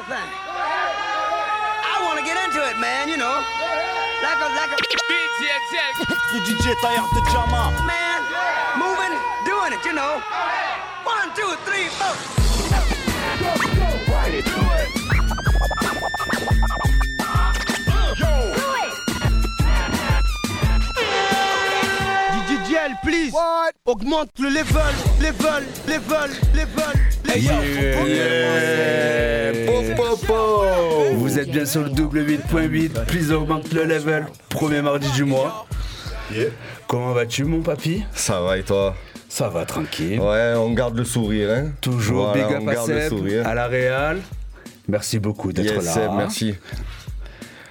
of 0.00 0.06
thing. 0.08 0.30
I 1.84 2.00
want 2.08 2.16
to 2.18 2.24
get 2.24 2.40
into 2.40 2.60
it, 2.64 2.80
man, 2.80 3.08
you 3.08 3.18
know. 3.20 3.36
Like 4.24 4.40
a, 4.40 4.48
like 4.56 4.72
a. 4.72 4.78
DJ 4.80 5.44
Jack. 5.72 5.92
DJ 6.32 6.74
Taillard 6.80 7.10
de 7.12 7.20
Jama. 7.32 7.72
Man, 7.84 8.20
moving, 8.80 9.12
doing 9.44 9.72
it, 9.76 9.84
you 9.84 9.92
know. 9.92 10.22
One, 11.04 11.28
two, 11.36 11.52
three, 11.68 11.88
four. 12.00 12.16
DJL, 22.48 22.96
please. 23.02 23.34
Augmente 23.84 24.38
le 24.38 24.50
level, 24.50 24.94
level, 25.20 25.62
level, 25.86 26.30
level, 26.54 26.92
Vous 31.14 31.38
êtes 31.38 31.50
bien 31.50 31.64
sur 31.64 31.82
le 31.82 31.90
double 31.90 32.24
8.8, 32.26 33.04
please 33.06 33.32
augmente 33.32 33.72
le 33.72 33.84
level, 33.84 34.26
premier 34.48 34.82
mardi 34.82 35.08
du 35.12 35.24
mois. 35.24 35.66
Comment 36.86 37.12
vas-tu 37.12 37.44
mon 37.44 37.60
papy 37.60 38.02
Ça 38.14 38.40
va 38.40 38.58
et 38.58 38.62
toi? 38.62 38.96
Ça 39.28 39.48
va 39.48 39.64
tranquille. 39.64 40.18
Ouais, 40.20 40.54
on 40.56 40.72
garde 40.72 40.96
le 40.96 41.04
sourire, 41.04 41.50
hein 41.50 41.70
Toujours 41.80 42.26
Voilà, 42.32 42.46
big 42.48 42.56
up 42.56 42.62
on 42.64 42.68
à 42.68 42.74
garde 42.74 42.88
le 42.90 43.00
Seb, 43.00 43.08
sourire. 43.10 43.46
à 43.46 43.54
la 43.54 43.66
Real. 43.68 44.18
Merci 44.88 45.18
beaucoup 45.20 45.52
d'être 45.52 45.72
Yes, 45.74 45.84
là. 45.84 45.92
Seb, 45.92 46.10
merci. 46.16 46.54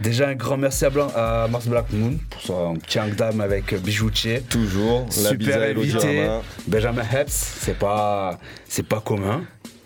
Déjà 0.01 0.29
un 0.29 0.35
grand 0.35 0.57
merci 0.57 0.85
à, 0.85 0.89
Blanc, 0.89 1.11
à 1.15 1.47
Mars 1.49 1.67
Black 1.67 1.91
Moon 1.91 2.17
pour 2.29 2.41
son 2.41 2.73
petit 2.75 2.99
dame 3.17 3.41
avec 3.41 3.73
Bijoutier. 3.81 4.41
Toujours, 4.41 5.05
la 5.23 5.29
Super 5.29 5.63
Elodie 5.63 5.91
invité. 5.91 6.29
Benjamin 6.67 7.03
Heps, 7.03 7.33
c'est 7.33 7.77
pas, 7.77 8.39
c'est 8.67 8.87
pas 8.87 9.01
commun. 9.01 9.43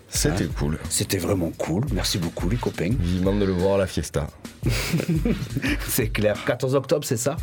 C'était 0.08 0.44
Hein 0.44 0.48
cool. 0.56 0.78
C'était 0.88 1.18
vraiment 1.18 1.50
cool. 1.58 1.86
Merci 1.92 2.18
beaucoup 2.18 2.48
les 2.48 2.56
copains. 2.56 2.90
Vivement 2.96 3.34
de 3.34 3.44
le 3.44 3.52
voir 3.52 3.74
à 3.74 3.78
la 3.78 3.86
fiesta. 3.88 4.28
C'est 5.88 6.08
clair. 6.08 6.36
14 6.46 6.76
octobre, 6.76 7.04
c'est 7.04 7.16
ça? 7.16 7.36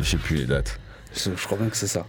Je 0.00 0.04
sais 0.04 0.16
plus 0.16 0.36
les 0.36 0.46
dates. 0.46 0.78
Je 1.14 1.30
crois 1.44 1.56
bien 1.56 1.68
que 1.68 1.76
c'est 1.76 1.86
ça. 1.86 2.04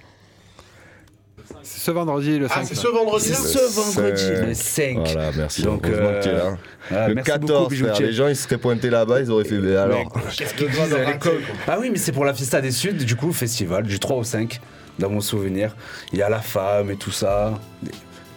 C'est 1.64 1.80
ce 1.82 1.92
vendredi, 1.92 2.40
le 2.40 2.48
5. 2.48 2.54
Ah, 2.58 2.66
c'est 2.66 2.76
ce 2.76 2.88
vendredi 2.88 3.26
C'est 3.26 3.36
ce 3.36 3.76
vendredi, 3.76 4.48
le 4.48 4.54
5. 4.54 4.98
Voilà, 5.14 5.32
merci. 5.36 5.62
Donc, 5.64 5.86
euh, 5.88 6.22
que 6.22 6.30
là. 6.30 7.08
le 7.08 7.16
merci 7.16 7.32
14, 7.32 7.64
beaucoup, 7.64 7.76
frère. 7.76 8.00
Les 8.02 8.14
gens, 8.14 8.28
ils 8.28 8.36
seraient 8.36 8.58
pointés 8.58 8.90
là-bas, 8.90 9.22
ils 9.22 9.32
auraient 9.32 9.44
fait. 9.46 9.58
Mais 9.60 9.76
alors 9.76 10.12
Qu'est-ce 10.36 10.54
qu'ils 10.54 10.70
disent 10.70 10.96
les 11.08 11.18
co- 11.18 11.30
Ah 11.68 11.78
oui, 11.80 11.90
mais 11.92 11.98
c'est 11.98 12.12
pour 12.12 12.26
la 12.26 12.34
Fiesta 12.34 12.62
des 12.62 12.72
Suds, 12.72 12.94
du 13.06 13.16
coup, 13.16 13.32
festival, 13.34 13.84
du 13.84 14.00
3 14.00 14.18
au 14.18 14.24
5, 14.24 14.60
dans 15.00 15.10
mon 15.10 15.22
souvenir. 15.22 15.76
Il 16.14 16.20
y 16.20 16.22
a 16.22 16.30
la 16.30 16.40
femme 16.42 16.92
et 16.92 16.96
tout 16.98 17.12
ça. 17.12 17.54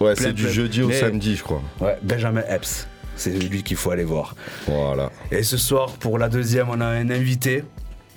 Ouais, 0.00 0.14
c'est 0.16 0.32
du 0.32 0.48
jeudi 0.50 0.82
au 0.82 0.90
samedi, 0.90 1.36
je 1.36 1.42
crois. 1.42 1.62
Ouais, 1.80 1.96
Benjamin 2.02 2.42
Epps. 2.48 2.86
C'est 3.16 3.30
lui 3.30 3.62
qu'il 3.62 3.76
faut 3.76 3.90
aller 3.90 4.04
voir. 4.04 4.34
Voilà. 4.66 5.10
Et 5.30 5.42
ce 5.42 5.58
soir, 5.58 5.90
pour 6.00 6.18
la 6.18 6.30
deuxième, 6.30 6.68
on 6.70 6.80
a 6.80 6.86
un 6.86 7.10
invité. 7.10 7.64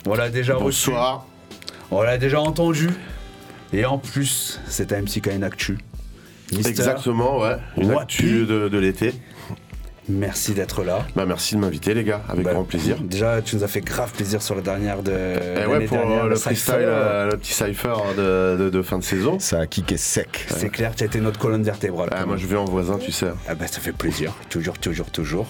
On 0.06 0.14
l'a 0.14 0.30
déjà 0.30 0.54
reçu. 0.54 0.88
Bonsoir. 0.90 1.26
On 1.90 2.00
l'a 2.00 2.16
déjà 2.16 2.40
entendu. 2.40 2.88
Et 3.74 3.84
en 3.84 3.98
plus, 3.98 4.60
c'est 4.68 4.92
un 4.92 5.02
MC 5.02 5.20
qui 5.20 5.28
a 5.28 5.32
une 5.34 5.44
actu. 5.44 5.78
Mister, 6.52 6.68
Exactement, 6.70 7.40
ouais. 7.40 7.56
Une 7.76 7.90
What 7.92 8.02
actu 8.02 8.46
de, 8.46 8.68
de 8.68 8.78
l'été. 8.78 9.12
Merci 10.08 10.52
d'être 10.52 10.84
là. 10.84 11.06
Bah 11.16 11.24
merci 11.26 11.54
de 11.54 11.60
m'inviter 11.60 11.94
les 11.94 12.04
gars, 12.04 12.20
avec 12.28 12.44
Bah, 12.44 12.52
grand 12.52 12.64
plaisir. 12.64 12.98
Déjà, 13.00 13.40
tu 13.40 13.56
nous 13.56 13.64
as 13.64 13.68
fait 13.68 13.80
grave 13.80 14.12
plaisir 14.12 14.42
sur 14.42 14.54
la 14.54 14.60
dernière 14.60 15.02
de. 15.02 15.10
Et 15.10 15.54
l'année 15.60 15.66
ouais, 15.66 15.84
pour 15.86 15.96
dernière, 15.96 16.24
euh, 16.24 16.28
le 16.28 16.36
cypher. 16.36 16.54
freestyle, 16.54 16.74
euh, 16.80 17.30
le 17.32 17.36
petit 17.38 17.54
cypher 17.54 17.94
de, 18.16 18.56
de- 18.64 18.70
de 18.70 18.82
fin 18.82 18.98
de 18.98 19.02
saison. 19.02 19.38
Ça 19.38 19.60
a 19.60 19.66
kické 19.66 19.96
sec. 19.96 20.46
C'est 20.50 20.68
clair, 20.68 20.94
tu 20.94 21.04
as 21.04 21.06
été 21.06 21.20
notre 21.20 21.38
colonne 21.40 21.62
vertébrale. 21.62 22.10
Ah, 22.12 22.26
moi 22.26 22.36
je 22.36 22.46
vais 22.46 22.56
en 22.56 22.66
voisin, 22.66 22.98
tu 22.98 23.10
sais. 23.12 23.28
Ah 23.48 23.54
bah 23.54 23.66
ça 23.66 23.80
fait 23.80 23.92
plaisir, 23.92 24.34
toujours, 24.50 24.78
toujours, 24.78 25.10
toujours. 25.10 25.46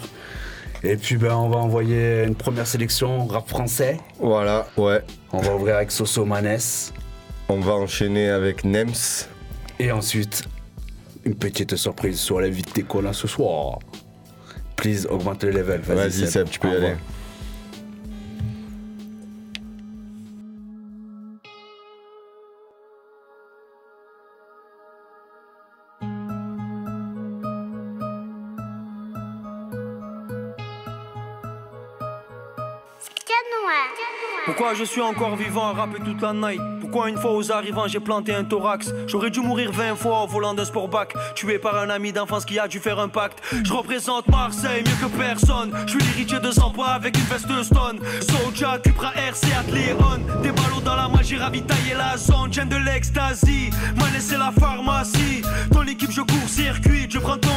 Et 0.84 0.97
puis 0.97 1.17
ben 1.17 1.34
on 1.34 1.48
va 1.48 1.56
envoyer 1.56 2.22
une 2.22 2.36
première 2.36 2.69
sélection 2.69 3.27
rap 3.27 3.48
français. 3.48 3.98
Voilà, 4.20 4.69
ouais. 4.77 5.02
On 5.33 5.41
va 5.41 5.56
ouvrir 5.56 5.77
avec 5.77 5.91
Soso 5.91 6.25
Manès. 6.25 6.92
On 7.49 7.61
va 7.61 7.75
enchaîner 7.75 8.31
avec 8.31 8.65
Nems. 8.65 9.27
Et 9.79 9.93
ensuite, 9.93 10.45
une 11.25 11.35
petite 11.35 11.77
surprise 11.77 12.19
sur 12.19 12.41
l'invité 12.41 12.83
qu'on 12.83 13.05
a 13.07 13.13
ce 13.13 13.29
soir. 13.29 13.79
Please, 14.77 15.07
augmente 15.09 15.45
le 15.45 15.51
level. 15.51 15.81
Vas-y, 15.81 15.97
Vas-y, 15.97 16.31
Seb, 16.31 16.49
tu 16.49 16.59
peux 16.59 16.69
y 16.69 16.77
aller. 16.77 16.95
Je 34.77 34.83
suis 34.83 35.01
encore 35.01 35.36
vivant 35.36 35.68
à 35.68 35.73
rapper 35.73 35.98
toute 36.05 36.20
la 36.20 36.33
night. 36.33 36.61
Pourquoi 36.80 37.08
une 37.08 37.17
fois 37.17 37.33
aux 37.33 37.52
arrivants 37.52 37.86
j'ai 37.86 38.01
planté 38.01 38.35
un 38.35 38.42
thorax? 38.42 38.92
J'aurais 39.07 39.30
dû 39.30 39.40
mourir 39.40 39.70
20 39.70 39.95
fois 39.95 40.24
au 40.24 40.27
volant 40.27 40.52
d'un 40.52 40.64
sportback 40.64 41.14
Tué 41.36 41.58
par 41.58 41.79
un 41.79 41.90
ami 41.90 42.12
d'enfance 42.12 42.45
qui 42.45 42.58
a 42.58 42.67
dû 42.67 42.80
faire 42.80 42.98
un 42.98 43.08
pacte. 43.08 43.39
Je 43.64 43.73
représente 43.73 44.27
Marseille 44.29 44.83
mieux 44.83 45.08
que 45.08 45.17
personne. 45.17 45.73
Je 45.86 45.92
suis 45.92 46.01
l'héritier 46.01 46.40
de 46.40 46.51
Zampa 46.51 46.86
avec 46.86 47.17
une 47.17 47.24
veste 47.24 47.63
stone. 47.63 48.01
Soja, 48.20 48.79
Cupra 48.79 49.13
RC, 49.14 49.46
Atléon. 49.61 50.42
Des 50.42 50.51
ballots 50.51 50.80
dans 50.84 50.96
la 50.96 51.08
main 51.08 51.23
j'ai 51.23 51.36
ravitaillé 51.36 51.95
la 51.96 52.17
zone. 52.17 52.52
J'aime 52.52 52.68
de 52.68 52.77
l'ecstasy, 52.77 53.70
m'a 53.96 54.11
laissé 54.11 54.36
la 54.36 54.51
pharmacie. 54.51 55.42
Ton 55.73 55.83
équipe 55.84 56.11
je 56.11 56.20
cours 56.20 56.48
circuit, 56.48 57.07
je 57.08 57.18
prends 57.18 57.39
ton 57.39 57.51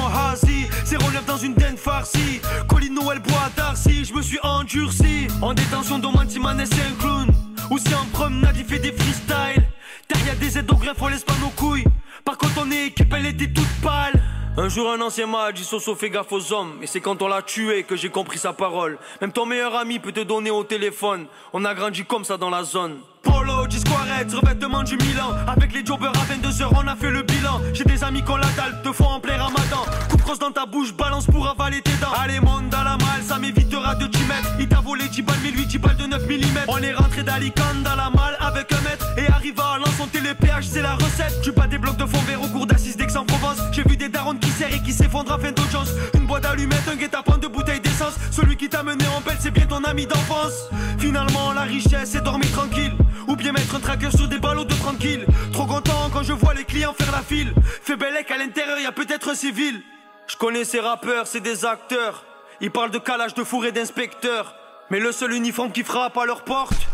C'est 0.83 1.03
relève 1.03 1.25
dans 1.25 1.37
une 1.37 1.55
denne 1.55 1.77
farcie. 1.77 2.41
Colline 2.67 2.93
Noël 2.93 3.19
bois 3.19 3.49
d'Arcy, 3.55 4.05
je 4.05 4.13
me 4.13 4.21
suis 4.21 4.39
endurci. 4.43 5.27
En 5.41 5.53
détention 5.53 5.99
d'Omanti 5.99 6.39
Manes 6.39 6.65
c'est 6.65 6.81
un 6.81 6.95
clown 6.99 7.06
Ou 7.69 7.77
si 7.77 7.93
en 7.93 8.05
promenade 8.13 8.55
il 8.57 8.65
fait 8.65 8.79
des 8.79 8.91
freestyles. 8.91 9.67
Derrière 10.09 10.35
des 10.37 10.57
aides 10.57 10.71
au 10.71 10.75
grain 10.75 10.93
faut 10.93 11.09
l'espace 11.09 11.39
nos 11.39 11.49
couilles. 11.49 11.83
Par 12.23 12.37
contre 12.37 12.55
ton 12.55 12.71
équipe 12.71 13.13
elle 13.13 13.25
était 13.25 13.51
toute 13.51 13.81
pâle. 13.81 14.23
Un 14.57 14.69
jour 14.69 14.89
un 14.91 15.01
ancien 15.01 15.27
m'a 15.27 15.51
dit 15.51 15.63
Soso 15.63 15.95
fais 15.95 16.09
gaffe 16.09 16.31
aux 16.31 16.53
hommes. 16.53 16.79
Et 16.81 16.87
c'est 16.87 17.01
quand 17.01 17.21
on 17.21 17.27
l'a 17.27 17.41
tué 17.41 17.83
que 17.83 17.95
j'ai 17.95 18.09
compris 18.09 18.39
sa 18.39 18.53
parole. 18.53 18.97
Même 19.21 19.31
ton 19.31 19.45
meilleur 19.45 19.75
ami 19.75 19.99
peut 19.99 20.11
te 20.11 20.21
donner 20.21 20.49
au 20.49 20.63
téléphone. 20.63 21.27
On 21.53 21.65
a 21.65 21.73
grandi 21.73 22.05
comme 22.05 22.23
ça 22.23 22.37
dans 22.37 22.49
la 22.49 22.63
zone 22.63 22.99
Disquaret, 23.97 24.27
revêtement 24.33 24.83
du 24.83 24.95
Milan. 24.97 25.31
Avec 25.47 25.73
les 25.73 25.85
jobbers 25.85 26.11
à 26.11 26.33
22h 26.33 26.67
on 26.71 26.87
a 26.87 26.95
fait 26.95 27.09
le 27.09 27.23
bilan. 27.23 27.61
J'ai 27.73 27.83
des 27.83 28.03
amis 28.03 28.23
qui 28.23 28.31
ont 28.31 28.37
la 28.37 28.47
dalle, 28.55 28.81
te 28.83 28.91
font 28.91 29.05
en 29.05 29.19
plein 29.19 29.37
ramadan. 29.37 29.85
Coupe 30.09 30.21
crosse 30.21 30.39
dans 30.39 30.51
ta 30.51 30.65
bouche, 30.65 30.93
balance 30.93 31.25
pour 31.25 31.47
avaler 31.47 31.81
tes 31.81 31.93
dents. 32.01 32.11
Allez 32.21 32.39
monde 32.39 32.73
à 32.73 32.83
la 32.83 32.97
malle, 32.97 33.23
ça 33.23 33.39
m'évitera 33.39 33.95
de 33.95 34.07
t'y 34.07 34.23
mettre. 34.23 34.49
Il 34.59 34.67
t'a 34.67 34.81
volé 34.81 35.07
10 35.07 35.21
balles, 35.21 35.37
mais 35.43 35.51
lui 35.51 35.65
10 35.65 35.77
balles 35.79 35.97
de 35.97 36.05
9 36.05 36.27
mm 36.27 36.59
On 36.67 36.77
est 36.77 36.93
rentré 36.93 37.23
d'Alicante 37.23 37.83
dans 37.83 37.95
la 37.95 38.09
malle 38.09 38.37
avec 38.39 38.71
un 38.71 38.81
mètre. 38.81 39.05
Et 39.17 39.27
arrive 39.31 39.59
à 39.59 39.77
Lens, 39.77 39.99
on 40.01 40.07
télépéage, 40.07 40.67
c'est 40.67 40.81
la 40.81 40.93
recette. 40.95 41.41
Tu 41.43 41.51
bats 41.51 41.67
des 41.67 41.77
blocs 41.77 41.97
de 41.97 42.05
fond 42.05 42.21
vert 42.27 42.41
au 42.41 42.47
cours 42.47 42.67
d'assises 42.67 42.97
d'Aix-en-Provence. 42.97 43.57
J'ai 43.71 43.83
vu 43.83 43.97
des 43.97 44.09
darons 44.09 44.35
qui 44.35 44.49
serrent 44.49 44.73
et 44.73 44.81
qui 44.81 44.93
s'effondrent 44.93 45.31
à 45.31 45.39
fin 45.39 45.51
d'audience. 45.51 45.89
Une 46.13 46.25
boîte 46.27 46.43
d'allumettes, 46.43 46.87
un 46.91 46.95
guet-apens 46.95 47.39
de 47.39 47.47
bouteilles 47.47 47.81
d'essence. 47.81 48.13
Celui 48.31 48.57
qui 48.57 48.69
t'a 48.69 48.83
mené 48.83 49.05
en 49.17 49.21
belle, 49.21 49.37
c'est 49.39 49.51
bien 49.51 49.65
ton 49.65 49.83
ami 49.83 50.05
d'enfance. 50.05 50.69
Finalement 50.99 51.53
la 51.53 51.61
richesse 51.61 52.11
c'est 52.11 52.23
dormir 52.23 52.51
tranquille 52.51 52.91
Mettre 53.51 53.75
un 53.75 53.79
tracker 53.79 54.11
sur 54.11 54.27
des 54.27 54.39
ballots 54.39 54.65
de 54.65 54.73
tranquille. 54.73 55.25
Trop 55.53 55.65
content 55.65 56.09
quand 56.11 56.21
je 56.21 56.33
vois 56.33 56.53
les 56.53 56.65
clients 56.65 56.93
faire 56.93 57.11
la 57.13 57.21
file. 57.21 57.53
Fais 57.81 57.95
bellec 57.95 58.29
à 58.29 58.37
l'intérieur 58.37 58.77
y 58.77 58.85
a 58.85 58.91
peut-être 58.91 59.29
un 59.29 59.35
civil. 59.35 59.81
Je 60.27 60.35
connais 60.35 60.65
ces 60.65 60.81
rappeurs, 60.81 61.27
c'est 61.27 61.39
des 61.39 61.65
acteurs. 61.65 62.25
Ils 62.59 62.71
parlent 62.71 62.91
de 62.91 62.99
calage 62.99 63.33
de 63.35 63.45
four 63.45 63.65
et 63.65 63.71
d'inspecteurs. 63.71 64.53
Mais 64.89 64.99
le 64.99 65.13
seul 65.13 65.31
uniforme 65.31 65.71
qui 65.71 65.83
frappe 65.83 66.17
à 66.17 66.25
leur 66.25 66.43
porte 66.43 66.87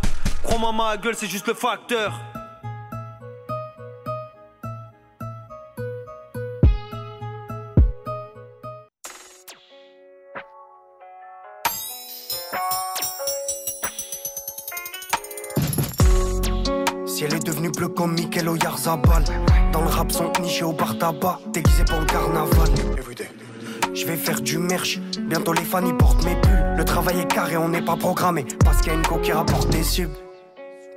Crois-moi 0.43 0.71
ma 0.73 0.97
gueule 0.97 1.15
c'est 1.15 1.27
juste 1.27 1.47
le 1.47 1.55
facteur 1.55 2.19
bleu 17.75 17.87
comme 17.89 18.13
Mikel 18.13 18.47
Oyarzabal 18.47 19.23
Dans 19.71 19.81
le 19.81 19.87
rap 19.87 20.11
sont 20.11 20.31
nichés 20.41 20.63
au 20.63 20.73
bar 20.73 20.97
tabac 20.97 21.39
Déguisé 21.51 21.83
pour 21.85 21.99
le 21.99 22.05
carnaval 22.05 22.69
Je 23.93 24.05
vais 24.05 24.15
faire 24.15 24.41
du 24.41 24.57
merch 24.57 24.99
Bientôt 25.19 25.53
les 25.53 25.63
fans 25.63 25.85
y 25.85 25.93
portent 25.93 26.23
mes 26.23 26.35
pulls 26.35 26.75
Le 26.77 26.85
travail 26.85 27.19
est 27.19 27.27
carré 27.27 27.57
on 27.57 27.69
n'est 27.69 27.81
pas 27.81 27.95
programmé 27.95 28.45
Parce 28.63 28.77
qu'il 28.77 28.87
y 28.87 28.95
a 28.95 28.97
une 28.97 29.05
co 29.05 29.17
qui 29.17 29.31
rapporte 29.31 29.69
des 29.69 29.83
subs 29.83 30.11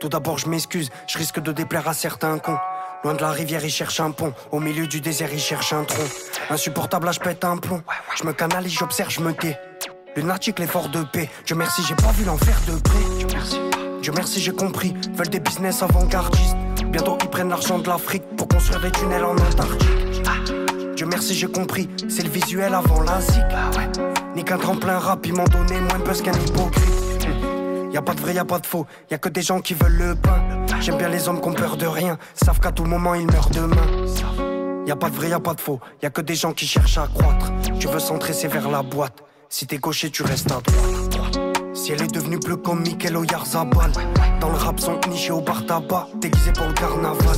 Tout 0.00 0.08
d'abord 0.08 0.38
je 0.38 0.48
m'excuse 0.48 0.90
Je 1.06 1.18
risque 1.18 1.40
de 1.40 1.52
déplaire 1.52 1.88
à 1.88 1.94
certains 1.94 2.38
cons 2.38 2.58
Loin 3.04 3.14
de 3.14 3.20
la 3.20 3.30
rivière, 3.30 3.64
ils 3.64 3.70
cherchent 3.70 4.00
un 4.00 4.10
pont. 4.10 4.32
Au 4.50 4.58
milieu 4.58 4.86
du 4.86 5.00
désert, 5.00 5.28
ils 5.32 5.38
cherchent 5.38 5.72
un 5.72 5.84
tronc. 5.84 6.02
Insupportable, 6.50 7.06
là, 7.06 7.12
je 7.12 7.20
pète 7.20 7.44
un 7.44 7.56
plomb. 7.56 7.82
Je 8.16 8.24
me 8.24 8.32
canalise, 8.32 8.72
j'observe, 8.72 9.10
je 9.10 9.20
me 9.20 9.32
tais. 9.32 9.56
Lunatique, 10.16 10.58
l'effort 10.58 10.88
de 10.88 11.04
paix. 11.04 11.28
Dieu 11.44 11.54
merci, 11.54 11.82
j'ai 11.86 11.94
pas 11.94 12.10
vu 12.12 12.24
l'enfer 12.24 12.58
de 12.66 12.80
près. 12.80 12.98
Dieu 13.18 13.28
merci. 13.32 13.60
Dieu 14.02 14.12
merci, 14.16 14.40
j'ai 14.40 14.52
compris. 14.52 14.94
Veulent 15.14 15.28
des 15.28 15.40
business 15.40 15.82
avant-gardistes. 15.82 16.56
Bientôt, 16.88 17.18
ils 17.22 17.28
prennent 17.28 17.48
l'argent 17.48 17.78
de 17.78 17.88
l'Afrique 17.88 18.22
pour 18.36 18.48
construire 18.48 18.80
des 18.80 18.90
tunnels 18.90 19.24
en 19.24 19.32
Antarctique. 19.32 20.22
Dieu 20.96 21.06
merci, 21.06 21.34
j'ai 21.34 21.46
compris. 21.46 21.88
C'est 22.08 22.22
le 22.22 22.30
visuel 22.30 22.74
avant 22.74 23.02
la 23.02 23.20
zik. 23.20 23.42
ni 24.34 24.44
qu'un 24.44 24.58
tremplin 24.58 24.98
rap, 24.98 25.26
ils 25.26 25.34
m'ont 25.34 25.44
donné 25.44 25.80
moins 25.80 25.98
de 25.98 26.04
buzz 26.04 26.22
qu'un 26.22 26.32
hypocrite. 26.32 26.86
Y 27.92 27.96
a 27.96 28.02
pas 28.02 28.14
de 28.14 28.20
vrai, 28.20 28.34
y 28.34 28.38
a 28.38 28.44
pas 28.44 28.58
de 28.58 28.66
faux, 28.66 28.86
y 29.10 29.14
a 29.14 29.18
que 29.18 29.28
des 29.28 29.42
gens 29.42 29.60
qui 29.60 29.74
veulent 29.74 29.96
le 29.96 30.14
pain. 30.14 30.42
J'aime 30.80 30.98
bien 30.98 31.08
les 31.08 31.28
hommes 31.28 31.40
qui 31.40 31.48
ont 31.48 31.54
peur 31.54 31.76
de 31.76 31.86
rien, 31.86 32.18
savent 32.34 32.60
qu'à 32.60 32.72
tout 32.72 32.84
moment 32.84 33.14
ils 33.14 33.26
meurent 33.26 33.50
demain. 33.50 33.76
Y 34.86 34.90
a 34.90 34.96
pas 34.96 35.08
de 35.08 35.16
vrai, 35.16 35.30
y 35.30 35.32
a 35.32 35.40
pas 35.40 35.54
de 35.54 35.60
faux, 35.60 35.80
y 36.02 36.06
a 36.06 36.10
que 36.10 36.20
des 36.20 36.34
gens 36.34 36.52
qui 36.52 36.66
cherchent 36.66 36.98
à 36.98 37.08
croître. 37.08 37.52
Tu 37.78 37.88
veux 37.88 37.98
centrer, 37.98 38.32
c'est 38.32 38.48
vers 38.48 38.70
la 38.70 38.82
boîte. 38.82 39.22
Si 39.48 39.66
t'es 39.66 39.78
gaucher, 39.78 40.10
tu 40.10 40.22
restes 40.22 40.52
à 40.52 40.60
droite. 40.60 41.45
Si 41.86 41.92
elle 41.92 42.02
est 42.02 42.12
devenue 42.12 42.40
bleue 42.40 42.56
comme 42.56 42.80
Mikel 42.80 43.16
Oyarzabal 43.16 43.92
Dans 44.40 44.48
le 44.48 44.56
rap, 44.56 44.80
sont 44.80 44.98
nichés 45.08 45.30
au 45.30 45.40
bar 45.40 45.64
tabac, 45.66 46.08
déguisé 46.16 46.50
pour 46.50 46.66
le 46.66 46.72
carnaval. 46.72 47.36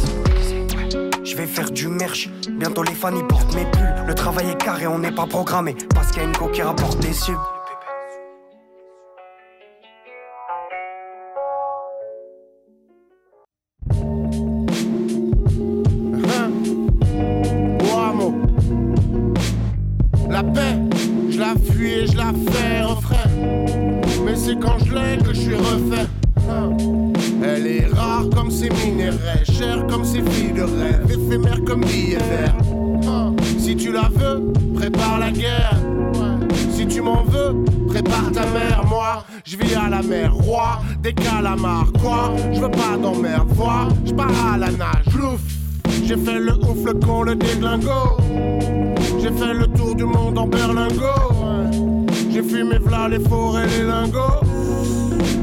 Je 1.22 1.36
vais 1.36 1.44
faire 1.44 1.70
du 1.70 1.86
merch, 1.88 2.30
bientôt 2.52 2.82
les 2.82 2.94
fans 2.94 3.14
ils 3.14 3.26
portent 3.26 3.54
mes 3.54 3.66
pulls. 3.66 3.94
Le 4.06 4.14
travail 4.14 4.48
est 4.48 4.56
carré, 4.56 4.86
on 4.86 5.00
n'est 5.00 5.12
pas 5.12 5.26
programmé, 5.26 5.76
parce 5.94 6.12
qu'il 6.12 6.22
y 6.22 6.24
a 6.24 6.28
une 6.28 6.34
go 6.34 6.48
qui 6.48 6.62
rapporte 6.62 6.98
des 7.00 7.12
subs. 7.12 7.36
Je 39.48 39.56
vis 39.56 39.74
à 39.74 39.88
la 39.88 40.02
mer, 40.02 40.34
roi 40.34 40.80
des 41.02 41.14
calamars. 41.14 41.90
Quoi? 42.00 42.34
Je 42.52 42.60
veux 42.60 42.70
pas 42.70 42.96
d'emmerde, 43.00 43.48
vois, 43.52 43.88
je 44.04 44.12
pars 44.12 44.52
à 44.52 44.58
la 44.58 44.70
nage. 44.70 45.06
Plouf 45.10 45.40
j'ai 46.04 46.16
fait 46.16 46.38
le 46.38 46.54
ouf, 46.54 46.84
le 46.86 46.94
con, 46.94 47.22
le 47.22 47.34
déglingo. 47.34 48.16
J'ai 49.20 49.30
fait 49.30 49.52
le 49.52 49.66
tour 49.66 49.94
du 49.94 50.04
monde 50.04 50.38
en 50.38 50.46
berlingot. 50.46 51.02
J'ai 52.30 52.42
fumé 52.42 52.78
v'là 52.78 53.08
les 53.08 53.20
forêts, 53.20 53.66
les 53.66 53.84
lingots. 53.84 54.40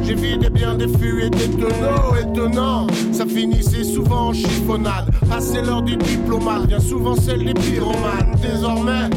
J'ai 0.02 0.16
vidé 0.16 0.50
bien 0.50 0.74
des 0.74 0.88
fûts 0.88 1.22
et 1.24 1.30
des 1.30 1.50
tonneaux 1.50 2.16
étonnants. 2.20 2.88
Ça 3.12 3.28
finissait 3.28 3.84
souvent 3.84 4.30
en 4.30 4.34
chiffonnade. 4.34 5.12
Passé 5.30 5.62
l'heure 5.62 5.84
du 5.84 5.98
diplomate, 5.98 6.66
bien 6.66 6.80
souvent 6.80 7.16
celle 7.16 7.46
des 7.46 7.54
pyromanes. 7.54 8.36
Désormais, 8.42 9.10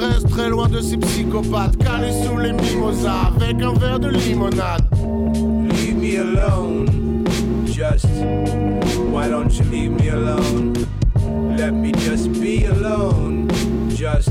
reste 0.00 0.28
très 0.30 0.48
loin 0.48 0.68
de 0.68 0.80
ces 0.80 0.96
psychopathes. 0.96 1.76
Calés 1.78 2.12
sous 2.24 2.38
les 2.38 2.52
mimosas 2.52 3.32
avec 3.36 3.62
un 3.62 3.72
verre 3.74 4.00
de 4.00 4.10
limonade. 4.10 4.82
Leave 5.70 5.96
me 5.96 6.18
alone, 6.18 7.24
just 7.66 8.06
why 9.10 9.28
don't 9.28 9.52
you 9.52 9.64
leave 9.70 9.90
me 9.90 10.08
alone? 10.08 10.72
Let 11.56 11.72
me 11.72 11.92
just 11.92 12.32
be 12.40 12.64
alone, 12.64 13.48
just 13.90 14.30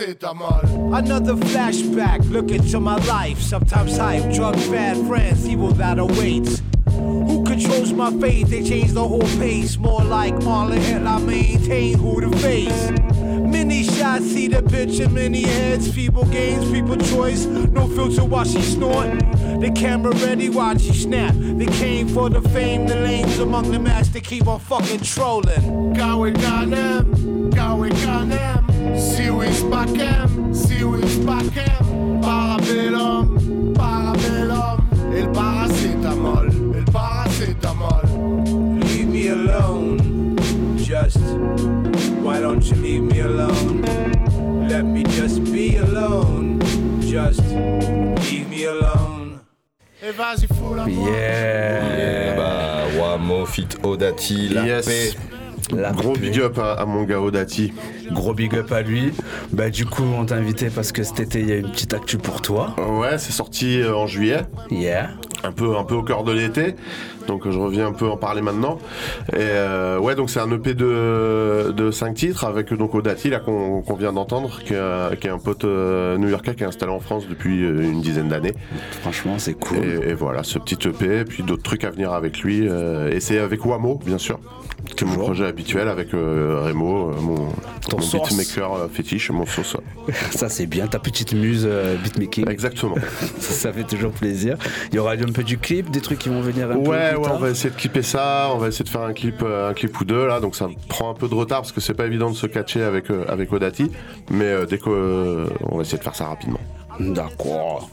Another 0.00 1.34
flashback, 1.34 2.30
look 2.30 2.52
into 2.52 2.78
my 2.78 2.94
life. 3.06 3.40
Sometimes 3.40 3.96
hype, 3.96 4.32
drug 4.32 4.54
bad 4.70 4.96
friends, 5.08 5.48
evil 5.48 5.72
that 5.72 5.98
awaits. 5.98 6.62
Who 6.90 7.44
controls 7.44 7.92
my 7.92 8.12
fate? 8.20 8.46
They 8.46 8.62
change 8.62 8.92
the 8.92 9.06
whole 9.06 9.28
pace. 9.40 9.76
More 9.76 10.04
like 10.04 10.34
Marlon 10.34 10.78
Hill, 10.78 11.08
I 11.08 11.18
maintain 11.18 11.98
who 11.98 12.20
to 12.20 12.30
face. 12.38 12.90
Many 13.18 13.82
shots, 13.82 14.26
see 14.26 14.46
the 14.46 14.62
picture, 14.62 15.08
many 15.08 15.42
heads, 15.42 15.92
feeble 15.92 16.26
games, 16.26 16.70
people 16.70 16.96
choice. 16.96 17.46
No 17.46 17.88
filter 17.88 18.24
while 18.24 18.44
she 18.44 18.62
snort. 18.62 19.18
The 19.60 19.72
camera 19.74 20.14
ready, 20.18 20.48
watch 20.48 20.82
she 20.82 20.92
snap. 20.92 21.34
They 21.36 21.66
came 21.66 22.06
for 22.06 22.30
the 22.30 22.40
fame, 22.50 22.86
the 22.86 22.94
lanes 22.94 23.40
among 23.40 23.72
the 23.72 23.80
mass, 23.80 24.08
they 24.10 24.20
keep 24.20 24.46
on 24.46 24.60
fucking 24.60 25.00
trolling. 25.00 25.92
Kanem, 25.94 27.50
Kawe 27.52 27.90
Kanem, 27.90 28.48
si 28.48 28.54
oui 28.54 28.57
spakem, 28.98 30.52
si 30.52 30.82
oui 30.84 31.00
spakem, 31.06 32.20
parabellum, 32.20 33.72
parabellum, 33.74 34.80
el 35.14 35.28
paracétamol, 35.30 36.48
el 36.74 36.84
paracétamol. 36.84 38.02
Leave 38.80 39.06
me 39.06 39.28
alone, 39.28 40.36
just 40.76 41.18
why 42.22 42.40
don't 42.40 42.62
you 42.70 42.76
leave 42.82 43.02
me 43.02 43.20
alone? 43.20 43.82
Let 44.68 44.84
me 44.84 45.02
just 45.04 45.42
be 45.44 45.76
alone, 45.76 46.58
just 47.00 47.40
leave 48.30 48.48
me 48.50 48.64
alone. 48.66 49.40
Et 50.02 50.12
vas-y, 50.12 50.46
fous 50.46 50.74
la 50.74 50.86
Yeah. 50.88 52.36
Bah, 52.36 52.86
Wamo, 52.98 53.44
Fit 53.46 53.68
Odati, 53.82 54.48
la 54.48 54.64
Yes. 54.64 54.86
paix. 54.86 55.37
La 55.76 55.92
Gros 55.92 56.12
big 56.14 56.38
up 56.40 56.58
à, 56.58 56.72
à 56.72 56.84
mon 56.86 57.02
gars 57.04 57.20
Odati. 57.20 57.72
Gros 58.12 58.34
big 58.34 58.54
up 58.56 58.72
à 58.72 58.82
lui. 58.82 59.12
Bah 59.52 59.70
du 59.70 59.84
coup 59.86 60.02
on 60.02 60.24
t'a 60.24 60.36
invité 60.36 60.68
parce 60.74 60.92
que 60.92 61.02
cet 61.02 61.20
été 61.20 61.40
il 61.40 61.48
y 61.48 61.52
a 61.52 61.56
une 61.56 61.70
petite 61.70 61.94
actu 61.94 62.16
pour 62.18 62.40
toi. 62.42 62.74
Ouais, 62.78 63.18
c'est 63.18 63.32
sorti 63.32 63.80
euh, 63.80 63.94
en 63.94 64.06
juillet, 64.06 64.40
Yeah. 64.70 65.10
un 65.44 65.52
peu, 65.52 65.76
un 65.76 65.84
peu 65.84 65.94
au 65.94 66.02
cœur 66.02 66.24
de 66.24 66.32
l'été. 66.32 66.74
Donc 67.26 67.48
je 67.50 67.58
reviens 67.58 67.88
un 67.88 67.92
peu 67.92 68.08
en 68.08 68.16
parler 68.16 68.40
maintenant. 68.40 68.78
Et 69.34 69.36
euh, 69.38 69.98
ouais, 69.98 70.14
donc 70.14 70.30
c'est 70.30 70.40
un 70.40 70.50
EP 70.50 70.72
de, 70.72 71.72
de 71.76 71.90
5 71.90 72.14
titres 72.14 72.44
avec 72.46 72.72
donc 72.72 72.94
Odati 72.94 73.28
là 73.28 73.38
qu'on 73.40 73.82
vient 73.98 74.14
d'entendre, 74.14 74.60
qui, 74.64 74.72
est- 74.72 75.20
qui 75.20 75.26
est 75.26 75.30
un 75.30 75.38
pote 75.38 75.64
euh, 75.64 76.16
new-yorkais 76.16 76.54
qui 76.54 76.62
est 76.62 76.66
installé 76.66 76.90
en 76.92 77.00
France 77.00 77.26
depuis 77.28 77.60
une 77.60 78.00
dizaine 78.00 78.28
d'années. 78.28 78.54
Franchement 79.02 79.34
c'est 79.38 79.52
cool. 79.52 79.76
Et, 79.78 80.10
et 80.10 80.14
voilà, 80.14 80.42
ce 80.42 80.58
petit 80.58 80.78
EP, 80.88 81.24
puis 81.24 81.42
d'autres 81.42 81.62
trucs 81.62 81.84
à 81.84 81.90
venir 81.90 82.12
avec 82.12 82.38
lui. 82.40 82.66
euh, 82.66 83.10
et 83.12 83.20
c'est 83.20 83.38
avec 83.38 83.66
Wamo, 83.66 84.00
bien 84.06 84.16
sûr. 84.18 84.40
C'est 84.96 85.04
mon 85.04 85.16
projet 85.16 85.46
habituel 85.46 85.88
avec 85.88 86.12
euh, 86.14 86.62
Remo, 86.66 87.10
euh, 87.10 87.20
mon, 87.20 87.36
Ton 87.88 87.96
mon 87.98 88.02
source. 88.02 88.30
beatmaker 88.36 88.74
euh, 88.74 88.88
fétiche, 88.88 89.30
mon 89.30 89.46
sauce. 89.46 89.76
Ça 90.32 90.48
c'est 90.48 90.66
bien, 90.66 90.86
ta 90.86 90.98
petite 90.98 91.32
muse 91.34 91.64
euh, 91.68 91.96
beatmaking. 91.96 92.48
Exactement. 92.48 92.96
ça, 93.38 93.52
ça 93.52 93.72
fait 93.72 93.84
toujours 93.84 94.10
plaisir. 94.12 94.56
Il 94.90 94.96
y 94.96 94.98
aura 94.98 95.12
un 95.12 95.32
peu 95.32 95.44
du 95.44 95.58
clip, 95.58 95.90
des 95.90 96.00
trucs 96.00 96.18
qui 96.18 96.28
vont 96.28 96.40
venir 96.40 96.70
un 96.70 96.74
peu 96.74 96.78
Ouais, 96.88 97.10
plus 97.10 97.18
ouais, 97.18 97.24
tard. 97.24 97.34
on 97.36 97.38
va 97.38 97.50
essayer 97.50 97.70
de 97.70 97.76
clipper 97.76 98.02
ça, 98.02 98.50
on 98.54 98.58
va 98.58 98.68
essayer 98.68 98.84
de 98.84 98.90
faire 98.90 99.02
un 99.02 99.12
clip, 99.12 99.42
un 99.42 99.72
clip 99.74 100.00
ou 100.00 100.04
deux 100.04 100.26
là, 100.26 100.40
donc 100.40 100.56
ça 100.56 100.68
prend 100.88 101.10
un 101.10 101.14
peu 101.14 101.28
de 101.28 101.34
retard 101.34 101.60
parce 101.60 101.72
que 101.72 101.80
c'est 101.80 101.94
pas 101.94 102.06
évident 102.06 102.30
de 102.30 102.36
se 102.36 102.46
catcher 102.46 102.82
avec, 102.82 103.06
avec 103.28 103.52
Odati, 103.52 103.90
mais 104.30 104.66
dès 104.68 104.78
qu'on 104.78 105.46
va 105.72 105.80
essayer 105.82 105.98
de 105.98 106.02
faire 106.04 106.14
ça 106.16 106.26
rapidement. 106.26 106.60
D'accord. 107.00 107.90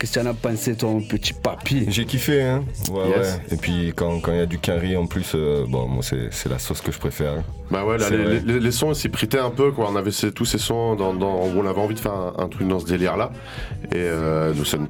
Qu'est-ce 0.00 0.14
que 0.14 0.20
tu 0.20 0.26
en 0.26 0.30
as 0.30 0.34
pensé 0.34 0.74
ton 0.74 1.00
petit 1.02 1.34
papy 1.34 1.84
J'ai 1.88 2.06
kiffé, 2.06 2.42
hein. 2.42 2.64
Ouais, 2.90 3.08
Yes. 3.10 3.18
ouais. 3.18 3.54
Et 3.54 3.56
puis 3.56 3.92
quand 3.94 4.18
quand 4.20 4.32
il 4.32 4.38
y 4.38 4.42
a 4.42 4.46
du 4.46 4.58
carry 4.58 4.96
en 4.96 5.06
plus, 5.06 5.32
euh, 5.34 5.64
bon, 5.68 5.86
moi 5.86 6.02
c'est 6.02 6.32
c'est 6.32 6.48
la 6.48 6.58
sauce 6.58 6.80
que 6.80 6.90
je 6.90 6.98
préfère. 6.98 7.32
hein. 7.34 7.44
Bah 7.70 7.84
ouais, 7.84 7.98
là, 7.98 8.08
les, 8.10 8.16
vrai. 8.16 8.42
les- 8.44 8.60
les 8.60 8.70
sons 8.72 8.90
ils 8.92 8.96
s'y 8.96 9.08
prêtaient 9.10 9.38
un 9.38 9.50
peu, 9.50 9.70
quoi. 9.72 9.88
On 9.92 9.96
avait 9.96 10.10
ces- 10.10 10.32
tous 10.32 10.46
ces 10.46 10.58
sons 10.58 10.96
dans, 10.96 11.12
dans- 11.14 11.46
où 11.46 11.52
on 11.54 11.66
avait 11.66 11.80
envie 11.80 11.94
de 11.94 12.00
faire 12.00 12.14
un, 12.14 12.32
un 12.38 12.48
truc 12.48 12.66
dans 12.66 12.80
ce 12.80 12.86
délire-là. 12.86 13.30
Et 13.92 13.96
euh, 13.98 14.54
ça 14.64 14.78
me- 14.78 14.88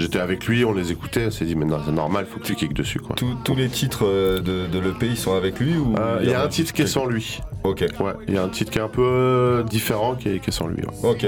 j'étais 0.00 0.18
avec 0.18 0.46
lui, 0.46 0.64
on 0.64 0.72
les 0.72 0.92
écoutait, 0.92 1.26
on 1.26 1.30
s'est 1.30 1.44
dit, 1.44 1.54
mais 1.56 1.64
non, 1.64 1.78
c'est 1.84 1.92
normal, 1.92 2.26
faut 2.30 2.38
que 2.40 2.44
tu 2.44 2.54
kicks 2.54 2.72
dessus, 2.74 2.98
quoi. 3.00 3.16
Tous- 3.16 3.36
tous 3.44 3.54
les 3.54 3.68
titres 3.68 4.04
euh, 4.06 4.40
de, 4.40 4.66
de 4.66 4.78
l'EP 4.78 5.06
ils 5.06 5.16
sont 5.16 5.34
avec 5.34 5.58
lui 5.60 5.76
ou 5.76 5.94
Euh, 5.98 6.20
Il 6.22 6.30
y 6.30 6.34
a 6.34 6.42
un 6.42 6.48
titre 6.48 6.72
qui 6.72 6.82
est 6.82 6.86
sans 6.86 7.06
lui. 7.06 7.40
Ok, 7.64 7.84
Ouais, 8.00 8.12
il 8.28 8.34
y 8.34 8.38
a 8.38 8.42
un 8.44 8.48
titre 8.48 8.70
qui 8.70 8.78
est 8.78 8.82
un 8.82 8.88
peu 8.88 9.02
euh, 9.04 9.62
différent 9.64 10.14
qui 10.14 10.28
est, 10.28 10.38
qui 10.40 10.50
est 10.50 10.52
sans 10.52 10.66
lui. 10.68 10.82
ouais. 10.82 11.08
ok. 11.10 11.26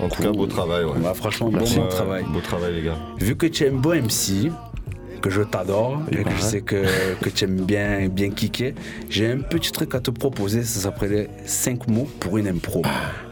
En 0.00 0.08
tout 0.08 0.22
cas, 0.22 0.30
beau 0.30 0.46
travail, 0.46 0.84
ouais. 0.84 0.92
Bah, 1.02 1.14
Franchement, 1.14 1.48
bon, 1.48 1.56
Merci. 1.58 1.78
bon 1.78 1.88
travail. 1.88 2.24
Beau 2.28 2.40
travail, 2.40 2.74
les 2.74 2.82
gars. 2.82 2.98
Vu 3.18 3.34
que 3.34 3.46
tu 3.46 3.64
aimes 3.64 3.78
beau 3.78 3.94
MC, 3.94 4.50
que 5.22 5.30
je 5.30 5.40
t'adore 5.42 6.02
et 6.12 6.22
que 6.22 6.30
je 6.36 6.40
sais 6.42 6.60
que, 6.60 6.84
que 7.20 7.30
tu 7.30 7.44
aimes 7.44 7.62
bien, 7.62 8.06
bien 8.08 8.28
kicker, 8.30 8.74
j'ai 9.08 9.30
un 9.32 9.38
petit 9.38 9.72
truc 9.72 9.94
à 9.94 10.00
te 10.00 10.10
proposer. 10.10 10.62
Ça 10.64 10.80
s'appelait 10.80 11.30
5 11.46 11.88
mots 11.88 12.06
pour 12.20 12.36
une 12.36 12.46
impro. 12.46 12.82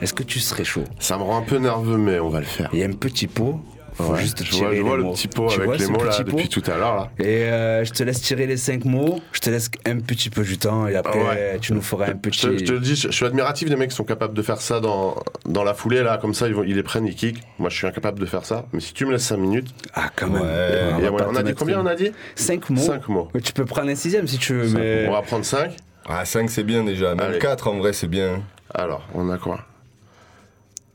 Est-ce 0.00 0.14
que 0.14 0.22
tu 0.22 0.40
serais 0.40 0.64
chaud? 0.64 0.84
Ça 0.98 1.18
me 1.18 1.22
rend 1.22 1.36
un 1.38 1.42
peu 1.42 1.58
nerveux, 1.58 1.98
mais 1.98 2.18
on 2.18 2.30
va 2.30 2.40
le 2.40 2.46
faire. 2.46 2.70
Il 2.72 2.78
y 2.78 2.82
a 2.82 2.86
un 2.86 2.92
petit 2.92 3.26
pot. 3.26 3.60
Faut 3.96 4.12
Ouais, 4.12 4.20
juste 4.22 4.42
je 4.44 4.50
tirer 4.50 4.66
vois, 4.66 4.74
je 4.74 4.80
vois 4.82 4.90
les 4.96 4.96
le 4.98 5.02
mots. 5.04 5.12
petit 5.14 5.28
pot 5.28 5.46
Tu 5.48 5.54
avec 5.54 5.66
vois 5.66 5.76
les 5.76 5.86
mots 5.86 6.02
là 6.02 6.18
depuis 6.18 6.48
tout 6.48 6.62
à 6.66 6.76
l'heure 6.76 6.96
là. 6.96 7.10
Et 7.20 7.44
euh, 7.44 7.84
je 7.84 7.92
te 7.92 8.02
laisse 8.02 8.20
tirer 8.20 8.46
les 8.46 8.56
5 8.56 8.84
mots. 8.86 9.20
Je 9.32 9.38
te 9.38 9.50
laisse 9.50 9.70
un 9.86 9.98
petit 10.00 10.30
peu 10.30 10.42
du 10.42 10.58
temps 10.58 10.88
et 10.88 10.96
après 10.96 11.20
Ouais. 11.20 11.58
tu 11.60 11.72
nous 11.74 11.80
feras 11.80 12.06
un 12.06 12.08
Je 12.08 12.12
petit. 12.14 12.40
te, 12.40 12.58
je 12.58 12.64
te 12.64 12.72
le 12.72 12.80
dis, 12.80 12.96
je, 12.96 13.08
je 13.08 13.12
suis 13.12 13.24
admiratif 13.24 13.68
des 13.68 13.76
mecs 13.76 13.90
qui 13.90 13.96
sont 13.96 14.02
capables 14.04 14.34
de 14.34 14.42
faire 14.42 14.60
ça 14.60 14.80
dans, 14.80 15.14
dans 15.46 15.62
la 15.62 15.74
foulée 15.74 16.02
là, 16.02 16.18
comme 16.18 16.34
ça 16.34 16.48
ils, 16.48 16.54
vont, 16.54 16.64
ils 16.64 16.74
les 16.74 16.82
prennent, 16.82 17.06
ils 17.06 17.14
kick. 17.14 17.40
Moi 17.60 17.70
je 17.70 17.76
suis 17.76 17.86
incapable 17.86 18.18
de 18.18 18.26
faire 18.26 18.44
ça, 18.44 18.66
mais 18.72 18.80
si 18.80 18.92
tu 18.94 19.06
me 19.06 19.12
laisses 19.12 19.26
5 19.26 19.36
minutes, 19.36 19.68
Ah, 19.94 20.10
quand 20.16 20.28
même. 20.28 20.42
Ouais. 20.42 21.04
et 21.04 21.08
on 21.08 21.36
a 21.36 21.42
dit 21.44 21.54
combien 21.54 21.80
on 21.80 21.86
a 21.86 21.94
dit 21.94 22.10
Cinq 22.34 22.70
mots. 22.70 22.80
5 22.82 23.08
mots. 23.08 23.28
Mais 23.32 23.40
Tu 23.40 23.52
peux 23.52 23.64
prendre 23.64 23.90
un 23.90 23.94
sixième 23.94 24.26
si 24.26 24.38
tu 24.38 24.54
veux, 24.54 24.66
Cinq. 24.68 24.78
mais. 24.78 25.06
On 25.08 25.12
va 25.12 25.22
prendre 25.22 25.44
5. 25.44 25.70
Ah, 26.08 26.24
5 26.24 26.50
c'est 26.50 26.64
bien 26.64 26.82
déjà. 26.82 27.14
Même 27.14 27.20
Allez. 27.28 27.38
4 27.38 27.68
en 27.68 27.78
vrai 27.78 27.92
c'est 27.92 28.08
bien. 28.08 28.42
Alors, 28.74 29.06
on 29.14 29.30
a 29.30 29.38
quoi? 29.38 29.60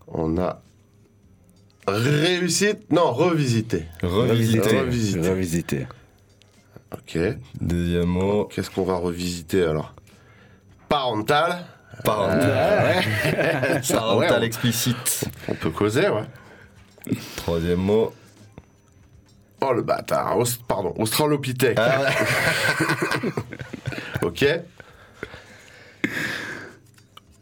On 0.09 0.37
a 0.37 0.61
Réussite 1.91 2.91
Non, 2.91 3.11
revisiter. 3.11 3.85
Revisiter. 4.01 4.79
Revisiter. 4.79 5.29
Revisiter. 5.29 5.87
Ok. 6.91 7.17
Deuxième 7.61 8.05
mot. 8.05 8.45
Qu'est-ce 8.45 8.69
qu'on 8.69 8.83
va 8.83 8.95
revisiter 8.95 9.63
alors? 9.63 9.93
Parental. 10.87 11.65
Parental. 12.03 13.03
Euh, 13.25 13.81
ça, 13.81 13.93
Parental 13.99 14.41
ouais, 14.41 14.47
explicite. 14.47 15.25
on, 15.47 15.53
peut 15.53 15.69
causer, 15.69 16.07
ouais. 16.09 17.15
Troisième 17.35 17.79
mot. 17.79 18.13
Oh 19.61 19.73
le 19.73 19.81
bâtard. 19.81 20.37
Pardon, 20.67 20.93
Australopithèque. 20.97 21.77
Ah, 21.79 22.09
ok. 24.21 24.45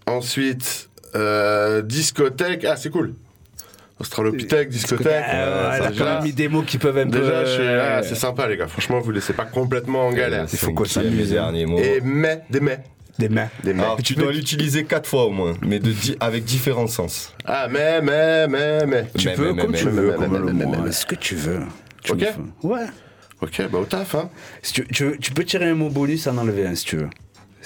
Ensuite, 0.07 0.89
euh, 1.15 1.81
discothèque. 1.81 2.65
Ah, 2.65 2.75
c'est 2.75 2.89
cool. 2.89 3.13
Australopithèque, 3.99 4.69
discothèque. 4.69 5.23
Ah, 5.27 5.33
euh, 5.35 5.71
elle 5.75 5.83
a 5.83 5.89
déjà- 5.89 6.03
quand 6.05 6.13
même 6.15 6.23
mis 6.23 6.33
des 6.33 6.47
mots 6.47 6.61
qui 6.61 6.77
peuvent 6.77 6.95
peu. 7.09 7.19
Déjà, 7.19 7.31
euh, 7.31 7.97
ah, 7.99 8.03
c'est 8.03 8.15
sympa, 8.15 8.47
les 8.47 8.55
gars. 8.57 8.67
Franchement, 8.67 8.99
vous 8.99 9.11
laissez 9.11 9.33
pas 9.33 9.45
complètement 9.45 10.07
en 10.07 10.11
galère. 10.11 10.45
Il 10.51 10.57
faut 10.59 10.71
qu'on 10.73 10.85
s'amuse, 10.85 11.31
hein. 11.31 11.35
dernier 11.35 11.65
mot. 11.65 11.79
Et 11.79 11.99
mais, 12.03 12.43
des 12.49 12.59
mais. 12.59 12.79
Des 13.17 13.29
mains. 13.29 13.49
Des 13.63 13.73
mais. 13.73 13.81
Alors, 13.81 13.97
tu 14.03 14.13
dois 14.13 14.31
l'utiliser 14.31 14.83
quatre 14.83 15.09
fois 15.09 15.25
au 15.25 15.31
moins, 15.31 15.55
mais 15.65 15.79
de 15.79 15.89
di- 15.91 16.15
avec 16.19 16.43
différents 16.43 16.85
sens. 16.85 17.33
Ah, 17.45 17.67
mais, 17.71 17.99
mais, 18.01 18.47
mais, 18.47 18.85
mais. 18.85 19.05
Tu 19.17 19.27
Mais, 19.29 19.33
peux, 19.33 19.53
mais, 19.53 19.61
comme 19.63 19.71
mais, 19.71 19.77
tu 19.79 19.85
mais, 19.85 19.91
veux, 19.91 20.07
mais, 20.11 20.15
comme 20.17 20.31
mais, 20.33 20.37
le 20.39 20.45
mais, 20.45 20.65
mot, 20.65 20.71
mais, 20.71 20.77
hein, 20.77 20.81
mais. 20.85 20.91
ce 20.91 21.05
que 21.07 21.15
tu 21.15 21.33
veux. 21.35 21.61
Tu 22.03 22.11
Ok. 22.11 22.23
Ouais. 22.61 22.85
Ok, 23.41 23.61
bah 23.71 23.77
au 23.79 23.85
taf, 23.85 24.13
hein. 24.15 24.29
Si 24.61 24.73
tu, 24.73 24.87
tu, 24.87 25.17
tu 25.19 25.31
peux 25.31 25.43
tirer 25.43 25.65
un 25.65 25.75
mot 25.75 25.89
bonus, 25.89 26.27
en 26.27 26.37
enlever 26.37 26.65
un 26.67 26.73
si 26.75 26.85
tu 26.85 26.97
veux. 26.97 27.09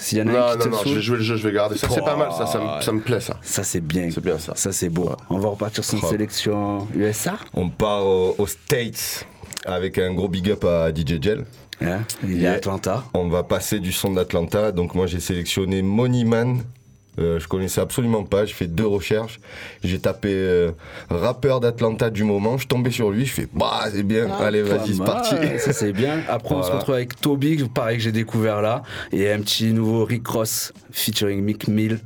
S'il 0.02 0.18
y 0.18 0.22
en 0.22 0.26
a 0.28 0.30
un 0.30 0.32
Non, 0.34 0.52
qui 0.52 0.58
non, 0.58 0.64
te 0.64 0.68
non, 0.68 0.78
je 0.84 0.94
vais 0.94 1.00
jouer 1.00 1.16
le 1.18 1.22
jeu, 1.22 1.36
je 1.36 1.46
vais 1.48 1.54
garder. 1.54 1.78
Ça, 1.78 1.88
c'est 1.88 2.00
pas 2.04 2.16
mal, 2.16 2.28
ça, 2.36 2.46
ça 2.46 2.58
me, 2.58 2.82
ça 2.82 2.92
me 2.92 3.00
plaît, 3.00 3.20
ça. 3.20 3.38
ça 3.42 3.62
c'est 3.62 3.80
bien. 3.80 4.08
C'est 4.12 4.20
bien 4.22 4.38
ça. 4.38 4.52
Ça 4.56 4.72
c'est 4.72 4.88
beau. 4.88 5.10
On 5.30 5.38
va 5.38 5.48
repartir 5.50 5.84
sur 5.84 5.98
une 6.02 6.08
sélection 6.08 6.86
USA. 6.96 7.34
On 7.54 7.68
part 7.68 8.04
au- 8.04 8.34
aux 8.36 8.46
States 8.46 9.26
avec 9.64 9.98
un 9.98 10.12
gros 10.12 10.28
big 10.28 10.50
up 10.50 10.64
à 10.64 10.90
DJ 10.92 11.22
Gel. 11.22 11.44
Hein 11.80 12.00
Il 12.24 12.32
est 12.32 12.36
Yeah. 12.42 12.52
à 12.52 12.54
Atlanta. 12.56 13.04
On 13.14 13.28
va 13.28 13.42
passer 13.44 13.80
du 13.80 13.92
son 13.92 14.12
d'Atlanta. 14.12 14.72
Donc 14.72 14.94
moi 14.94 15.06
j'ai 15.06 15.20
sélectionné 15.20 15.82
Money 15.82 16.24
Man. 16.24 16.62
Euh, 17.18 17.38
je 17.38 17.46
connaissais 17.46 17.80
absolument 17.80 18.24
pas. 18.24 18.46
J'ai 18.46 18.54
fait 18.54 18.66
deux 18.66 18.86
recherches. 18.86 19.38
J'ai 19.84 19.98
tapé 19.98 20.30
euh, 20.32 20.72
rappeur 21.10 21.60
d'Atlanta 21.60 22.08
du 22.08 22.24
moment. 22.24 22.52
Je 22.54 22.60
suis 22.60 22.68
tombé 22.68 22.90
sur 22.90 23.10
lui. 23.10 23.26
Je 23.26 23.32
fais 23.32 23.48
bah 23.52 23.84
c'est 23.92 24.02
bien. 24.02 24.30
Allez 24.32 24.62
Pas 24.62 24.76
vas-y 24.78 24.94
c'est 24.94 25.04
parti. 25.04 25.34
Ça 25.58 25.72
c'est 25.72 25.92
bien. 25.92 26.20
Après 26.28 26.54
on 26.54 26.62
se 26.62 26.70
retrouve 26.70 26.94
avec 26.94 27.20
Toby, 27.20 27.64
pareil 27.74 27.98
que 27.98 28.02
j'ai 28.02 28.12
découvert 28.12 28.62
là, 28.62 28.82
et 29.12 29.30
un 29.30 29.40
petit 29.40 29.72
nouveau 29.72 30.04
Rick 30.04 30.26
Ross 30.26 30.72
featuring 30.90 31.42
Mick 31.42 31.68
Mill, 31.68 32.00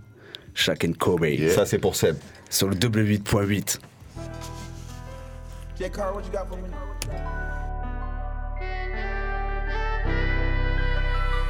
Shaq 0.54 0.84
and 0.84 0.92
Kobe 0.98 1.24
Ça 1.50 1.66
c'est 1.66 1.78
pour 1.78 1.94
Seb. 1.94 2.16
sur 2.50 2.68
le 2.68 2.74
W8.8. 2.74 3.78
J. 5.78 5.90
Carr, 5.90 6.14
what 6.14 6.22
you 6.22 6.32
got 6.32 6.48
for 6.48 6.56
me? 6.56 6.64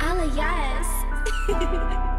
Allah, 0.00 0.26
yes. 0.34 2.06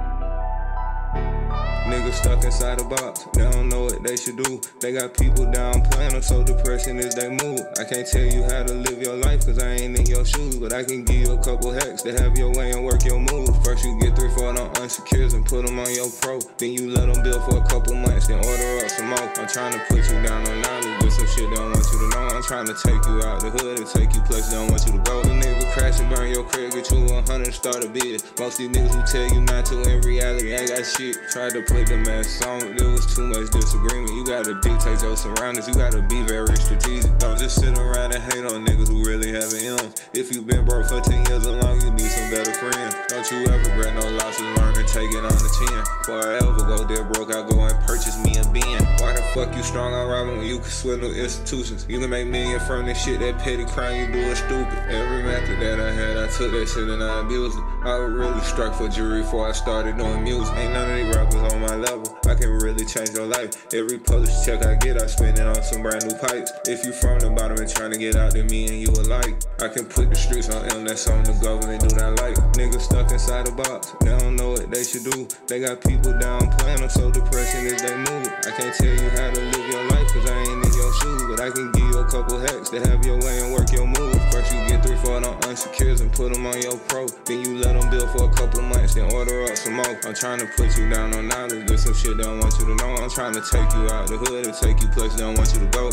Niggas 1.88 2.20
stuck 2.20 2.44
inside 2.44 2.82
a 2.82 2.84
box, 2.84 3.26
they 3.34 3.50
don't 3.50 3.70
know 3.70 3.84
what 3.86 4.04
they 4.04 4.18
should 4.18 4.36
do. 4.36 4.60
They 4.82 4.92
got 4.92 5.14
people 5.14 5.50
down 5.50 5.82
playing 5.84 6.12
them 6.12 6.22
so 6.22 6.44
depressing 6.44 6.98
is 6.98 7.16
they 7.16 7.30
move. 7.30 7.62
I 7.80 7.86
can't 7.86 8.06
tell 8.06 8.26
you 8.26 8.44
how 8.44 8.64
to 8.64 8.74
live 8.74 9.02
your 9.02 9.16
life 9.16 9.46
cause 9.46 9.58
I 9.58 9.80
ain't 9.80 9.98
in 9.98 10.06
your 10.06 10.26
shoes. 10.26 10.58
But 10.58 10.74
I 10.74 10.84
can 10.84 11.06
give 11.06 11.16
you 11.16 11.32
a 11.32 11.42
couple 11.42 11.72
hacks 11.72 12.02
to 12.04 12.12
have 12.20 12.38
your 12.38 12.52
way 12.52 12.72
and 12.72 12.84
work 12.84 13.06
your 13.06 13.20
move. 13.20 13.48
First 13.64 13.86
you 13.86 13.98
get 14.02 14.18
three, 14.18 14.30
four 14.36 14.50
on 14.50 14.58
unsecures 14.84 15.34
and 15.34 15.46
put 15.46 15.66
them 15.66 15.80
on 15.80 15.88
your 15.96 16.10
pro. 16.22 16.40
Then 16.58 16.74
you 16.74 16.92
let 16.92 17.08
them 17.08 17.24
build 17.24 17.42
for 17.48 17.58
a 17.58 17.66
couple 17.66 17.96
months, 17.96 18.28
then 18.28 18.44
order 18.44 18.84
up 18.84 18.90
some 18.92 19.08
more. 19.08 19.32
I'm 19.40 19.48
trying 19.48 19.72
to 19.72 19.80
put 19.88 20.04
you 20.04 20.20
down 20.28 20.46
on 20.46 20.62
knowledge, 20.62 21.00
but 21.00 21.10
some 21.12 21.28
shit 21.28 21.50
they 21.50 21.56
don't 21.56 21.72
want 21.72 21.88
you 21.88 22.00
to 22.04 22.08
know. 22.12 22.28
I'm 22.36 22.44
trying 22.44 22.68
to 22.68 22.76
take 22.76 23.00
you 23.08 23.24
out 23.24 23.40
the 23.40 23.50
hood 23.50 23.80
and 23.80 23.88
take 23.88 24.14
you 24.14 24.22
places 24.28 24.52
they 24.52 24.58
don't 24.60 24.70
want 24.70 24.86
you 24.86 24.92
to 24.92 25.00
go. 25.08 25.24
The 25.24 25.32
nigga 25.40 25.57
crash 25.74 26.00
and 26.00 26.10
burn 26.10 26.32
your 26.32 26.44
crib, 26.44 26.72
get 26.72 26.90
you 26.92 27.06
a 27.06 27.22
hundred 27.24 27.48
and 27.48 27.54
start 27.54 27.84
a 27.84 27.90
bid. 27.90 28.24
Most 28.40 28.58
these 28.58 28.70
niggas 28.70 28.94
who 28.94 29.04
tell 29.06 29.28
you 29.34 29.42
not 29.42 29.66
to 29.68 29.82
in 29.84 30.02
reality 30.02 30.54
ain't 30.54 30.70
got 30.70 30.86
shit. 30.86 31.18
Tried 31.32 31.54
to 31.54 31.62
play 31.64 31.84
the 31.84 31.98
man 31.98 32.24
song, 32.24 32.76
there 32.76 32.90
was 32.90 33.06
too 33.16 33.28
much 33.28 33.50
disagreement. 33.52 34.12
You 34.14 34.26
gotta 34.26 34.60
dictate 34.62 35.02
your 35.02 35.18
surroundings, 35.18 35.68
you 35.68 35.74
gotta 35.74 36.02
be 36.02 36.24
very 36.24 36.56
strategic. 36.58 37.18
Don't 37.20 37.38
just 37.38 37.60
sit 37.60 37.78
around 37.78 38.14
and 38.14 38.24
hate 38.24 38.46
on 38.46 38.66
niggas 38.66 38.88
who 38.88 39.04
really 39.04 39.32
have 39.32 39.54
M's. 39.54 39.96
If 40.14 40.34
you 40.34 40.42
been 40.42 40.66
broke 40.66 40.88
for 40.88 41.02
10 41.02 41.26
years 41.28 41.46
or 41.46 41.58
you 41.58 41.92
need 41.92 42.10
some 42.10 42.30
better 42.32 42.54
friends. 42.54 42.96
Don't 43.08 43.30
you 43.32 43.46
ever 43.48 43.70
regret 43.70 43.94
no 43.96 44.10
losses, 44.18 44.42
learn 44.58 44.78
and 44.78 44.88
take 44.88 45.12
it 45.12 45.24
on 45.24 45.32
the 45.32 45.52
chin. 45.60 45.84
Before 46.00 46.24
I 46.24 46.36
ever 46.38 46.64
go 46.66 46.84
there 46.84 47.04
broke, 47.04 47.30
I 47.30 47.48
go 47.48 47.64
and 47.66 47.78
purchase 47.86 48.18
me 48.24 48.38
a 48.38 48.44
bin. 48.50 48.84
Why 49.00 49.14
the 49.14 49.22
fuck 49.34 49.56
you 49.56 49.64
strong 49.64 49.94
on 49.94 50.08
robbing 50.08 50.38
when 50.38 50.48
you 50.48 50.60
can 50.60 50.70
swindle 50.70 51.12
institutions? 51.12 51.86
You 51.88 52.00
can 52.00 52.10
make 52.10 52.28
million 52.28 52.60
from 52.62 52.86
this 52.86 53.04
shit, 53.04 53.20
that 53.20 53.40
petty 53.40 53.66
crime 53.66 54.00
you 54.00 54.08
do 54.12 54.20
is 54.20 54.40
stupid. 54.40 54.78
Every 54.90 55.24
method 55.24 55.57
that 55.60 55.80
I 55.80 55.92
had, 55.92 56.18
I 56.18 56.28
took 56.28 56.52
that 56.52 56.68
shit 56.68 56.90
and 56.90 57.04
I 57.04 57.22
abused 57.22 57.58
it. 57.58 57.64
I 57.84 58.00
was 58.00 58.12
really 58.12 58.42
struck 58.42 58.76
for 58.76 58.88
jury 58.88 59.22
before 59.22 59.48
I 59.48 59.52
started 59.52 59.98
doing 59.98 60.24
music. 60.24 60.56
Ain't 60.58 60.74
none 60.74 60.90
of 60.90 60.98
these 60.98 61.16
rappers 61.16 61.54
on 61.54 61.62
my 61.62 61.76
level. 61.76 62.18
I 62.28 62.36
can 62.36 62.50
really 62.60 62.86
change 62.86 63.12
your 63.12 63.26
life. 63.26 63.56
Every 63.74 63.98
published 63.98 64.46
check 64.46 64.66
I 64.66 64.76
get, 64.76 65.02
I 65.02 65.08
spend 65.08 65.40
it 65.40 65.48
on 65.48 65.62
some 65.64 65.82
brand 65.82 66.06
new 66.06 66.16
pipes. 66.16 66.52
If 66.68 66.86
you 66.86 66.92
from 66.92 67.20
the 67.20 67.30
bottom 67.30 67.58
and 67.58 67.70
trying 67.70 67.92
to 67.92 67.98
get 67.98 68.16
out, 68.16 68.34
then 68.34 68.48
me 68.48 68.68
and 68.68 68.82
you 68.82 68.90
alike. 69.02 69.40
I 69.62 69.68
can 69.70 69.86
put 69.86 70.10
the 70.10 70.16
streets 70.16 70.50
on 70.50 70.66
M, 70.72 70.86
that's 70.86 71.08
on 71.08 71.24
the 71.24 71.34
government, 71.42 71.82
do 71.82 71.96
not 71.96 72.20
like. 72.20 72.36
Niggas 72.54 72.82
stuck 72.82 73.12
inside 73.12 73.48
a 73.48 73.52
box, 73.52 73.96
they 74.02 74.18
don't 74.18 74.36
know 74.36 74.52
what 74.52 74.70
they 74.70 74.84
should 74.84 75.06
do. 75.06 75.28
They 75.48 75.60
got 75.62 75.82
people 75.82 76.18
down 76.20 76.52
playing 76.58 76.82
them 76.82 76.90
so 76.90 77.10
depressing 77.10 77.68
as 77.68 77.82
they 77.82 77.96
move. 77.96 78.28
I 78.46 78.52
can't 78.52 78.76
tell 78.76 78.94
you 78.94 79.10
how 79.16 79.32
to 79.32 79.42
live 79.42 79.68
your 79.72 79.84
life, 79.90 80.08
cause 80.12 80.30
I 80.30 80.38
ain't 80.44 80.66
in 80.66 80.74
your 80.74 80.94
shoes. 81.00 81.24
But 81.30 81.40
I 81.40 81.50
can 81.50 81.72
give 81.72 81.88
you 81.88 81.98
a 82.00 82.06
couple 82.06 82.40
hacks 82.40 82.70
to 82.72 82.80
have 82.80 83.06
your 83.06 83.20
way 83.22 83.40
and 83.42 83.54
work 83.54 83.72
your 83.72 83.88
move. 83.88 84.17
First 84.38 84.54
you 84.54 84.68
get 84.68 84.86
three, 84.86 84.96
four 84.98 85.16
on 85.16 85.24
unsecures 85.24 86.00
and 86.00 86.14
put 86.14 86.32
them 86.32 86.46
on 86.46 86.62
your 86.62 86.78
pro. 86.78 87.08
Then 87.26 87.44
you 87.44 87.58
let 87.58 87.74
them 87.74 87.90
build 87.90 88.08
for 88.12 88.30
a 88.30 88.34
couple 88.36 88.62
months, 88.62 88.94
then 88.94 89.12
order 89.12 89.46
up 89.46 89.58
some 89.58 89.74
more. 89.74 90.00
I'm 90.06 90.14
trying 90.14 90.38
to 90.38 90.46
put 90.46 90.78
you 90.78 90.88
down 90.92 91.16
on 91.16 91.28
knowledge, 91.28 91.66
but 91.66 91.80
some 91.80 91.96
shit 91.96 92.18
they 92.18 92.24
don't 92.24 92.40
want 92.40 92.54
you 92.60 92.66
to 92.66 92.76
know. 92.76 92.96
I'm 92.98 93.10
trying 93.10 93.34
to 93.34 93.42
take 93.42 93.74
you 93.74 93.90
out 93.90 94.08
the 94.08 94.18
hood 94.18 94.46
and 94.46 94.54
take 94.54 94.80
you 94.80 94.90
places 94.90 95.18
they 95.18 95.24
don't 95.24 95.36
want 95.36 95.52
you 95.56 95.60
to 95.62 95.66
go. 95.66 95.90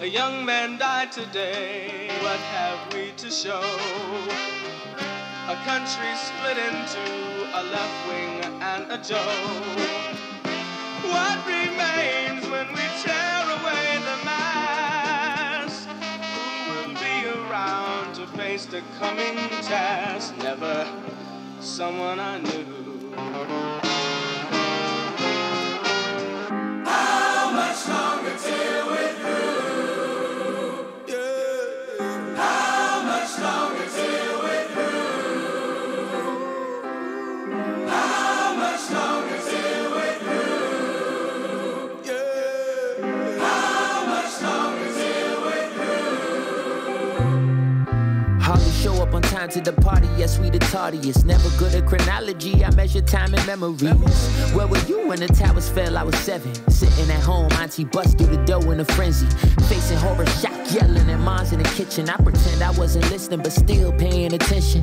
A 0.00 0.06
young 0.06 0.44
man 0.44 0.78
died 0.78 1.12
today. 1.12 2.10
What 2.22 2.40
have 2.40 2.92
we 2.92 3.12
to 3.18 3.30
show? 3.30 4.63
A 5.46 5.56
country 5.56 6.14
split 6.16 6.56
into 6.56 7.04
a 7.52 7.62
left 7.64 8.08
wing 8.08 8.40
and 8.62 8.90
a 8.90 8.96
Joe. 8.96 9.18
What 11.02 11.46
remains 11.46 12.48
when 12.48 12.68
we 12.72 12.80
tear 13.02 13.42
away 13.58 13.98
the 14.08 14.24
mask? 14.24 15.86
Who 15.90 16.88
will 16.88 16.94
be 16.94 17.28
around 17.28 18.14
to 18.14 18.26
face 18.38 18.64
the 18.64 18.82
coming 18.98 19.36
task? 19.60 20.34
Never 20.38 20.88
someone 21.60 22.20
I 22.20 22.38
knew. 22.38 23.12
How 26.86 27.50
much 27.52 27.86
longer 27.86 28.34
till 28.38 28.83
time 49.44 49.62
to 49.62 49.72
the 49.72 49.80
party, 49.82 50.08
yes, 50.16 50.38
we 50.38 50.48
the 50.48 50.58
tardiest. 50.58 51.24
Never 51.24 51.48
good 51.58 51.74
at 51.74 51.86
chronology, 51.86 52.64
I 52.64 52.70
measure 52.74 53.02
time 53.02 53.34
and 53.34 53.46
memories. 53.46 53.82
Where 54.54 54.66
were 54.66 54.78
you 54.86 55.06
when 55.06 55.20
the 55.20 55.26
towers 55.26 55.68
fell? 55.68 55.98
I 55.98 56.02
was 56.02 56.16
seven. 56.18 56.54
Sitting 56.70 57.10
at 57.10 57.22
home, 57.22 57.50
auntie 57.52 57.84
bust 57.84 58.16
through 58.16 58.34
the 58.34 58.42
door 58.44 58.72
in 58.72 58.80
a 58.80 58.84
frenzy. 58.84 59.26
Facing 59.68 59.98
horror 59.98 60.26
shock, 60.26 60.58
yelling 60.72 61.10
at 61.10 61.20
moms 61.20 61.52
in 61.52 61.62
the 61.62 61.68
kitchen. 61.70 62.08
I 62.08 62.16
pretend 62.16 62.62
I 62.62 62.70
wasn't 62.70 63.10
listening, 63.10 63.42
but 63.42 63.52
still 63.52 63.92
paying 63.92 64.32
attention. 64.32 64.82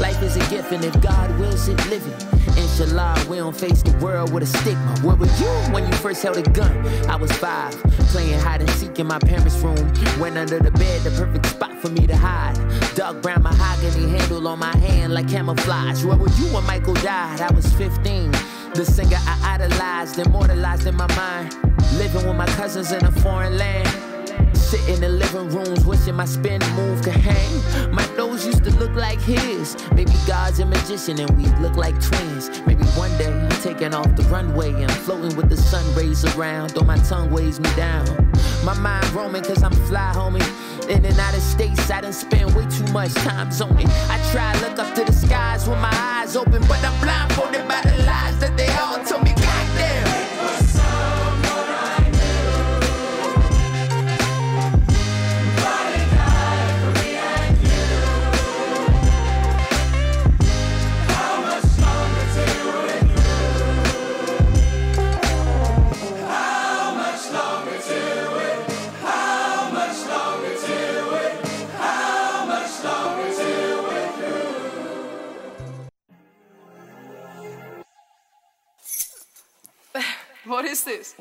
Life 0.00 0.22
is 0.22 0.36
a 0.36 0.50
gift, 0.50 0.70
and 0.72 0.84
if 0.84 1.00
God 1.00 1.36
wills 1.40 1.66
it, 1.68 1.78
live 1.88 2.06
it. 2.06 2.45
We 2.76 3.38
don't 3.38 3.56
face 3.56 3.82
the 3.82 3.96
world 4.04 4.34
with 4.34 4.42
a 4.42 4.46
stigma. 4.46 5.00
Where 5.00 5.16
were 5.16 5.24
you 5.24 5.72
when 5.72 5.86
you 5.86 5.92
first 5.94 6.22
held 6.22 6.36
a 6.36 6.42
gun? 6.42 6.86
I 7.08 7.16
was 7.16 7.32
five, 7.32 7.72
playing 8.12 8.38
hide 8.38 8.60
and 8.60 8.68
seek 8.68 8.98
in 8.98 9.06
my 9.06 9.18
parents' 9.18 9.56
room. 9.60 9.90
Went 10.20 10.36
under 10.36 10.58
the 10.58 10.70
bed, 10.72 11.00
the 11.00 11.10
perfect 11.12 11.46
spot 11.46 11.72
for 11.80 11.88
me 11.88 12.06
to 12.06 12.14
hide. 12.14 12.54
Dark 12.94 13.22
brown 13.22 13.44
mahogany 13.44 14.10
handle 14.10 14.46
on 14.46 14.58
my 14.58 14.76
hand 14.76 15.14
like 15.14 15.26
camouflage. 15.26 16.04
Where 16.04 16.18
were 16.18 16.28
you 16.32 16.52
when 16.52 16.66
Michael 16.66 16.92
died? 16.94 17.40
I 17.40 17.50
was 17.50 17.66
15. 17.76 18.30
The 18.74 18.84
singer 18.84 19.16
I 19.20 19.54
idolized, 19.54 20.18
immortalized 20.18 20.86
in 20.86 20.96
my 20.96 21.08
mind. 21.16 21.54
Living 21.94 22.26
with 22.26 22.36
my 22.36 22.46
cousins 22.56 22.92
in 22.92 23.02
a 23.06 23.10
foreign 23.10 23.56
land. 23.56 23.88
Sitting 24.54 25.02
in 25.02 25.18
living 25.18 25.48
rooms, 25.48 25.86
wishing 25.86 26.16
my 26.16 26.24
spin 26.24 26.60
move 26.74 27.00
could 27.00 27.14
hang. 27.14 27.92
My 27.92 28.04
nose 28.16 28.44
used 28.44 28.64
to 28.64 28.70
look 28.72 28.92
like 28.94 29.20
his. 29.20 29.76
Maybe 29.92 30.12
God's 30.26 30.58
a 30.58 30.66
magician 30.66 31.20
and 31.20 31.30
we 31.38 31.46
look 31.62 31.76
like 31.76 31.94
twins. 32.02 32.45
Taking 33.86 34.00
off 34.00 34.16
the 34.16 34.24
runway 34.24 34.72
and 34.72 34.90
floating 34.90 35.36
with 35.36 35.48
the 35.48 35.56
sun 35.56 35.84
rays 35.94 36.24
around. 36.34 36.70
Though 36.70 36.80
my 36.80 36.96
tongue 36.98 37.30
weighs 37.30 37.60
me 37.60 37.70
down. 37.76 38.04
My 38.64 38.74
mind 38.74 39.08
roaming 39.10 39.44
cause 39.44 39.62
I'm 39.62 39.70
fly, 39.86 40.10
homie. 40.12 40.42
In 40.90 41.04
and 41.04 41.18
out 41.20 41.34
of 41.34 41.40
states, 41.40 41.88
I 41.88 42.00
done 42.00 42.12
spend 42.12 42.52
way 42.56 42.66
too 42.66 42.92
much 42.92 43.14
time 43.14 43.52
zoning. 43.52 43.86
I 44.10 44.18
try 44.32 44.52
to 44.54 44.68
look 44.68 44.80
up 44.80 44.92
to 44.96 45.04
the 45.04 45.12
skies 45.12 45.68
with 45.68 45.78
my 45.78 45.94
eyes 45.94 46.34
open, 46.34 46.62
but 46.66 46.82
I'm 46.84 47.00
blindfolded 47.00 47.68
by 47.68 47.80
the 47.82 48.02
lies 48.02 48.36
that 48.40 48.56
they 48.56 48.68
all 48.74 49.04
told 49.04 49.22
me. 49.22 49.35
This? 80.86 81.14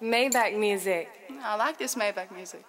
Maybach 0.00 0.56
music. 0.58 1.08
I 1.42 1.56
like 1.56 1.78
this 1.78 1.94
Maybach 1.96 2.30
music. 2.30 2.62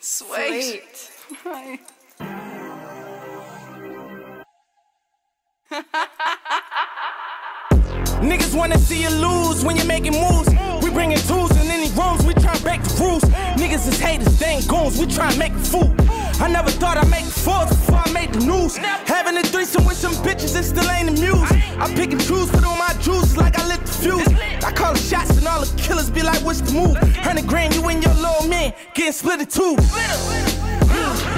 Sweet. 0.00 0.82
Sweet. 1.42 1.80
Niggas 8.22 8.54
wanna 8.54 8.78
see 8.78 9.02
you 9.02 9.10
lose 9.10 9.64
when 9.64 9.76
you're 9.76 9.86
making 9.86 10.12
moves. 10.12 10.48
We 10.82 10.90
bringing 10.90 11.18
tools 11.18 11.52
in 11.52 11.70
any 11.70 11.90
rooms, 11.92 12.26
we 12.26 12.34
try 12.34 12.58
break 12.58 12.82
the 12.82 12.94
rules. 13.00 13.22
Niggas 13.60 13.86
is 13.88 13.98
haters, 14.00 14.38
they 14.40 14.46
ain't 14.46 14.68
goons, 14.68 14.98
we 14.98 15.06
try 15.06 15.34
make 15.36 15.52
a 15.52 15.58
fool. 15.58 15.94
I 16.40 16.48
never 16.48 16.70
thought 16.70 16.96
I'd 16.96 17.10
make 17.10 17.24
fours 17.24 17.68
before 17.68 18.02
I 18.04 18.10
made 18.12 18.32
the 18.32 18.40
news. 18.40 18.76
Having 18.76 19.38
a 19.38 19.42
threesome 19.42 19.84
with 19.84 19.96
some 19.96 20.14
bitches, 20.24 20.58
it 20.58 20.64
still 20.64 20.88
ain't 20.90 21.08
amused. 21.08 21.52
I 21.78 21.92
pick 21.94 22.12
and 22.12 22.20
choose, 22.20 22.50
put 22.50 22.64
on 22.64 22.78
my 22.78 22.94
juice 23.00 23.36
like 23.36 23.58
I 23.58 23.66
lit 23.66 23.80
the 23.84 23.92
fuse. 23.92 24.28
I 24.64 24.72
call 24.72 24.92
the 24.94 24.98
shots 24.98 25.36
and 25.36 25.46
all 25.46 25.60
the 25.60 25.80
killers 25.80 26.10
be 26.10 26.22
like, 26.22 26.44
what's 26.44 26.60
the 26.60 26.72
move? 26.72 26.96
Hundred 27.16 27.46
grand, 27.46 27.74
you 27.74 27.86
and 27.88 28.02
your 28.02 28.14
little 28.14 28.48
man 28.48 28.72
getting 28.94 29.12
split 29.12 29.40
in 29.40 29.46
two. 29.46 29.76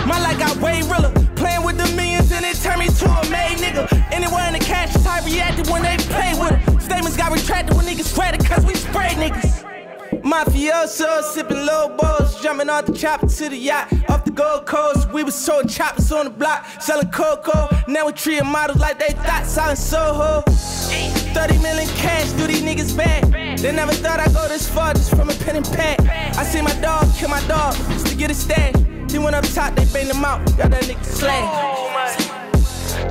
My 0.07 0.21
life 0.21 0.39
got 0.39 0.57
way 0.59 0.83
realer. 0.83 1.13
Playing 1.37 1.65
with 1.65 1.77
the 1.77 1.89
millions 1.97 2.31
and 2.33 2.45
it 2.45 2.57
turned 2.57 2.81
me 2.81 2.89
to 2.89 3.07
a 3.07 3.31
made 3.31 3.59
nigga. 3.59 3.87
Anywhere 4.13 4.47
in 4.47 4.53
the 4.53 4.59
cash 4.59 4.95
I 5.07 5.25
reacted 5.25 5.69
when 5.69 5.83
they 5.83 5.97
play 5.97 6.33
with 6.39 6.53
it. 6.53 6.81
Statements 6.83 7.17
got 7.17 7.33
retracted 7.33 7.77
when 7.77 7.87
niggas 7.87 8.05
spread 8.05 8.39
cause 8.45 8.65
we 8.65 8.75
spray 8.75 9.11
niggas. 9.11 9.74
Mafioso, 10.23 11.23
sipping 11.23 11.66
low 11.66 11.97
balls, 11.97 12.40
jumping 12.42 12.68
off 12.68 12.87
the 12.87 12.92
chopper 12.92 13.26
to 13.26 13.49
the 13.49 13.56
yacht. 13.56 13.92
Off 14.09 14.25
the 14.25 14.30
Gold 14.30 14.66
Coast, 14.66 15.11
we 15.12 15.25
was 15.25 15.35
sold 15.35 15.68
choppers 15.68 16.12
on 16.12 16.25
the 16.26 16.30
block, 16.30 16.66
selling 16.80 17.11
cocoa. 17.11 17.68
Now 17.88 18.06
we 18.06 18.12
treating 18.12 18.47
models 18.47 18.78
like 18.78 18.99
they 18.99 19.14
thought, 19.14 19.47
selling 19.47 19.76
Soho. 19.76 20.42
30 20.42 21.59
million 21.59 21.88
cash, 21.97 22.30
do 22.33 22.47
these 22.47 22.62
niggas 22.62 22.97
bad. 22.97 23.59
They 23.59 23.73
never 23.73 23.92
thought 23.92 24.21
I'd 24.21 24.33
go 24.35 24.47
this 24.49 24.68
far 24.68 24.94
just 24.94 25.11
from 25.11 25.30
a 25.30 25.35
pen 25.35 25.56
and 25.56 25.66
pad. 25.66 26.00
I 26.37 26.44
see 26.44 26.61
my 26.61 26.75
dog 26.80 27.12
kill 27.14 27.28
my 27.28 27.44
dog 27.47 27.75
just 27.75 28.06
to 28.09 28.16
get 28.16 28.30
a 28.30 28.35
stash. 28.35 28.74
He 29.11 29.18
went 29.18 29.35
up 29.35 29.44
top, 29.44 29.74
they 29.74 29.85
banged 29.87 30.11
him 30.11 30.24
out, 30.24 30.44
got 30.57 30.70
that 30.70 30.85
nigga 30.85 31.05
slash. 31.05 32.31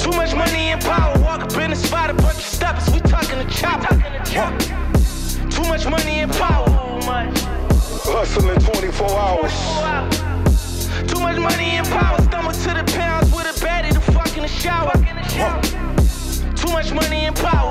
Too 0.01 0.11
much 0.11 0.35
money 0.35 0.71
and 0.71 0.81
power, 0.81 1.17
walk 1.21 1.41
up 1.41 1.53
in 1.57 1.71
the 1.71 1.75
spot, 1.75 2.09
a 2.09 2.13
bunch 2.13 2.37
of 2.37 2.43
steppers, 2.43 2.89
we 2.93 2.99
talking 3.01 3.39
to 3.39 3.45
chopper. 3.49 3.95
Too 5.49 5.63
much 5.63 5.85
money 5.85 6.21
and 6.21 6.31
power. 6.31 6.82
Hustling 7.13 8.59
24 8.59 9.09
hours. 9.11 9.53
Too 11.07 11.19
much 11.19 11.37
money 11.37 11.77
and 11.77 11.87
power. 11.87 12.19
Stumble 12.23 12.51
to 12.51 12.73
the 12.73 12.83
pounds 12.97 13.31
with 13.31 13.45
a 13.45 13.65
baddie 13.65 13.93
to 13.93 13.99
fuck 13.99 14.35
in 14.35 14.41
the 14.41 14.47
shower. 14.47 14.93
Too 16.55 16.71
much 16.71 16.91
money 16.91 17.25
and 17.27 17.35
power. 17.35 17.69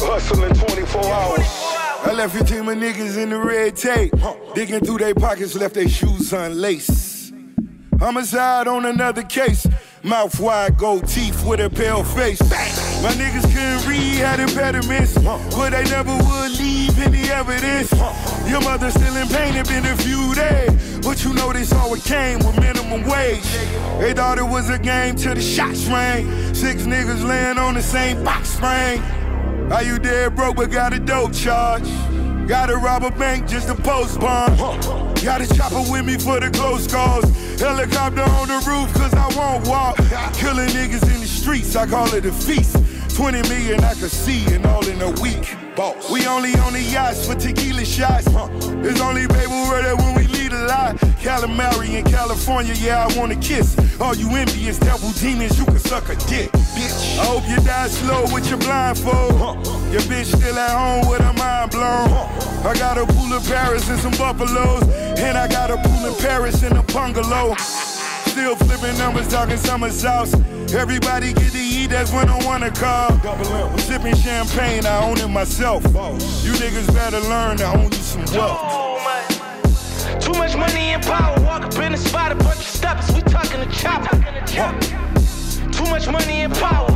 Hustling 0.00 0.52
24 0.52 1.04
hours. 1.06 1.46
I 2.06 2.12
left 2.12 2.34
your 2.34 2.44
team 2.44 2.68
of 2.68 2.76
niggas 2.76 3.16
in 3.16 3.30
the 3.30 3.38
red 3.38 3.74
tape. 3.76 4.12
Digging 4.54 4.80
through 4.80 4.98
their 4.98 5.14
pockets, 5.14 5.54
left 5.54 5.74
their 5.74 5.88
shoes 5.88 6.34
unlaced. 6.34 7.32
Homicide 7.98 8.68
on 8.68 8.84
another 8.84 9.22
case. 9.22 9.66
Mouth 10.02 10.38
wide, 10.38 10.76
gold 10.76 11.08
teeth 11.08 11.42
with 11.46 11.60
a 11.60 11.70
pale 11.70 12.04
face. 12.04 12.38
My 13.04 13.12
niggas 13.12 13.44
couldn't 13.52 13.86
read, 13.86 14.16
had 14.16 14.40
impediments. 14.40 15.12
But 15.18 15.70
they 15.72 15.84
never 15.84 16.16
would 16.16 16.58
leave 16.58 16.98
any 16.98 17.28
evidence. 17.28 17.92
Your 18.48 18.62
mother 18.62 18.90
still 18.90 19.14
in 19.16 19.28
pain, 19.28 19.54
it 19.56 19.68
been 19.68 19.84
a 19.84 19.94
few 19.98 20.34
days. 20.34 21.00
But 21.00 21.22
you 21.22 21.34
know 21.34 21.52
this 21.52 21.70
all 21.74 21.92
it 21.92 22.02
came 22.02 22.38
with 22.38 22.58
minimum 22.58 23.04
wage. 23.04 23.44
They 24.00 24.14
thought 24.14 24.38
it 24.38 24.46
was 24.46 24.70
a 24.70 24.78
game 24.78 25.16
till 25.16 25.34
the 25.34 25.42
shots 25.42 25.84
rang. 25.84 26.54
Six 26.54 26.84
niggas 26.84 27.22
laying 27.22 27.58
on 27.58 27.74
the 27.74 27.82
same 27.82 28.24
box 28.24 28.48
spring. 28.48 29.02
Are 29.70 29.82
you 29.82 29.98
dead 29.98 30.34
broke 30.34 30.56
but 30.56 30.70
got 30.70 30.94
a 30.94 30.98
dope 30.98 31.34
charge? 31.34 31.86
Gotta 32.48 32.76
rob 32.78 33.04
a 33.04 33.10
bank 33.10 33.46
just 33.46 33.68
to 33.68 33.74
post 33.74 34.18
bond. 34.18 34.56
Got 35.22 35.42
a 35.42 35.54
chopper 35.54 35.84
with 35.90 36.06
me 36.06 36.16
for 36.16 36.40
the 36.40 36.50
close 36.50 36.90
calls. 36.90 37.24
Helicopter 37.60 38.22
on 38.22 38.48
the 38.48 38.64
roof 38.66 38.94
cause 38.94 39.12
I 39.12 39.28
won't 39.36 39.68
walk. 39.68 39.96
Killing 40.34 40.68
niggas 40.68 41.04
in 41.14 41.20
the 41.20 41.26
streets, 41.26 41.76
I 41.76 41.86
call 41.86 42.12
it 42.14 42.24
a 42.24 42.32
feast. 42.32 42.76
20 43.14 43.48
million 43.48 43.82
I 43.84 43.94
could 43.94 44.10
see 44.10 44.44
and 44.52 44.66
all 44.66 44.84
in 44.88 45.00
a 45.00 45.10
week. 45.22 45.54
Boss. 45.76 46.10
We 46.10 46.26
only 46.26 46.54
on 46.56 46.72
the 46.72 46.82
yachts 46.82 47.26
for 47.26 47.34
tequila 47.34 47.84
shots. 47.84 48.26
It's 48.26 49.00
only 49.00 49.26
baby 49.28 49.50
murder 49.70 49.94
when 49.96 50.14
we 50.16 50.26
lead 50.26 50.52
a 50.52 50.66
lot. 50.66 50.96
Calamari 51.22 51.94
in 51.94 52.04
California, 52.04 52.74
yeah, 52.74 53.06
I 53.06 53.18
wanna 53.18 53.36
kiss. 53.36 53.76
All 54.00 54.16
you 54.16 54.28
envious 54.30 54.78
devil 54.78 55.10
demons, 55.12 55.56
you 55.58 55.64
can 55.64 55.78
suck 55.78 56.08
a 56.08 56.16
dick, 56.26 56.50
bitch. 56.74 57.18
I 57.18 57.26
hope 57.26 57.48
you 57.48 57.56
die 57.64 57.86
slow 57.86 58.24
with 58.34 58.48
your 58.48 58.58
blindfold. 58.58 59.64
Your 59.92 60.02
bitch 60.02 60.34
still 60.36 60.58
at 60.58 60.70
home 60.70 61.08
with 61.08 61.20
her 61.20 61.32
mind 61.34 61.70
blown. 61.70 62.10
I 62.66 62.74
got 62.74 62.98
a 62.98 63.06
pool 63.06 63.32
of 63.32 63.46
Paris 63.46 63.88
and 63.90 63.98
some 64.00 64.12
buffaloes. 64.12 64.82
And 65.18 65.38
I 65.38 65.46
got 65.46 65.70
a 65.70 65.76
pool 65.76 66.06
in 66.06 66.14
Paris 66.16 66.62
and 66.64 66.76
a 66.76 66.82
bungalow. 66.92 67.54
Still 68.34 68.56
flipping 68.56 68.98
numbers, 68.98 69.28
talking 69.28 69.56
summer 69.56 69.90
sauce. 69.90 70.34
Everybody 70.74 71.32
get 71.34 71.52
to 71.52 71.56
eat, 71.56 71.90
that's 71.90 72.12
when 72.12 72.28
I 72.28 72.44
wanna 72.44 72.68
call. 72.68 73.12
I'm 73.24 73.78
sipping 73.78 74.16
champagne, 74.16 74.84
I 74.84 75.04
own 75.08 75.18
it 75.18 75.28
myself. 75.28 75.84
You 75.84 76.52
niggas 76.54 76.92
better 76.92 77.20
learn 77.20 77.58
to 77.58 77.66
own 77.66 77.92
you 77.92 77.98
some 77.98 78.24
wealth. 78.36 78.58
Too 80.20 80.32
much 80.32 80.56
money 80.56 80.94
and 80.94 81.02
power. 81.04 81.40
Walk 81.42 81.62
up 81.62 81.78
in 81.78 81.92
the 81.92 81.96
spot, 81.96 82.32
a 82.32 82.34
bunch 82.34 82.56
of 82.56 82.64
steppers, 82.64 83.14
we 83.14 83.20
talking 83.22 83.60
to 83.60 83.70
chopper. 83.70 84.16
Too 85.70 85.84
much 85.84 86.08
money 86.08 86.42
and 86.42 86.52
power. 86.54 86.90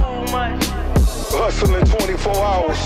Hustling 1.30 1.84
24 1.84 2.34
hours. 2.34 2.78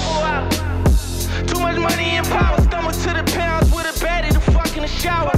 Too 1.51 1.59
much 1.59 1.79
money 1.79 2.19
and 2.19 2.27
power. 2.27 2.61
Stumble 2.61 2.93
to 2.93 3.15
the 3.15 3.33
pounds 3.35 3.73
with 3.75 3.87
a 3.87 4.05
baddie 4.05 4.31
to 4.31 4.41
fuck 4.53 4.77
in 4.77 4.83
the 4.83 4.89
shower. 4.89 5.33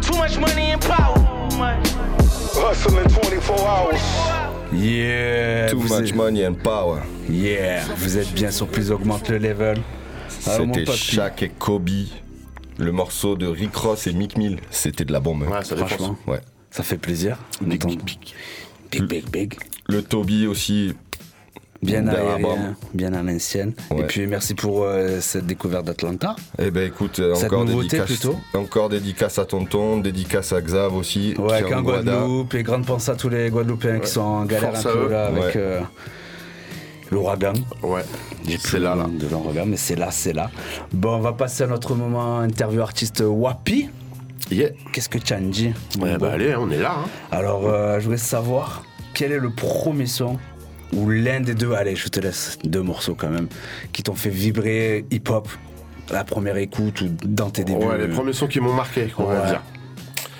Too 0.00 0.16
much 0.16 0.38
money 0.38 0.70
and 0.70 0.80
power. 0.80 1.37
Hustling 1.58 3.08
24 3.08 3.66
hours. 3.66 4.00
Yeah. 4.72 5.70
Too 5.70 5.78
vous 5.80 5.88
much 5.94 6.08
êtes- 6.10 6.14
money 6.14 6.46
and 6.46 6.54
power. 6.54 7.00
Yeah. 7.28 7.82
Vous 7.96 8.16
êtes 8.18 8.32
bien 8.32 8.50
sur 8.50 8.68
Plus 8.68 8.90
Augmente 8.92 9.28
le 9.28 9.38
Level. 9.38 9.78
C'était. 10.28 10.86
Shaq 10.86 11.42
et 11.42 11.48
Kobe. 11.48 11.88
Le 12.78 12.92
morceau 12.92 13.34
de 13.36 13.46
Rick 13.46 13.74
Ross 13.74 14.06
et 14.06 14.12
Mick 14.12 14.36
Mill. 14.38 14.60
C'était 14.70 15.04
de 15.04 15.12
la 15.12 15.18
bombe. 15.20 15.42
Ouais, 15.42 15.64
ça 15.64 15.76
Franchement, 15.76 16.16
Ouais. 16.28 16.40
ça 16.70 16.84
fait 16.84 16.98
plaisir. 16.98 17.38
Big, 17.60 17.84
big, 17.84 18.04
big. 18.04 18.18
Big, 18.92 19.02
big, 19.04 19.30
big. 19.30 19.54
Le 19.88 20.02
Toby 20.02 20.46
aussi. 20.46 20.94
Bien 21.80 22.08
aérien, 22.08 22.74
bien 22.92 23.12
à 23.14 23.22
l'ancienne. 23.22 23.72
Et 23.96 24.02
puis 24.02 24.26
merci 24.26 24.54
pour 24.54 24.82
euh, 24.82 25.20
cette 25.20 25.46
découverte 25.46 25.84
d'Atlanta. 25.86 26.34
Eh 26.58 26.72
ben 26.72 26.88
écoute, 26.88 27.20
euh, 27.20 27.34
encore 27.36 27.64
dédicace, 27.66 28.06
plutôt. 28.06 28.36
encore 28.54 28.88
dédicace 28.88 29.38
à 29.38 29.44
Tonton, 29.44 29.98
dédicace 29.98 30.52
à 30.52 30.60
Xav 30.60 30.96
aussi. 30.96 31.34
Ouais, 31.38 31.62
qui 31.62 31.68
Guada. 31.70 31.82
Guadeloupe, 31.82 32.54
et 32.54 32.62
grande 32.64 32.84
pensée 32.84 33.12
à 33.12 33.14
tous 33.14 33.28
les 33.28 33.48
Guadeloupéens 33.50 34.00
qui 34.00 34.08
sont 34.10 34.20
en 34.22 34.44
galère 34.44 34.72
Force 34.72 34.86
un 34.86 34.90
peu 34.92 35.04
eux. 35.04 35.08
là 35.08 35.26
avec 35.26 35.42
Ouais. 35.44 35.52
euh, 35.56 35.80
l'ouragan. 37.12 37.52
Ouais. 37.82 38.02
C'est 38.58 38.80
là, 38.80 38.94
là. 38.96 39.06
De 39.08 39.28
l'ouragan, 39.28 39.66
mais 39.66 39.76
c'est 39.76 39.94
là, 39.96 40.08
c'est 40.10 40.32
là. 40.32 40.50
Bon, 40.92 41.14
on 41.14 41.20
va 41.20 41.32
passer 41.32 41.62
à 41.62 41.66
notre 41.68 41.94
moment 41.94 42.40
interview 42.40 42.80
artiste 42.82 43.22
Wapi. 43.24 43.88
Yeah. 44.50 44.70
Qu'est-ce 44.92 45.08
que 45.08 45.18
tu 45.18 45.32
as 45.32 45.40
dit 45.40 45.72
Ouais, 46.00 46.16
bah 46.18 46.30
allez, 46.32 46.56
on 46.56 46.70
est 46.70 46.78
là. 46.78 46.96
hein. 47.04 47.08
Alors, 47.30 47.62
euh, 47.66 48.00
je 48.00 48.04
voulais 48.06 48.16
savoir 48.16 48.82
quel 49.14 49.30
est 49.32 49.38
le 49.38 49.50
premier 49.50 50.06
son 50.06 50.38
ou 50.92 51.08
l'un 51.10 51.40
des 51.40 51.54
deux, 51.54 51.72
allez, 51.72 51.96
je 51.96 52.08
te 52.08 52.20
laisse 52.20 52.58
deux 52.64 52.82
morceaux 52.82 53.14
quand 53.14 53.30
même, 53.30 53.48
qui 53.92 54.02
t'ont 54.02 54.14
fait 54.14 54.30
vibrer 54.30 55.04
hip-hop 55.10 55.48
à 56.10 56.14
la 56.14 56.24
première 56.24 56.56
écoute 56.56 57.02
ou 57.02 57.08
dans 57.24 57.50
tes 57.50 57.64
débuts 57.64 57.84
Ouais, 57.84 57.98
les 57.98 58.08
premiers 58.08 58.32
sons 58.32 58.46
qui 58.46 58.60
m'ont 58.60 58.72
marqué, 58.72 59.12
on 59.18 59.24
va 59.24 59.46
dire. 59.46 59.62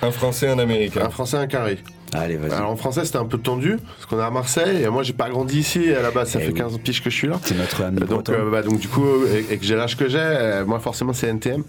Un 0.01 0.11
français, 0.11 0.47
un 0.47 0.59
américain. 0.59 1.05
Un 1.05 1.09
français, 1.09 1.37
un 1.37 1.47
carré. 1.47 1.77
Allez, 2.13 2.37
vas-y. 2.37 2.53
Alors 2.53 2.71
en 2.71 2.75
français, 2.75 3.05
c'était 3.05 3.17
un 3.19 3.25
peu 3.25 3.37
tendu, 3.37 3.77
parce 3.77 4.05
qu'on 4.07 4.19
est 4.19 4.23
à 4.23 4.31
Marseille, 4.31 4.83
et 4.83 4.89
moi, 4.89 5.03
j'ai 5.03 5.13
pas 5.13 5.29
grandi 5.29 5.59
ici, 5.59 5.93
à 5.93 6.01
la 6.01 6.09
base, 6.11 6.29
ça 6.31 6.39
Eh 6.41 6.45
fait 6.45 6.51
oui. 6.53 6.57
15 6.59 6.77
piges 6.79 7.03
que 7.03 7.09
je 7.09 7.15
suis 7.15 7.27
là. 7.27 7.39
C'est 7.43 7.55
notre 7.57 7.83
ami 7.83 7.99
Donc, 7.99 8.29
euh, 8.29 8.49
bah, 8.49 8.63
donc 8.63 8.79
du 8.79 8.87
coup, 8.87 9.05
euh, 9.05 9.43
et, 9.49 9.53
et 9.53 9.57
que 9.57 9.65
j'ai 9.65 9.75
l'âge 9.75 9.95
que 9.95 10.09
j'ai, 10.09 10.17
euh, 10.19 10.65
moi 10.65 10.79
forcément 10.79 11.13
c'est 11.13 11.27
NTM. 11.27 11.63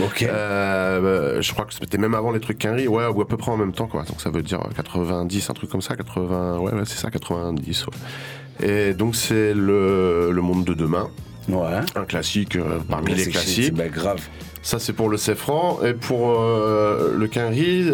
Ok. 0.00 0.22
Euh, 0.22 1.34
bah, 1.36 1.40
je 1.40 1.52
crois 1.52 1.64
que 1.64 1.74
c'était 1.74 1.98
même 1.98 2.14
avant 2.14 2.32
les 2.32 2.40
trucs 2.40 2.58
Quinry, 2.58 2.88
ouais, 2.88 3.06
ou 3.06 3.20
à 3.20 3.28
peu 3.28 3.36
près 3.36 3.52
en 3.52 3.56
même 3.56 3.72
temps, 3.72 3.86
quoi. 3.86 4.02
Donc 4.02 4.20
ça 4.20 4.30
veut 4.30 4.42
dire 4.42 4.60
90, 4.74 5.50
un 5.50 5.54
truc 5.54 5.70
comme 5.70 5.82
ça, 5.82 5.94
80, 5.96 6.58
ouais, 6.58 6.72
ouais 6.72 6.82
c'est 6.84 6.98
ça, 6.98 7.10
90, 7.10 7.86
ouais. 7.86 8.68
Et 8.68 8.94
donc 8.94 9.14
c'est 9.14 9.54
le, 9.54 10.30
le 10.32 10.42
monde 10.42 10.64
de 10.64 10.74
demain. 10.74 11.08
Ouais. 11.48 11.78
Un 11.94 12.04
classique 12.04 12.56
euh, 12.56 12.78
parmi 12.90 13.14
les 13.14 13.26
classiques. 13.28 13.74
bah, 13.74 13.86
grave. 13.88 14.20
Ça 14.62 14.78
c'est 14.80 14.92
pour 14.92 15.08
le 15.08 15.16
Cefran. 15.16 15.78
Et 15.84 15.94
pour 15.94 16.40
le 16.40 17.26
Quinry, 17.30 17.88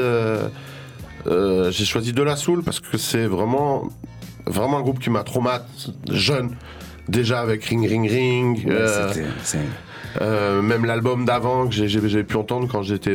euh, 1.26 1.70
j'ai 1.70 1.84
choisi 1.84 2.12
De 2.12 2.22
La 2.22 2.36
Soul 2.36 2.62
parce 2.62 2.80
que 2.80 2.98
c'est 2.98 3.26
vraiment, 3.26 3.88
vraiment 4.46 4.78
un 4.78 4.82
groupe 4.82 4.98
qui 5.00 5.10
m'a 5.10 5.22
traumatisé 5.22 5.92
jeune. 6.10 6.50
Déjà 7.08 7.40
avec 7.40 7.64
Ring 7.64 7.86
Ring 7.86 8.08
Ring. 8.10 8.64
Ouais, 8.66 8.72
euh, 8.72 9.12
euh, 10.22 10.62
même 10.62 10.84
l'album 10.86 11.24
d'avant 11.24 11.66
que 11.66 11.74
j'ai- 11.74 12.24
pu 12.24 12.36
entendre 12.36 12.66
quand 12.70 12.82
j'étais 12.82 13.14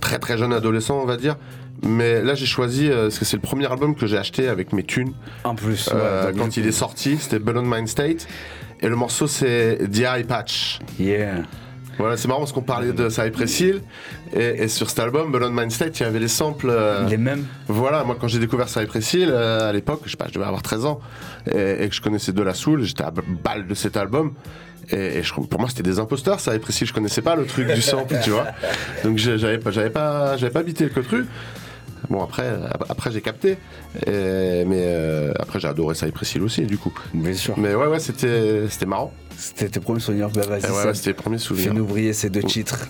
très 0.00 0.18
très 0.18 0.38
jeune 0.38 0.52
adolescent, 0.52 1.00
on 1.00 1.06
va 1.06 1.16
dire. 1.16 1.36
Mais 1.84 2.22
là, 2.22 2.36
j'ai 2.36 2.46
choisi 2.46 2.88
parce 2.90 3.18
que 3.18 3.24
c'est 3.24 3.36
le 3.36 3.42
premier 3.42 3.66
album 3.66 3.96
que 3.96 4.06
j'ai 4.06 4.16
acheté 4.18 4.46
avec 4.48 4.72
mes 4.72 4.84
thunes. 4.84 5.14
En 5.42 5.56
plus, 5.56 5.88
ouais, 5.88 6.32
quand 6.38 6.56
il 6.56 6.66
est 6.66 6.70
sorti, 6.72 7.16
c'était 7.18 7.40
Balloon 7.40 7.64
Mind 7.64 7.88
State. 7.88 8.28
Et 8.80 8.88
le 8.88 8.94
morceau, 8.96 9.26
c'est 9.26 9.78
The 9.92 10.00
Eye 10.00 10.24
Patch. 10.24 10.78
Yeah. 11.00 11.42
Voilà, 11.98 12.16
c'est 12.16 12.26
marrant 12.28 12.40
parce 12.40 12.52
qu'on 12.52 12.62
parlait 12.62 12.92
de 12.92 13.08
Cypress 13.08 13.60
Hill. 13.60 13.82
Et, 14.34 14.64
et 14.64 14.68
sur 14.68 14.88
cet 14.88 14.98
album, 15.00 15.30
Balloon 15.30 15.50
Mind 15.50 15.70
State, 15.70 16.00
il 16.00 16.04
y 16.04 16.06
avait 16.06 16.18
les 16.18 16.28
samples. 16.28 16.68
euh, 16.70 17.06
Les 17.08 17.16
mêmes 17.16 17.44
Voilà, 17.68 18.02
moi 18.04 18.16
quand 18.20 18.28
j'ai 18.28 18.38
découvert 18.38 18.68
Cypress 18.68 19.12
Hill, 19.14 19.28
euh, 19.30 19.68
à 19.68 19.72
l'époque, 19.72 20.00
je 20.06 20.10
sais 20.12 20.16
pas, 20.16 20.26
je 20.28 20.32
devais 20.34 20.46
avoir 20.46 20.62
13 20.62 20.86
ans. 20.86 21.00
Et, 21.54 21.84
et 21.84 21.88
que 21.88 21.94
je 21.94 22.00
connaissais 22.00 22.32
de 22.32 22.42
la 22.42 22.54
soul, 22.54 22.82
j'étais 22.82 23.04
à 23.04 23.10
balle 23.10 23.66
de 23.66 23.74
cet 23.74 23.96
album. 23.96 24.32
Et, 24.90 25.18
et 25.18 25.22
je- 25.22 25.32
pour 25.34 25.60
moi, 25.60 25.68
c'était 25.68 25.82
des 25.84 25.98
imposteurs, 25.98 26.40
Cypress 26.40 26.80
Hill. 26.80 26.86
Je 26.88 26.92
connaissais 26.92 27.22
pas 27.22 27.36
le 27.36 27.46
truc 27.46 27.70
du 27.72 27.82
sample, 27.82 28.16
tu 28.24 28.30
vois. 28.30 28.46
Donc 29.04 29.18
j'avais 29.18 29.58
pas, 29.58 29.70
j'avais 29.70 29.90
pas, 29.90 30.36
j'avais 30.36 30.52
pas 30.52 30.62
bité 30.62 30.84
le 30.84 30.90
cotru. 30.90 31.26
Bon 32.10 32.22
après, 32.24 32.48
ap- 32.48 32.84
après 32.88 33.12
j'ai 33.12 33.20
capté, 33.20 33.58
Et- 34.06 34.64
mais 34.66 34.82
euh, 34.86 35.32
après 35.38 35.60
j'ai 35.60 35.68
adoré 35.68 35.94
Hill 36.34 36.42
aussi 36.42 36.62
du 36.62 36.76
coup. 36.76 36.92
Bien 37.14 37.32
sûr. 37.32 37.54
Mais 37.56 37.76
ouais 37.76 37.86
ouais 37.86 38.00
c'était 38.00 38.64
c'était 38.68 38.86
marrant. 38.86 39.12
C'était 39.36 39.68
tes 39.68 39.80
premiers 39.80 40.00
souvenirs 40.00 40.30
Bah 40.30 40.42
vas-y, 40.46 40.64
Et 40.66 40.70
ouais, 40.70 40.84
ouais, 40.86 40.94
c'était 40.94 41.10
les 41.10 41.14
premiers 41.14 41.38
souvenirs. 41.38 41.68
Fais-nous 41.72 41.84
briller 41.84 42.12
ces 42.12 42.30
deux 42.30 42.42
titres. 42.42 42.88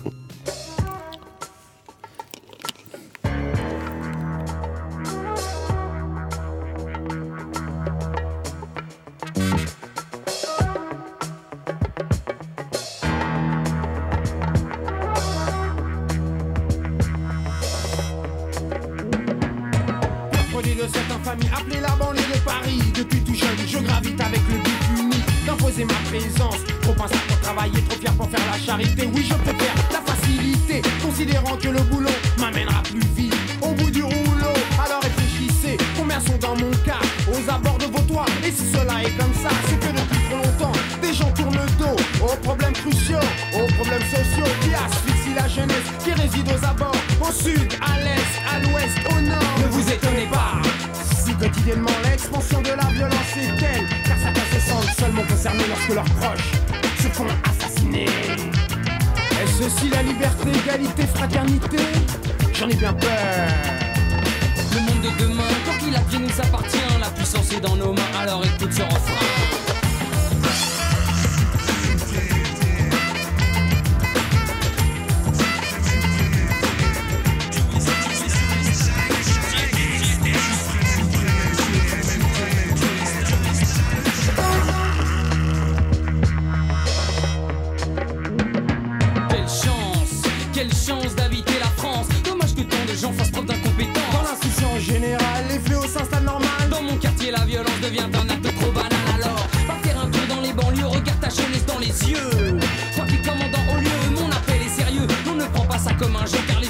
Dans 67.61 67.75
nos 67.75 67.93
mains, 67.93 68.01
alors 68.19 68.43
écoute 68.45 68.73
ce 68.73 68.81
refrain. 68.81 69.42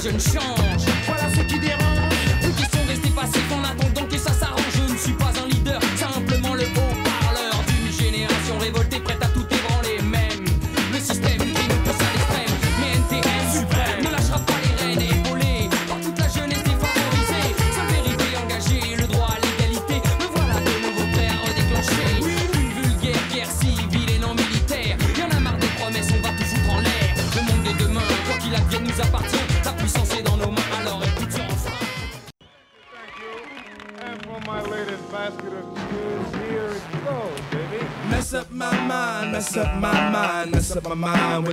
Un 0.06 0.20
jeu 0.20 0.73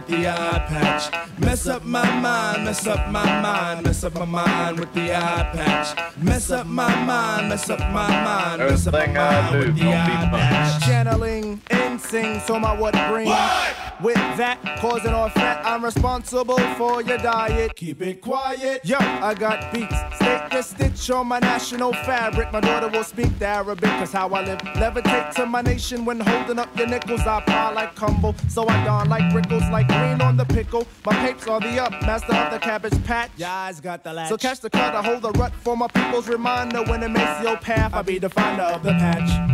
with 0.01 0.19
the 0.19 0.29
eye 0.29 0.65
patch. 0.69 1.39
Mess 1.39 1.67
up 1.67 1.85
my 1.85 2.05
mind, 2.21 2.65
mess 2.65 2.87
up 2.87 3.09
my 3.11 3.25
mind, 3.41 3.85
mess 3.85 4.05
up 4.05 4.15
my 4.15 4.25
mind 4.25 4.81
with 4.81 4.93
the 4.95 5.15
eye 5.15 5.51
patch. 5.53 6.17
Mess 6.19 6.51
up 6.51 6.67
my 6.67 6.95
mind, 7.05 7.49
mess 7.49 7.69
up 7.71 7.81
my 7.81 8.09
mind, 8.09 8.63
mess 8.63 8.87
up 8.87 8.95
my 8.95 9.07
mind 9.07 9.59
with 9.59 9.77
the 9.77 9.89
eye 9.89 10.29
patch. 10.31 10.83
Channeling 10.85 11.61
instinct, 11.71 12.47
so 12.47 12.59
my 12.59 12.79
what 12.79 12.93
bring. 13.11 13.29
With 14.03 14.15
that, 14.15 14.59
causing 14.79 15.13
or 15.13 15.29
fat, 15.29 15.65
I'm 15.67 15.85
responsible 15.85 16.59
for 16.77 17.03
your 17.03 17.19
diet. 17.19 17.77
Keep 17.77 18.01
it 18.01 18.23
quiet. 18.23 18.81
Yo, 18.83 18.97
I 18.99 19.35
got 19.35 19.73
beats. 19.75 19.95
Stick 20.17 20.51
the 20.51 20.63
stitch 20.63 21.11
on 21.11 21.27
my 21.27 21.39
national 21.39 21.93
fabric. 21.93 22.51
My 22.51 22.61
daughter 22.61 22.89
will 22.89 23.05
speak 23.05 23.39
the 23.39 23.47
Arabic, 23.47 23.91
cause 23.91 24.13
how 24.13 24.31
I 24.31 24.45
live. 24.45 24.59
Levitate 24.59 25.35
to 25.35 25.45
my 25.45 25.61
nation 25.61 26.07
when 26.07 26.19
holding 26.21 26.59
up 26.59 26.75
your 26.79 26.87
nickels. 26.87 27.21
I 27.21 27.41
pile 27.41 27.75
like 27.75 27.95
Cumble, 27.95 28.35
so 28.49 28.67
I 28.67 28.85
don 28.85 29.11
like 29.11 29.35
Rickles, 29.35 29.71
like 29.71 29.89
green 29.89 30.23
on 30.23 30.39
the 30.39 30.47
pickle. 30.47 30.87
My 31.05 31.15
papes 31.17 31.47
on 31.47 31.61
the 31.61 31.83
up, 31.83 31.93
master 32.03 32.35
of 32.35 32.53
the 32.53 32.59
cabbage 32.59 33.05
patch. 33.05 33.31
Your 33.37 33.49
eyes 33.49 33.81
got 33.81 34.03
the 34.03 34.15
latch. 34.15 34.31
So 34.31 34.39
catch 34.39 34.61
the 34.61 34.71
cut, 34.71 34.95
I 34.95 35.03
hold 35.03 35.21
the 35.21 35.33
rut 35.33 35.53
for 35.53 35.77
my 35.77 35.89
people's 35.89 36.27
reminder. 36.27 36.85
When 36.85 37.03
it 37.03 37.11
makes 37.11 37.43
your 37.43 37.59
path, 37.59 37.93
I 37.93 38.01
be 38.01 38.19
the 38.19 38.31
finder 38.31 38.63
of 38.63 38.83
the 38.83 38.93
patch. 38.93 39.50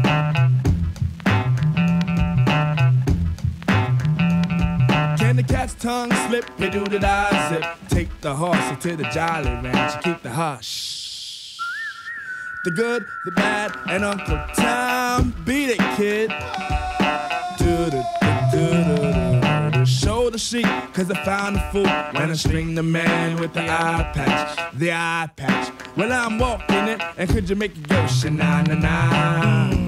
Cat's 5.47 5.75
tongue 5.75 6.13
slip? 6.29 6.45
You 6.59 6.71
do 6.71 6.85
the 6.85 6.99
die 6.99 7.49
zip. 7.49 7.65
Take 7.89 8.21
the 8.21 8.35
horse 8.35 8.83
to 8.83 8.97
the 8.97 9.05
jolly 9.05 9.51
ranch. 9.51 10.03
Keep 10.03 10.23
the 10.23 10.31
hush. 10.31 11.57
The 12.65 12.71
good, 12.73 13.07
the 13.25 13.31
bad, 13.33 13.73
and 13.89 14.05
Uncle 14.05 14.43
Tom. 14.57 15.35
Beat 15.45 15.71
it, 15.71 15.97
kid. 15.97 16.33
Show 19.87 20.31
the 20.31 20.39
sheet, 20.39 20.67
cause 20.93 21.11
I 21.11 21.25
found 21.25 21.57
the 21.57 21.61
fool 21.73 21.85
when 22.19 22.31
I 22.31 22.35
string 22.35 22.75
the 22.75 22.83
man 22.83 23.39
with 23.39 23.53
the 23.53 23.63
eye 23.63 24.11
patch, 24.13 24.75
the 24.75 24.93
eye 24.93 25.29
patch. 25.37 25.73
Well, 25.97 26.13
I'm 26.13 26.39
walking 26.39 26.89
it, 26.89 27.01
and 27.17 27.31
could 27.31 27.49
you 27.49 27.55
make 27.55 27.77
it 27.77 27.89
go 27.89 28.07
sha-na 28.09 28.63
na 28.63 28.75
na? 28.75 29.86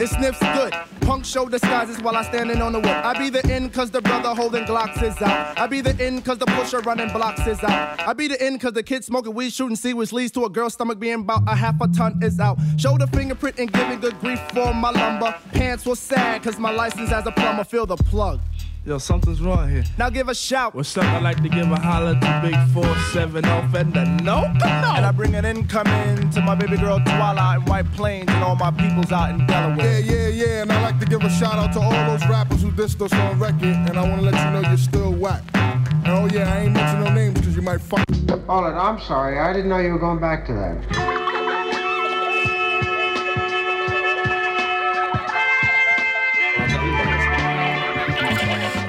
It 0.00 0.08
sniffs 0.08 0.40
good. 0.40 0.74
Punk 1.02 1.24
show 1.24 1.48
disguises 1.48 2.00
while 2.00 2.16
I 2.16 2.22
standing 2.24 2.60
on 2.60 2.72
the 2.72 2.80
wood. 2.80 2.88
I 2.88 3.16
be 3.16 3.30
the 3.30 3.54
in 3.54 3.70
cause 3.70 3.90
the 3.90 4.00
brother 4.00 4.34
holding 4.34 4.64
Glocks 4.64 5.02
is 5.02 5.20
out. 5.22 5.58
I 5.58 5.66
be 5.66 5.80
the 5.80 5.94
in 6.04 6.20
cause 6.22 6.38
the 6.38 6.46
pusher 6.46 6.80
running 6.80 7.12
blocks 7.12 7.46
is 7.46 7.62
out. 7.62 8.00
I 8.00 8.12
be 8.12 8.26
the 8.26 8.44
in 8.44 8.58
cause 8.58 8.72
the 8.72 8.82
kid 8.82 9.04
smoking 9.04 9.34
weed 9.34 9.52
shooting 9.52 9.76
see 9.76 9.94
which 9.94 10.12
leads 10.12 10.32
to 10.32 10.46
a 10.46 10.50
girl's 10.50 10.72
stomach 10.72 10.98
being 10.98 11.20
about 11.20 11.42
a 11.46 11.54
half 11.54 11.80
a 11.80 11.88
ton 11.88 12.18
is 12.22 12.40
out. 12.40 12.58
Show 12.76 12.98
the 12.98 13.06
fingerprint 13.08 13.58
and 13.58 13.72
giving 13.72 14.00
good 14.00 14.18
grief 14.20 14.40
for 14.52 14.74
my 14.74 14.90
lumber. 14.90 15.34
Pants 15.52 15.86
was 15.86 16.00
sad 16.00 16.42
cause 16.42 16.58
my 16.58 16.70
license 16.70 17.12
as 17.12 17.26
a 17.26 17.32
plumber. 17.32 17.64
Feel 17.64 17.86
the 17.86 17.96
plug. 17.96 18.40
Yo, 18.86 18.98
something's 18.98 19.40
wrong 19.40 19.66
here. 19.70 19.82
Now 19.96 20.10
give 20.10 20.28
a 20.28 20.34
shout. 20.34 20.74
What's 20.74 20.94
up? 20.98 21.04
I'd 21.04 21.22
like 21.22 21.42
to 21.42 21.48
give 21.48 21.70
a 21.72 21.80
holler 21.80 22.12
to 22.12 22.40
Big 22.42 22.54
470 22.74 23.72
Fender. 23.72 24.04
No, 24.22 24.42
no. 24.42 24.66
And 24.66 25.06
I 25.06 25.10
bring 25.10 25.34
an 25.34 25.46
incoming 25.46 26.28
to 26.28 26.42
my 26.42 26.54
baby 26.54 26.76
girl 26.76 26.98
Twila 26.98 27.56
in 27.56 27.64
White 27.64 27.90
Plains 27.92 28.28
and 28.28 28.44
all 28.44 28.56
my 28.56 28.70
peoples 28.70 29.10
out 29.10 29.30
in 29.30 29.46
Delaware. 29.46 30.00
Yeah, 30.00 30.12
yeah, 30.12 30.28
yeah. 30.28 30.62
And 30.62 30.70
I 30.70 30.82
like 30.82 31.00
to 31.00 31.06
give 31.06 31.22
a 31.22 31.30
shout 31.30 31.54
out 31.54 31.72
to 31.72 31.80
all 31.80 31.92
those 32.10 32.28
rappers 32.28 32.60
who 32.60 32.70
dissed 32.72 33.00
us 33.00 33.14
on 33.14 33.38
record. 33.38 33.62
And 33.62 33.98
I 33.98 34.06
want 34.06 34.20
to 34.20 34.30
let 34.30 34.34
you 34.34 34.50
know 34.50 34.68
you're 34.68 34.76
still 34.76 35.14
whack. 35.14 35.42
And 35.54 36.08
oh, 36.08 36.28
yeah, 36.30 36.52
I 36.52 36.64
ain't 36.64 36.74
mention 36.74 37.04
no 37.04 37.10
names 37.10 37.40
because 37.40 37.56
you 37.56 37.62
might 37.62 37.80
fuck. 37.80 38.04
Hold 38.10 38.66
it, 38.66 38.76
I'm 38.76 39.00
sorry. 39.00 39.38
I 39.38 39.54
didn't 39.54 39.70
know 39.70 39.78
you 39.78 39.92
were 39.92 39.98
going 39.98 40.20
back 40.20 40.46
to 40.48 40.52
that. 40.52 41.33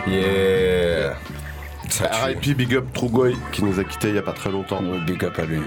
Yeah. 0.07 1.17
RIP 1.99 2.57
Big 2.57 2.75
Up 2.75 2.85
Trugoy 2.93 3.35
qui 3.51 3.63
nous 3.63 3.79
a 3.79 3.83
quittés 3.83 4.09
il 4.09 4.15
y 4.15 4.19
a 4.19 4.21
pas 4.21 4.33
très 4.33 4.51
longtemps. 4.51 4.81
big 5.05 5.23
up 5.23 5.37
à 5.39 5.45
lui. 5.45 5.61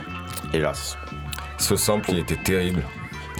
Hélas. 0.52 0.96
Ce 1.58 1.76
sample, 1.76 2.10
il 2.12 2.18
était 2.18 2.36
terrible. 2.36 2.82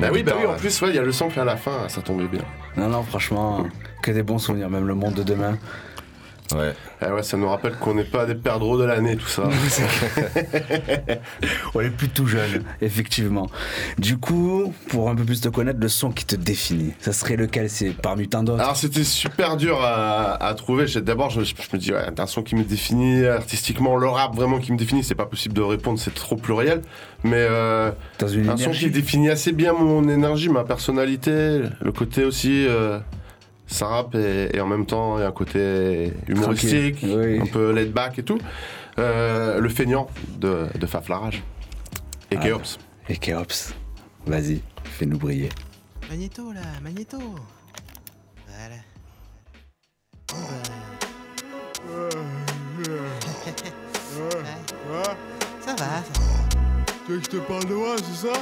Bah 0.01 0.09
oui, 0.13 0.23
bah 0.23 0.33
oui, 0.39 0.47
en 0.47 0.55
plus, 0.55 0.81
ouais, 0.81 0.91
il 0.91 0.95
y 0.95 0.99
a 0.99 1.03
le 1.03 1.13
sample 1.13 1.39
à 1.41 1.45
la 1.45 1.57
fin, 1.57 1.89
ça 1.89 2.03
tombait 2.03 2.29
bien. 2.29 2.43
Non, 2.77 2.89
non, 2.89 3.03
franchement, 3.03 3.67
que 4.03 4.11
des 4.13 4.23
bons 4.23 4.39
souvenirs, 4.39 4.71
même 4.71 4.87
le 4.87 4.95
monde 4.95 5.15
de 5.15 5.23
demain. 5.23 5.59
Ouais. 6.55 6.73
Eh 7.07 7.13
ouais, 7.13 7.23
ça 7.23 7.37
nous 7.37 7.49
rappelle 7.49 7.75
qu'on 7.77 7.95
n'est 7.95 8.05
pas 8.05 8.27
des 8.27 8.35
perdreaux 8.35 8.79
de 8.79 8.85
l'année, 8.85 9.17
tout 9.17 9.29
ça. 9.29 9.45
On 11.75 11.81
est 11.81 11.91
plus 11.91 12.09
tout 12.09 12.27
jeune, 12.27 12.63
effectivement. 12.81 13.49
Du 13.99 14.17
coup, 14.17 14.73
pour 14.89 15.11
un 15.11 15.15
peu 15.15 15.25
plus 15.25 15.41
te 15.41 15.49
connaître, 15.49 15.79
le 15.81 15.89
son 15.89 16.11
qui 16.11 16.25
te 16.25 16.37
définit, 16.37 16.93
ça 17.01 17.13
serait 17.13 17.37
lequel? 17.37 17.69
C'est 17.71 17.91
parmi 17.91 18.29
tant 18.29 18.43
d'autres? 18.43 18.63
Alors 18.63 18.77
c'était 18.77 19.05
super 19.05 19.57
dur 19.57 19.79
à, 19.83 20.43
à 20.43 20.55
trouver. 20.55 20.87
D'abord, 21.03 21.31
je, 21.31 21.43
je 21.43 21.53
me 21.73 21.79
dis, 21.79 21.93
ouais, 21.93 22.01
un 22.19 22.27
son 22.27 22.43
qui 22.43 22.55
me 22.57 22.65
définit 22.65 23.27
artistiquement, 23.27 23.97
le 23.97 24.09
rap 24.09 24.35
vraiment 24.35 24.59
qui 24.59 24.73
me 24.73 24.79
définit, 24.79 25.05
c'est 25.05 25.15
pas 25.15 25.27
possible 25.27 25.55
de 25.55 25.63
répondre, 25.63 25.99
c'est 25.99 26.15
trop 26.15 26.37
pluriel. 26.37 26.83
Mais 27.25 27.47
euh, 27.51 27.91
un 28.23 28.57
son 28.57 28.71
qui 28.71 28.91
définit 28.91 29.29
assez 29.29 29.53
bien 29.53 29.73
mon 29.73 30.09
énergie, 30.09 30.49
ma 30.49 30.65
personnalité, 30.65 31.63
le 31.81 31.93
côté 31.93 32.25
aussi. 32.25 32.67
euh, 32.67 32.99
ça 33.69 33.87
rappe 33.87 34.15
et, 34.17 34.51
et 34.57 34.61
en 34.61 34.67
même 34.67 34.87
temps 34.87 35.17
il 35.19 35.21
y 35.21 35.25
a 35.25 35.29
un 35.29 35.33
côté 35.33 36.13
humoristique, 36.27 36.99
oui. 37.05 37.39
un 37.41 37.47
peu 37.47 37.71
laid 37.73 37.93
back 37.93 38.19
et 38.19 38.23
tout. 38.25 38.39
Euh, 38.99 39.61
le 39.61 39.69
feignant 39.69 40.09
de, 40.39 40.67
de 40.77 40.87
Faf 40.87 41.09
Larage 41.09 41.43
et 42.33 42.37
Ah. 42.37 42.41
Keops. 42.41 42.79
Et 43.09 43.17
Keops. 43.17 43.73
Vas-y, 44.27 44.61
fais-nous 44.85 45.19
briller. 45.19 45.51
Magnéto 46.11 46.53
là, 46.53 46.61
Magnéto. 46.83 47.19
Voilà. 48.49 48.75
Bah. 54.91 55.17
Ça 55.65 55.75
va, 55.75 55.85
ça 55.85 56.21
va. 56.21 56.59
Tu 57.07 57.13
veux 57.13 57.19
que 57.19 57.25
je 57.25 57.31
te 57.31 57.37
parle 57.37 57.65
de 57.67 57.75
moi, 57.75 57.97
c'est 57.99 58.27
ça? 58.27 58.33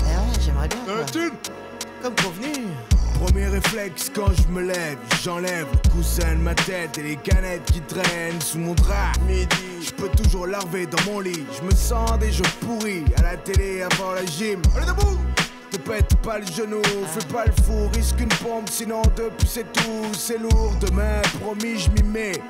Eh 0.00 0.02
ouais, 0.02 0.40
j'aimerais 0.44 0.68
bien. 0.68 0.78
Quoi. 0.84 1.04
Comme 2.02 2.14
convenu. 2.16 2.66
Premier 3.20 3.46
réflexe 3.48 4.10
quand 4.14 4.30
je 4.32 4.52
me 4.52 4.62
lève, 4.62 4.98
j'enlève 5.22 5.66
le 5.72 5.90
coussin 5.90 6.36
de 6.36 6.40
ma 6.40 6.54
tête 6.54 6.98
et 6.98 7.02
les 7.02 7.16
canettes 7.16 7.64
qui 7.64 7.80
traînent 7.80 8.40
sous 8.40 8.58
mon 8.58 8.74
drap. 8.74 9.12
Midi, 9.26 9.84
je 9.84 9.90
peux 9.90 10.08
toujours 10.08 10.46
larver 10.46 10.86
dans 10.86 11.02
mon 11.10 11.20
lit. 11.20 11.44
Je 11.56 11.66
me 11.66 11.74
sens 11.74 12.18
déjà 12.18 12.44
pourri 12.60 13.04
à 13.16 13.22
la 13.22 13.36
télé 13.36 13.82
avant 13.82 14.12
la 14.12 14.24
gym. 14.24 14.62
Allez 14.76 14.86
debout 14.86 15.18
te 15.70 15.76
pète 15.76 16.14
pas 16.22 16.38
le 16.38 16.46
genou, 16.46 16.82
fais 17.06 17.26
pas 17.32 17.44
le 17.44 17.52
fou, 17.62 17.88
risque 17.92 18.20
une 18.20 18.28
pompe, 18.28 18.70
sinon 18.70 19.02
depuis 19.16 19.46
c'est 19.46 19.70
tout, 19.72 20.06
c'est 20.14 20.38
lourd, 20.38 20.72
demain 20.80 21.20
promis 21.40 21.78
je 21.78 21.90
m'y 21.90 22.02
mets. 22.02 22.40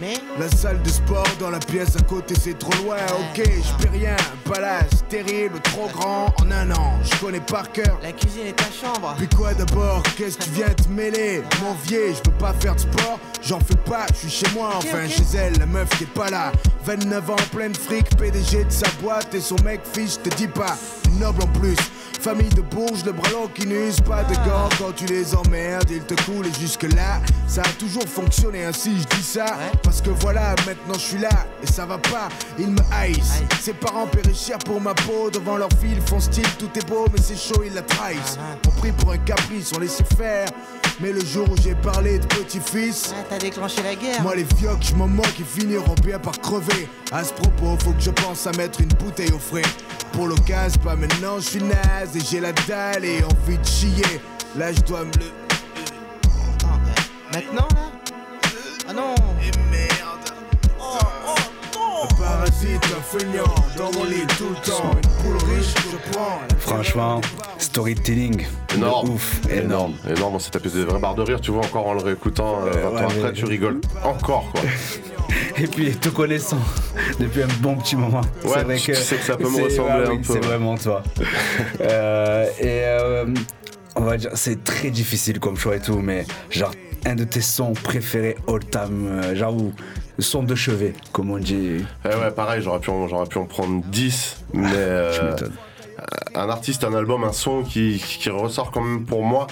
Mais 0.00 0.14
La 0.38 0.48
salle 0.50 0.82
de 0.82 0.88
sport 0.90 1.26
dans 1.40 1.48
la 1.48 1.58
pièce 1.58 1.96
à 1.96 2.02
côté 2.02 2.34
c'est 2.38 2.58
trop 2.58 2.72
loin, 2.84 2.96
ok, 3.12 3.42
je 3.44 3.82
fais 3.82 3.88
rien, 3.90 4.14
un 4.14 4.50
palace 4.50 5.04
terrible, 5.08 5.58
trop 5.60 5.88
grand. 5.88 6.34
En 6.42 6.50
un 6.50 6.70
an, 6.72 6.98
je 7.02 7.16
connais 7.18 7.40
par 7.40 7.72
cœur. 7.72 7.98
La 8.02 8.12
cuisine 8.12 8.48
est 8.48 8.52
ta 8.56 8.64
chambre. 8.64 9.14
Puis 9.16 9.28
quoi 9.28 9.54
d'abord? 9.54 10.02
Qu'est-ce 10.16 10.36
que 10.36 10.44
tu 10.44 10.50
viens 10.50 10.68
te 10.68 10.88
mêler? 10.88 11.42
Mon 11.62 11.72
vieil, 11.86 12.14
je 12.14 12.30
veux 12.30 12.36
pas 12.36 12.52
faire 12.60 12.74
de 12.74 12.80
sport, 12.80 13.18
j'en 13.42 13.60
fais 13.60 13.76
pas, 13.86 14.06
je 14.12 14.28
suis 14.28 14.30
chez 14.44 14.54
moi, 14.54 14.72
enfin 14.76 15.08
chez 15.08 15.24
elle, 15.36 15.58
la 15.58 15.66
meuf 15.66 15.88
qui 15.96 16.04
est 16.04 16.14
pas 16.14 16.28
là. 16.28 16.52
29 16.84 17.30
ans, 17.30 17.36
pleine 17.52 17.74
fric, 17.74 18.06
PDG 18.16 18.64
de 18.64 18.70
sa 18.70 18.88
boîte 19.02 19.34
et 19.34 19.40
son 19.40 19.56
mec 19.64 19.80
fiche, 19.92 20.20
te 20.22 20.28
dis 20.36 20.48
pas, 20.48 20.76
noble 21.18 21.42
en 21.42 21.48
plus. 21.58 21.76
Famille 22.20 22.48
de 22.48 22.60
bourges, 22.62 23.04
le 23.04 23.12
bras 23.12 23.30
long 23.30 23.46
qui 23.54 23.66
n'use 23.66 24.00
pas 24.00 24.24
de 24.24 24.34
gants 24.34 24.68
quand 24.78 24.92
tu 24.96 25.06
les 25.06 25.34
emmerdes, 25.34 25.88
ils 25.90 26.02
te 26.02 26.14
coulent 26.24 26.46
et 26.46 26.60
jusque 26.60 26.82
là, 26.94 27.20
ça 27.46 27.62
a 27.62 27.68
toujours 27.78 28.08
fonctionné 28.08 28.64
ainsi, 28.64 28.90
je 29.00 29.16
dis 29.16 29.22
ça, 29.22 29.46
parce 29.84 30.00
que 30.00 30.10
voilà, 30.10 30.56
maintenant 30.66 30.94
je 30.94 30.98
suis 30.98 31.18
là 31.18 31.28
et 31.62 31.66
ça 31.68 31.86
va 31.86 31.98
pas, 31.98 32.28
ils 32.58 32.68
me 32.70 32.80
haïssent. 32.92 33.42
Ses 33.60 33.74
parents 33.74 34.06
péréchirent 34.08 34.58
pour 34.58 34.80
ma 34.80 34.94
peau, 34.94 35.30
devant 35.30 35.56
leur 35.56 35.68
fille, 35.80 36.00
font 36.06 36.18
style, 36.18 36.48
tout 36.58 36.70
est 36.76 36.86
beau, 36.88 37.06
mais 37.12 37.22
c'est 37.22 37.36
chaud, 37.38 37.62
ils 37.64 37.74
la 37.74 37.82
trahissent. 37.82 38.38
On 38.66 38.70
pris 38.80 38.90
pour 38.90 39.12
un 39.12 39.18
caprice, 39.18 39.70
on 39.76 39.78
laissait 39.78 40.04
faire. 40.18 40.48
Mais 40.98 41.12
le 41.12 41.20
jour 41.24 41.46
où 41.50 41.56
j'ai 41.62 41.74
parlé 41.74 42.18
de 42.18 42.26
petit-fils, 42.26 43.12
Ah, 43.14 43.22
t'as 43.28 43.38
déclenché 43.38 43.82
la 43.82 43.94
guerre. 43.94 44.22
moi 44.22 44.34
les 44.34 44.46
vioques, 44.56 44.82
je 44.82 44.94
m'en 44.94 45.06
moque, 45.06 45.34
ils 45.38 45.44
finiront 45.44 45.94
bien 46.02 46.18
par 46.18 46.40
crever. 46.40 46.88
À 47.12 47.22
ce 47.22 47.32
propos, 47.34 47.76
faut 47.84 47.92
que 47.92 48.00
je 48.00 48.10
pense 48.10 48.46
à 48.46 48.52
mettre 48.52 48.80
une 48.80 48.88
bouteille 48.88 49.30
au 49.32 49.38
frais. 49.38 49.60
Pour 50.12 50.26
l'occasion, 50.26 50.80
pas 50.82 50.96
maintenant, 50.96 51.36
je 51.38 51.44
suis 51.50 51.62
naze 51.62 52.15
et 52.16 52.20
j'ai 52.20 52.40
la 52.40 52.52
dalle 52.52 53.04
et 53.04 53.22
envie 53.24 53.58
de 53.58 53.64
chier. 53.66 54.20
Là, 54.56 54.72
je 54.72 54.80
dois 54.82 55.00
me 55.04 55.12
le. 55.12 55.26
Attends, 56.54 56.68
euh, 56.68 57.34
maintenant 57.34 57.68
là 57.74 57.90
Ah 58.88 58.92
non 58.92 59.14
Et 59.42 59.50
merde. 59.70 59.96
Un 61.98 62.14
parasite, 62.14 62.84
un 62.84 63.18
feignant, 63.18 63.54
dans 63.76 63.90
mon 63.98 64.04
lit 64.04 64.26
tout 64.38 64.48
le 64.50 64.70
temps. 64.70 64.90
Une 64.92 65.38
poule 65.40 65.50
riche, 65.50 65.74
je 65.90 66.12
prends. 66.12 66.38
Franchement, 66.58 67.20
storytelling. 67.58 68.46
de 68.68 68.74
Énorme. 68.76 69.10
Ouf, 69.10 69.40
énorme. 69.50 69.94
Énorme, 70.08 70.34
on 70.34 70.38
s'est 70.38 70.50
tapé 70.50 70.68
des 70.68 70.84
vrais 70.84 70.98
barres 70.98 71.14
de 71.14 71.22
rire, 71.22 71.40
tu 71.40 71.50
vois, 71.50 71.64
encore 71.64 71.86
en 71.86 71.94
le 71.94 72.02
réécoutant, 72.02 72.60
euh, 72.66 72.70
20 72.70 72.74
ouais, 72.74 72.86
ans 73.04 73.08
mais- 73.08 73.18
après, 73.18 73.32
tu 73.32 73.44
rigoles. 73.46 73.80
Encore, 74.04 74.50
quoi. 74.52 74.60
Et 75.58 75.66
puis, 75.66 75.94
te 75.96 76.08
connaissant 76.08 76.58
depuis 77.20 77.42
un 77.42 77.48
bon 77.60 77.76
petit 77.76 77.96
moment, 77.96 78.20
Ouais, 78.44 78.50
c'est 78.52 78.62
vrai 78.64 78.76
tu 78.76 78.92
que 78.92 78.96
sais 78.96 79.16
que 79.16 79.22
ça 79.22 79.36
peut 79.36 79.48
me 79.48 79.64
ressembler 79.64 80.06
un 80.06 80.16
peu, 80.16 80.32
C'est 80.32 80.44
vraiment 80.44 80.76
toi. 80.76 81.02
Euh, 81.80 82.46
et 82.60 82.84
euh, 82.84 83.26
on 83.96 84.02
va 84.02 84.16
dire, 84.16 84.30
c'est 84.34 84.64
très 84.64 84.90
difficile 84.90 85.40
comme 85.40 85.56
choix 85.56 85.76
et 85.76 85.80
tout, 85.80 85.98
mais 85.98 86.24
genre 86.50 86.72
un 87.04 87.14
de 87.14 87.24
tes 87.24 87.40
sons 87.40 87.72
préférés 87.72 88.36
all 88.48 88.60
time, 88.64 89.06
euh, 89.06 89.34
genre 89.34 89.54
où 89.54 89.72
son 90.18 90.42
de 90.42 90.54
chevet, 90.54 90.94
comme 91.12 91.30
on 91.30 91.38
dit. 91.38 91.84
Eh 92.04 92.08
ouais, 92.08 92.30
pareil, 92.34 92.62
j'aurais 92.62 92.80
pu, 92.80 92.90
j'aurais 93.08 93.26
pu 93.26 93.38
en 93.38 93.44
prendre 93.44 93.82
10, 93.84 94.44
mais 94.54 94.70
euh, 94.74 95.36
un 96.34 96.48
artiste, 96.48 96.84
un 96.84 96.94
album, 96.94 97.24
un 97.24 97.32
son 97.32 97.62
qui, 97.62 98.02
qui 98.04 98.30
ressort 98.30 98.70
quand 98.70 98.82
même 98.82 99.04
pour 99.04 99.22
moi 99.22 99.46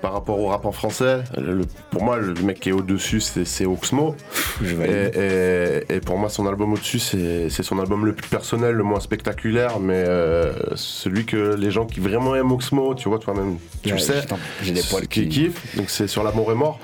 par 0.00 0.12
rapport 0.14 0.38
au 0.38 0.46
rap 0.46 0.64
en 0.64 0.72
français. 0.72 1.18
Le- 1.36 1.64
pour 1.90 2.02
moi, 2.02 2.18
le 2.18 2.34
mec 2.42 2.60
qui 2.60 2.70
est 2.70 2.72
au-dessus, 2.72 3.20
c'est, 3.20 3.66
Oxmo. 3.66 4.16
Et, 4.62 4.72
valide. 4.74 5.16
et- 5.16 5.94
et 5.96 6.00
pour 6.00 6.16
moi, 6.18 6.28
son 6.28 6.46
album 6.46 6.72
au-dessus, 6.72 6.98
c'est, 6.98 7.50
son 7.50 7.78
album 7.78 8.06
le 8.06 8.14
plus 8.14 8.28
personnel, 8.28 8.74
le 8.74 8.82
moins 8.82 9.00
spectaculaire, 9.00 9.78
mais 9.80 10.02
euh, 10.06 10.52
celui 10.74 11.26
que 11.26 11.54
les 11.54 11.70
gens 11.70 11.84
qui 11.86 12.00
vraiment 12.00 12.34
aiment 12.34 12.52
Oxmo, 12.52 12.94
tu 12.94 13.08
vois, 13.08 13.18
toi-même, 13.18 13.56
tu 13.82 13.88
Ouais, 13.90 13.94
le 13.96 14.00
sais, 14.00 14.22
j'ai 14.62 14.72
des 14.72 14.82
poils 14.82 15.06
qui 15.06 15.28
qui- 15.28 15.46
kiffent. 15.50 15.76
Donc 15.76 15.90
c'est 15.90 16.06
sur 16.06 16.22
l'amour 16.22 16.50
est 16.52 16.54
mort. 16.56 16.78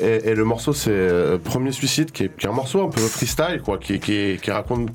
Et, 0.00 0.30
et 0.30 0.34
le 0.34 0.44
morceau, 0.44 0.72
c'est 0.72 0.90
euh, 0.92 1.36
Premier 1.38 1.72
Suicide, 1.72 2.10
qui 2.10 2.24
est, 2.24 2.36
qui 2.36 2.46
est 2.46 2.48
un 2.48 2.52
morceau 2.52 2.82
un 2.82 2.88
peu 2.88 3.00
freestyle, 3.00 3.60
quoi, 3.64 3.76
qui, 3.78 3.98
qui, 4.00 4.38
qui 4.42 4.50
raconte 4.50 4.88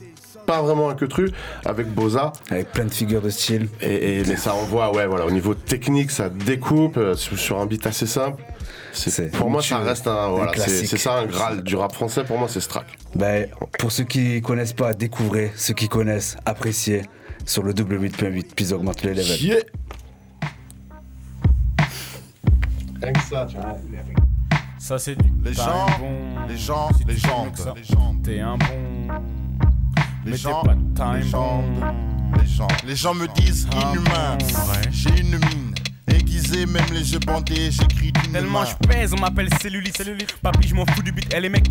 pas 0.46 0.62
vraiment 0.62 0.90
un 0.90 0.96
que 0.96 1.06
tru 1.06 1.32
avec 1.66 1.88
Boza. 1.88 2.32
Avec 2.50 2.72
plein 2.72 2.86
de 2.86 2.94
figures 2.94 3.22
de 3.22 3.30
style. 3.30 3.68
Et, 3.82 4.20
et- 4.20 4.24
mais 4.26 4.36
ça 4.38 4.54
envoie, 4.54 4.94
ouais, 4.96 5.08
voilà, 5.08 5.26
au 5.26 5.32
niveau 5.32 5.54
technique, 5.54 6.12
ça 6.12 6.30
découpe 6.30 6.98
euh, 6.98 7.16
sur, 7.16 7.38
sur 7.38 7.60
un 7.60 7.66
beat 7.66 7.86
assez 7.88 8.08
simple. 8.08 8.42
C'est, 8.94 9.30
pour 9.32 9.50
moi, 9.50 9.62
ça 9.62 9.80
reste 9.80 10.08
un, 10.08 10.12
un 10.16 10.30
voilà, 10.30 10.52
c'est, 10.54 10.64
classique. 10.64 10.88
c'est 10.90 10.98
ça 10.98 11.16
un 11.18 11.26
graal 11.26 11.64
du 11.64 11.76
rap 11.76 11.94
français. 11.94 12.24
Pour 12.24 12.38
moi, 12.40 12.48
c'est 12.50 12.62
Strack. 12.62 12.86
Ben, 13.16 13.48
pour 13.78 13.92
ceux 13.92 14.06
qui 14.06 14.42
connaissent 14.42 14.72
pas, 14.74 14.94
découvrez. 14.94 15.52
Ceux 15.58 15.74
qui 15.74 15.90
connaissent, 15.90 16.38
appréciez. 16.46 17.02
sur 17.46 17.62
le 17.64 17.74
W8.8, 17.74 18.46
puis 18.56 18.74
augmente 18.74 19.04
le 19.04 19.12
level. 19.12 19.42
Yeah. 19.44 19.58
Ça, 23.30 23.46
tu 23.50 23.56
vois. 23.58 23.76
Ça 24.80 24.98
c'est 25.00 25.16
du 25.16 25.30
Les 25.44 25.54
gens, 25.54 25.86
bon- 26.00 26.48
les 26.48 26.58
gens, 26.58 26.90
les 27.08 27.18
gens, 27.18 27.48
les 27.76 27.84
gens. 27.84 28.16
T'es 28.24 28.40
un 28.40 28.58
bon. 28.58 29.14
Les 30.26 30.32
Mais 30.32 30.38
gens, 30.38 30.64
les 30.64 31.22
gens, 31.30 31.64
les 32.40 32.48
gens, 32.48 32.68
les 32.88 32.96
gens 32.96 33.14
me 33.14 33.28
disent 33.40 33.68
Ah 33.72 33.92
inhumain. 33.92 34.38
J'ai 34.90 35.22
une 35.22 35.38
mine 35.38 35.76
aiguisée, 36.08 36.66
même 36.66 36.86
les 36.92 37.14
yeux 37.14 37.20
bandés, 37.20 37.70
j'écris 37.70 38.12
d'une 38.12 38.32
Tellement 38.32 38.66
je 38.66 38.76
pèse, 38.88 39.14
on 39.14 39.20
m'appelle 39.20 39.50
cellulite. 39.62 39.96
Papi, 40.42 40.68
je 40.68 40.74
m'en 40.74 40.86
fous 40.88 41.04
du 41.04 41.12
beat. 41.12 41.32
Eh 41.36 41.40
les 41.40 41.50
mecs, 41.50 41.68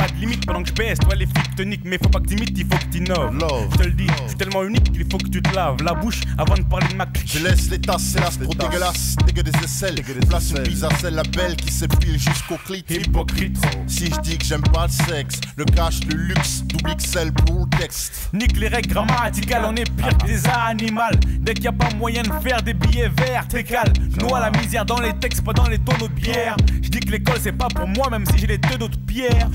pas 0.00 0.08
de 0.08 0.18
limite 0.18 0.46
pendant 0.46 0.62
que 0.62 0.68
je 0.68 0.74
baisse. 0.74 0.98
Toi 0.98 1.14
les 1.14 1.26
flics 1.26 1.56
te 1.56 1.62
niquent, 1.62 1.84
mais 1.84 1.98
faut 2.02 2.08
pas 2.08 2.20
que 2.20 2.26
t'imites, 2.26 2.56
il 2.56 2.64
faut 2.64 2.78
que 2.78 2.90
t'innoves. 2.90 3.36
Je 3.72 3.76
te 3.76 3.82
le 3.82 3.92
dis, 3.92 4.06
je 4.06 4.28
suis 4.28 4.36
tellement 4.38 4.64
unique 4.64 4.92
qu'il 4.92 5.04
faut 5.10 5.18
que 5.18 5.28
tu 5.28 5.42
te 5.42 5.54
laves 5.54 5.82
la 5.82 5.94
bouche 5.94 6.20
avant 6.38 6.54
de 6.54 6.62
parler 6.62 6.88
de 6.88 6.94
ma. 6.94 7.06
Je 7.26 7.38
laisse 7.40 7.70
les 7.70 7.80
tasses, 7.80 8.02
c'est 8.02 8.20
l'as 8.20 8.36
trop 8.42 8.54
dégueulasse, 8.54 9.16
dégueu 9.26 9.42
des 9.42 9.52
aisselles. 9.62 10.02
Place 10.28 10.50
une 10.52 10.62
pizza, 10.62 10.88
celle 11.00 11.14
la 11.14 11.22
belle 11.22 11.56
qui 11.56 11.72
s'épile 11.72 12.18
jusqu'au 12.18 12.56
clit. 12.64 12.84
Hypocrite. 12.88 13.58
Si 13.86 14.06
je 14.06 14.20
dis 14.20 14.38
que 14.38 14.44
j'aime 14.44 14.62
pas 14.62 14.86
le 14.86 14.92
sexe, 14.92 15.40
le 15.56 15.64
cash, 15.64 16.00
le 16.08 16.16
luxe, 16.16 16.62
double 16.64 16.96
XL 16.96 17.32
pour 17.32 17.66
le 17.66 17.78
texte. 17.78 18.30
Nique 18.32 18.56
les 18.56 18.68
règles 18.68 18.90
grammaticales, 18.90 19.64
on 19.66 19.76
est 19.76 19.90
pire 19.90 20.16
que 20.18 20.26
des 20.26 20.46
animaux. 20.46 21.00
Dès 21.40 21.54
qu'il 21.54 21.64
y 21.64 21.68
a 21.68 21.72
pas 21.72 21.90
moyen 21.96 22.22
de 22.22 22.32
faire 22.42 22.62
des 22.62 22.74
billets 22.74 23.10
verts, 23.16 23.46
t'es 23.48 23.64
calme. 23.64 23.92
Noie 24.20 24.40
la 24.40 24.50
misère 24.50 24.84
dans 24.84 25.00
les 25.00 25.12
textes, 25.14 25.42
pas 25.44 25.52
dans 25.52 25.68
les 25.68 25.78
tonneaux 25.78 26.08
de 26.08 26.14
bière. 26.14 26.56
Je 26.82 26.88
dis 26.88 27.00
que 27.00 27.10
l'école 27.10 27.38
c'est 27.40 27.52
pas 27.52 27.68
pour 27.68 27.88
moi, 27.88 28.08
même 28.10 28.24
si 28.26 28.38
j'ai 28.38 28.46
les 28.46 28.58
deux 28.58 28.78
d'autres 28.78 29.00
pierres. 29.06 29.48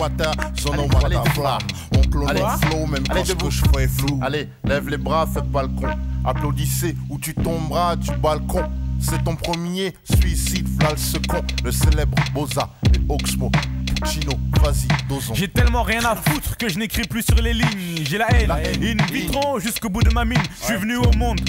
Wata, 0.00 0.30
zone 0.58 0.88
wata 0.92 1.24
flamme. 1.30 1.58
On 1.96 2.02
clone 2.08 2.30
Allez. 2.30 2.40
le 2.40 2.68
flow, 2.68 2.86
même 2.86 3.04
Allez, 3.10 3.20
quand 3.20 3.24
ce 3.26 3.32
debout. 3.32 3.46
que 3.46 3.52
je 3.52 3.88
flou. 3.88 4.20
Allez, 4.22 4.48
lève 4.64 4.88
les 4.88 4.96
bras, 4.98 5.26
fais 5.32 5.42
pas 5.42 5.62
le 5.62 5.68
con. 5.68 5.88
Applaudissez 6.24 6.96
ou 7.08 7.18
tu 7.18 7.34
tomberas 7.34 7.96
du 7.96 8.10
balcon. 8.16 8.64
C'est 9.00 9.24
ton 9.24 9.34
premier 9.34 9.94
suicide, 10.04 10.68
v'là 10.78 10.90
le 10.90 10.96
second. 10.98 11.42
Le 11.64 11.72
célèbre 11.72 12.16
Boza 12.34 12.68
et 12.94 13.00
Oxmo. 13.08 13.50
Chino, 14.06 14.32
vas-y, 14.62 14.88
dosons. 15.08 15.34
J'ai 15.34 15.48
tellement 15.48 15.82
rien 15.82 16.04
à 16.04 16.16
foutre 16.16 16.56
que 16.56 16.68
je 16.68 16.78
n'écris 16.78 17.02
plus 17.08 17.22
sur 17.22 17.34
les 17.36 17.52
lignes. 17.54 18.04
J'ai 18.04 18.18
la 18.18 18.30
haine, 18.32 18.50
ils 18.80 18.96
me 18.96 19.12
vitront 19.12 19.58
jusqu'au 19.58 19.88
bout 19.88 20.02
de 20.02 20.12
ma 20.12 20.24
mine. 20.24 20.38
Je 20.60 20.66
suis 20.66 20.76
venu 20.76 20.96
au 20.96 21.12
monde. 21.16 21.40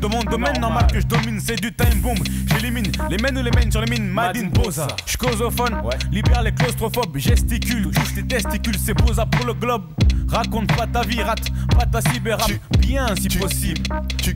De 0.00 0.06
mon 0.06 0.22
domaine 0.24 0.60
normal 0.60 0.86
que 0.92 1.00
je 1.00 1.06
domine, 1.06 1.40
c'est 1.40 1.60
du 1.60 1.72
time 1.72 2.00
bomb. 2.00 2.18
J'élimine 2.52 2.86
les 3.10 3.16
mènes 3.18 3.38
ou 3.38 3.42
les 3.42 3.50
mènes 3.50 3.70
sur 3.70 3.80
les 3.80 3.90
mines. 3.90 4.08
Madine 4.08 4.50
Boza. 4.50 4.86
Je 5.06 5.16
causophone, 5.16 5.82
libère 6.12 6.42
les 6.42 6.52
claustrophobes. 6.52 7.16
Gesticule, 7.16 7.90
touche 7.90 8.14
les 8.16 8.26
testicules, 8.26 8.78
c'est 8.78 8.94
Boza 8.94 9.26
pour 9.26 9.46
le 9.46 9.54
globe. 9.54 9.84
Raconte 10.28 10.74
pas 10.76 10.86
ta 10.86 11.02
vie, 11.02 11.22
rate 11.22 11.50
pas 11.76 11.86
ta 11.86 12.00
cyberrap. 12.00 12.50
Bien 12.78 13.14
si 13.16 13.28
possible. 13.28 13.82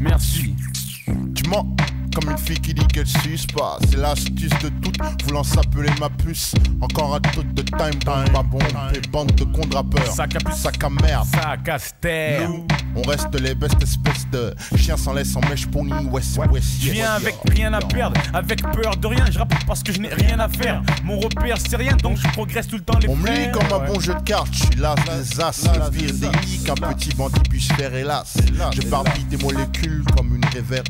Merci. 0.01 0.55
Tu 1.35 1.49
mens 1.49 1.67
comme 2.15 2.31
une 2.31 2.39
fille 2.39 2.59
qui 2.61 2.75
dit 2.75 2.87
qu'elle 2.89 3.07
suce 3.07 3.47
pas. 3.47 3.79
C'est 3.89 3.97
l'astuce 3.97 4.51
de 4.63 4.69
toutes, 4.83 4.99
voulant 5.25 5.45
s'appeler 5.45 5.91
ma 6.01 6.09
puce. 6.11 6.55
Encore 6.81 7.15
un 7.15 7.21
truc 7.21 7.53
de 7.55 7.63
time 7.63 7.99
bomb, 8.05 8.25
pas 8.33 8.43
bon. 8.43 8.59
Et 8.95 9.01
bande 9.09 9.33
de 9.35 9.45
cons 9.45 9.69
rappeurs. 9.73 10.07
Sac 10.13 10.35
à 10.37 10.39
puce. 10.39 10.57
Sac 10.57 10.83
à 10.85 10.91
merde. 10.91 11.27
Sac 11.33 11.69
à 11.69 11.79
terre. 12.01 12.49
Nous, 12.49 12.67
on 12.97 13.03
reste 13.03 13.35
les 13.41 13.55
bestes 13.55 13.83
espèces 13.83 14.29
de 14.33 14.55
chiens 14.77 14.97
sans 14.97 15.13
laisse 15.13 15.35
en 15.37 15.41
mèche 15.49 15.67
pony. 15.67 15.93
West, 16.11 16.39
west, 16.51 16.67
Je 16.81 16.91
viens 16.91 17.13
avec 17.13 17.37
rien 17.53 17.73
à 17.73 17.81
perdre, 17.81 18.21
avec 18.35 18.63
peur 18.73 18.97
de 18.97 19.07
rien, 19.07 19.25
je 19.31 19.39
rappe 19.39 19.53
parce 19.67 19.83
que 19.83 19.93
je 19.93 20.01
n'ai 20.01 20.09
rien 20.13 20.39
à 20.41 20.49
faire. 20.49 20.83
Mon 21.05 21.19
repère 21.21 21.57
c'est 21.59 21.77
rien, 21.77 21.97
donc 21.97 22.17
je 22.17 22.27
progresse 22.29 22.67
tout 22.69 22.77
le 22.77 22.83
temps 22.83 22.99
les 22.99 23.09
On 23.09 23.17
me 23.17 23.29
lit 23.31 23.51
comme 23.53 23.67
un 23.73 23.81
Ouais. 23.81 23.87
bon 23.95 24.01
jeu 24.01 24.15
de 24.15 24.21
cartes, 24.23 24.49
je 24.53 24.59
suis 24.67 24.75
là 24.77 24.95
des 25.07 25.41
as, 25.41 25.63
le 25.65 25.91
pire 25.91 26.13
délit 26.15 26.59
qu'un 26.65 26.75
petit 26.75 27.15
bandit 27.15 27.41
puisse 27.49 27.69
faire 27.73 27.95
hélas. 27.95 28.35
Je 28.75 28.83
barbille 28.89 29.25
des 29.25 29.37
molécules 29.39 30.05
comme 30.17 30.35
une 30.37 30.45
réverbe, 30.47 30.87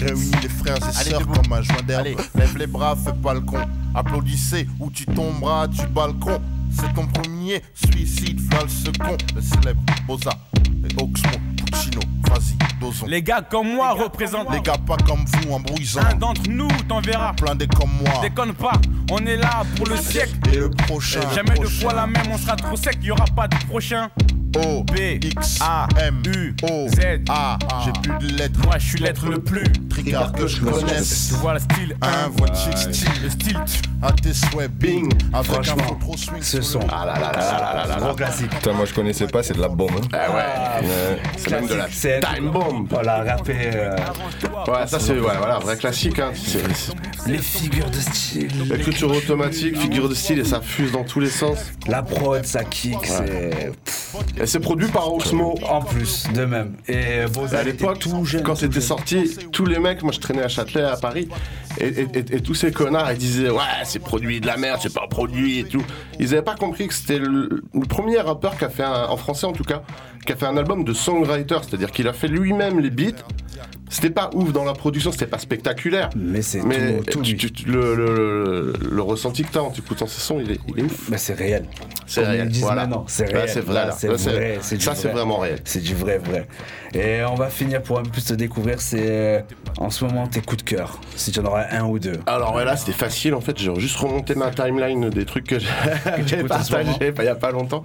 réunis 0.00 0.30
les 0.42 0.48
frères 0.54 0.76
et 0.76 0.96
Allez, 0.98 1.10
sœurs 1.10 1.26
comme 1.26 1.52
un 1.52 1.62
joint 1.62 1.82
d'herbe. 1.86 2.20
Lève 2.34 2.56
les 2.56 2.66
bras, 2.66 2.96
fais 2.96 3.12
pas 3.12 3.34
le 3.34 3.40
con, 3.40 3.60
applaudissez 3.94 4.66
ou 4.80 4.90
tu 4.90 5.04
tomberas 5.06 5.66
du 5.66 5.86
balcon. 5.88 6.40
C'est 6.70 6.92
ton 6.94 7.06
premier 7.06 7.62
suicide, 7.74 8.40
le 8.62 8.68
second, 8.68 9.16
le 9.34 9.40
célèbre 9.40 9.82
Boza 10.06 10.32
et 10.58 11.02
Oxmo, 11.02 11.30
Puccino, 11.56 12.00
vas-y, 12.28 12.80
dosons. 12.80 13.06
Les 13.06 13.22
gars 13.22 13.42
comme 13.42 13.74
moi 13.74 13.92
représentent. 13.92 14.50
Les 14.52 14.60
gars 14.60 14.78
pas 14.84 14.96
comme 14.96 15.24
vous, 15.24 15.52
en 15.52 15.60
bruisant. 15.60 16.00
Un 16.10 16.16
d'entre 16.16 16.42
nous, 16.48 16.68
t'en 16.88 17.00
verras. 17.00 17.32
Plein 17.34 17.54
des 17.54 17.68
comme 17.68 17.90
moi. 18.02 18.20
Déconne 18.22 18.54
pas, 18.54 18.80
on 19.10 19.18
est 19.24 19.36
là 19.36 19.62
pour 19.76 19.86
le 19.86 19.96
siècle. 19.96 20.34
Et 20.52 20.56
le 20.56 20.70
prochain. 20.70 21.20
Jamais 21.34 21.58
deux 21.58 21.68
fois 21.68 21.92
la 21.92 22.06
même, 22.06 22.26
on 22.32 22.38
sera 22.38 22.56
trop 22.56 22.76
sec, 22.76 22.98
y 23.02 23.10
aura 23.10 23.26
pas 23.26 23.46
de 23.46 23.56
prochain. 23.66 24.10
O, 24.56 24.82
B, 24.84 25.18
X, 25.22 25.58
A, 25.60 25.86
M, 26.00 26.22
U, 26.26 26.54
O, 26.62 26.86
Z, 26.88 27.00
A. 27.28 27.58
J'ai 27.84 27.92
plus 28.02 28.28
de 28.28 28.36
lettres. 28.36 28.60
Moi, 28.64 28.78
je 28.78 28.86
suis 28.88 28.98
l'être 29.00 29.26
le 29.26 29.38
plus. 29.40 29.64
Tricard 29.90 30.32
que 30.32 30.46
je 30.46 30.60
connaisse. 30.60 31.28
Tu 31.28 31.34
vois 31.34 31.54
le 31.54 31.60
style, 31.60 31.96
Un 32.02 32.28
voiture 32.28 32.76
style. 32.78 33.08
le 33.22 33.30
style. 33.30 33.58
À 34.02 34.12
tes 34.12 34.32
souhaits, 34.34 34.70
bing. 34.70 35.10
Avec 35.32 35.34
un 35.34 35.42
Franchement, 35.54 35.82
faux 35.88 35.94
trop 36.00 36.16
swing. 36.16 36.42
ce 36.42 36.60
son. 36.60 36.80
Ah 36.92 37.06
là 37.06 37.14
là 37.14 37.32
là 37.32 37.38
là 37.40 37.60
là 37.60 37.74
là 37.74 37.86
là. 37.86 37.96
Gros 38.00 38.14
classique. 38.14 38.50
Putain, 38.50 38.72
moi 38.74 38.84
je 38.86 38.92
connaissais 38.94 39.26
pas, 39.26 39.42
c'est 39.42 39.54
de 39.54 39.60
la 39.60 39.68
bombe. 39.68 39.92
hein. 39.96 40.08
Ah 40.12 40.30
ouais. 40.30 40.86
Ouais. 40.88 41.18
C'est 41.38 41.50
même 41.50 41.66
de 41.66 41.74
la 41.74 41.86
C'est 41.90 42.20
time 42.20 42.50
bomb. 42.50 42.86
Voilà, 42.90 43.22
rappé. 43.24 43.54
euh, 43.74 43.96
Ouais, 44.68 44.86
ça 44.86 44.98
c'est 45.00 45.14
voilà, 45.14 45.58
vrai 45.58 45.76
classique. 45.76 46.18
Hein. 46.18 46.32
Les 47.26 47.38
figures 47.38 47.90
de 47.90 47.98
style. 48.00 48.50
L'écriture 48.70 49.10
automatique, 49.10 49.78
figure 49.78 50.08
de 50.08 50.14
style 50.14 50.38
et 50.40 50.44
ça 50.44 50.60
fuse 50.60 50.92
dans 50.92 51.04
tous 51.04 51.20
les 51.20 51.30
sens. 51.30 51.58
La 51.86 52.02
prod, 52.02 52.44
ça 52.44 52.62
kick, 52.64 52.98
c'est. 53.04 53.72
Et 54.40 54.46
c'est 54.46 54.60
produit 54.60 54.88
par 54.88 55.12
Oxmo. 55.12 55.54
En 55.68 55.80
plus, 55.82 56.24
de 56.34 56.44
même. 56.44 56.74
Et 56.88 57.20
à 57.52 57.62
l'époque, 57.62 58.04
quand 58.44 58.54
c'était 58.54 58.80
sorti, 58.80 59.36
tous 59.52 59.66
les 59.66 59.78
mecs, 59.78 60.02
moi 60.02 60.12
je 60.12 60.20
traînais 60.20 60.42
à 60.42 60.48
Châtelet, 60.48 60.82
à 60.82 60.96
Paris, 60.96 61.28
et, 61.80 61.86
et- 61.86 62.00
et- 62.14 62.36
et 62.36 62.40
tous 62.40 62.54
ces 62.54 62.72
connards, 62.72 63.10
ils 63.12 63.18
disaient 63.18 63.50
Ouais, 63.50 63.60
c'est 63.84 63.98
produit 64.00 64.40
de 64.40 64.46
la 64.46 64.56
merde, 64.56 64.80
c'est 64.82 64.92
pas 64.94 65.06
produit 65.08 65.60
et 65.60 65.64
tout. 65.64 65.82
Ils 66.18 66.32
avaient 66.32 66.42
pas 66.42 66.54
compris 66.56 66.88
que 66.88 66.94
c'était 66.94 67.18
le, 67.18 67.62
le 67.72 67.86
premier 67.86 68.18
rappeur 68.18 68.56
qui 68.56 68.64
a 68.64 68.70
fait, 68.70 68.82
un- 68.84 69.06
en 69.08 69.16
français 69.16 69.46
en 69.46 69.52
tout 69.52 69.64
cas, 69.64 69.82
qui 70.26 70.32
a 70.32 70.36
fait 70.36 70.46
un 70.46 70.56
album 70.56 70.84
de 70.84 70.92
songwriter, 70.92 71.58
c'est-à-dire 71.62 71.90
qu'il 71.90 72.08
a 72.08 72.12
fait 72.12 72.28
lui-même 72.28 72.80
les 72.80 72.90
beats. 72.90 73.22
C'était 73.94 74.10
pas 74.10 74.28
ouf 74.34 74.52
dans 74.52 74.64
la 74.64 74.72
production, 74.72 75.12
c'était 75.12 75.28
pas 75.28 75.38
spectaculaire. 75.38 76.10
Mais 76.16 76.42
c'est 76.42 76.62
Mais 76.62 77.00
tout, 77.02 77.22
tu- 77.22 77.36
tu- 77.36 77.66
le, 77.66 77.94
le- 77.94 78.72
le 78.90 79.02
ressenti 79.02 79.44
que 79.44 79.52
t'as 79.52 79.60
en 79.60 79.70
t'écoutant 79.70 80.08
ces 80.08 80.20
sons, 80.20 80.40
il 80.40 80.50
est, 80.50 80.58
il 80.66 80.80
est 80.80 80.82
ouf. 80.82 81.08
Mais 81.10 81.16
c'est 81.16 81.34
réel. 81.34 81.64
C'est 82.06 82.24
réel, 82.24 82.50
voilà. 82.60 82.88
c'est 83.06 83.26
réel. 83.26 83.48
c'est 83.48 83.60
vrai, 83.60 83.86
ça, 84.80 84.94
c'est 84.96 85.06
vrai. 85.08 85.12
vraiment 85.12 85.38
réel. 85.38 85.60
C'est 85.64 85.80
du 85.80 85.94
vrai, 85.94 86.18
vrai. 86.18 86.48
Et 86.94 87.24
on 87.24 87.34
va 87.34 87.48
finir 87.48 87.82
pour 87.82 87.98
un 87.98 88.02
peu 88.02 88.10
plus 88.10 88.24
te 88.24 88.34
découvrir. 88.34 88.80
C'est 88.80 89.10
euh, 89.10 89.40
en 89.78 89.90
ce 89.90 90.04
moment 90.04 90.26
tes 90.26 90.40
coups 90.40 90.64
de 90.64 90.70
cœur. 90.70 91.00
Si 91.16 91.32
tu 91.32 91.40
en 91.40 91.44
auras 91.44 91.66
un 91.70 91.84
ou 91.84 91.98
deux. 91.98 92.20
Alors 92.26 92.54
ouais, 92.54 92.64
là 92.64 92.76
c'était 92.76 92.92
facile 92.92 93.34
en 93.34 93.40
fait, 93.40 93.58
j'ai 93.58 93.74
juste 93.76 93.96
remonté 93.96 94.34
ma 94.34 94.50
timeline 94.50 95.10
des 95.10 95.24
trucs 95.24 95.46
que 95.46 95.58
j'ai 95.58 96.36
partagés 96.48 97.12
il 97.18 97.24
y 97.24 97.28
a 97.28 97.34
pas 97.34 97.50
longtemps. 97.50 97.82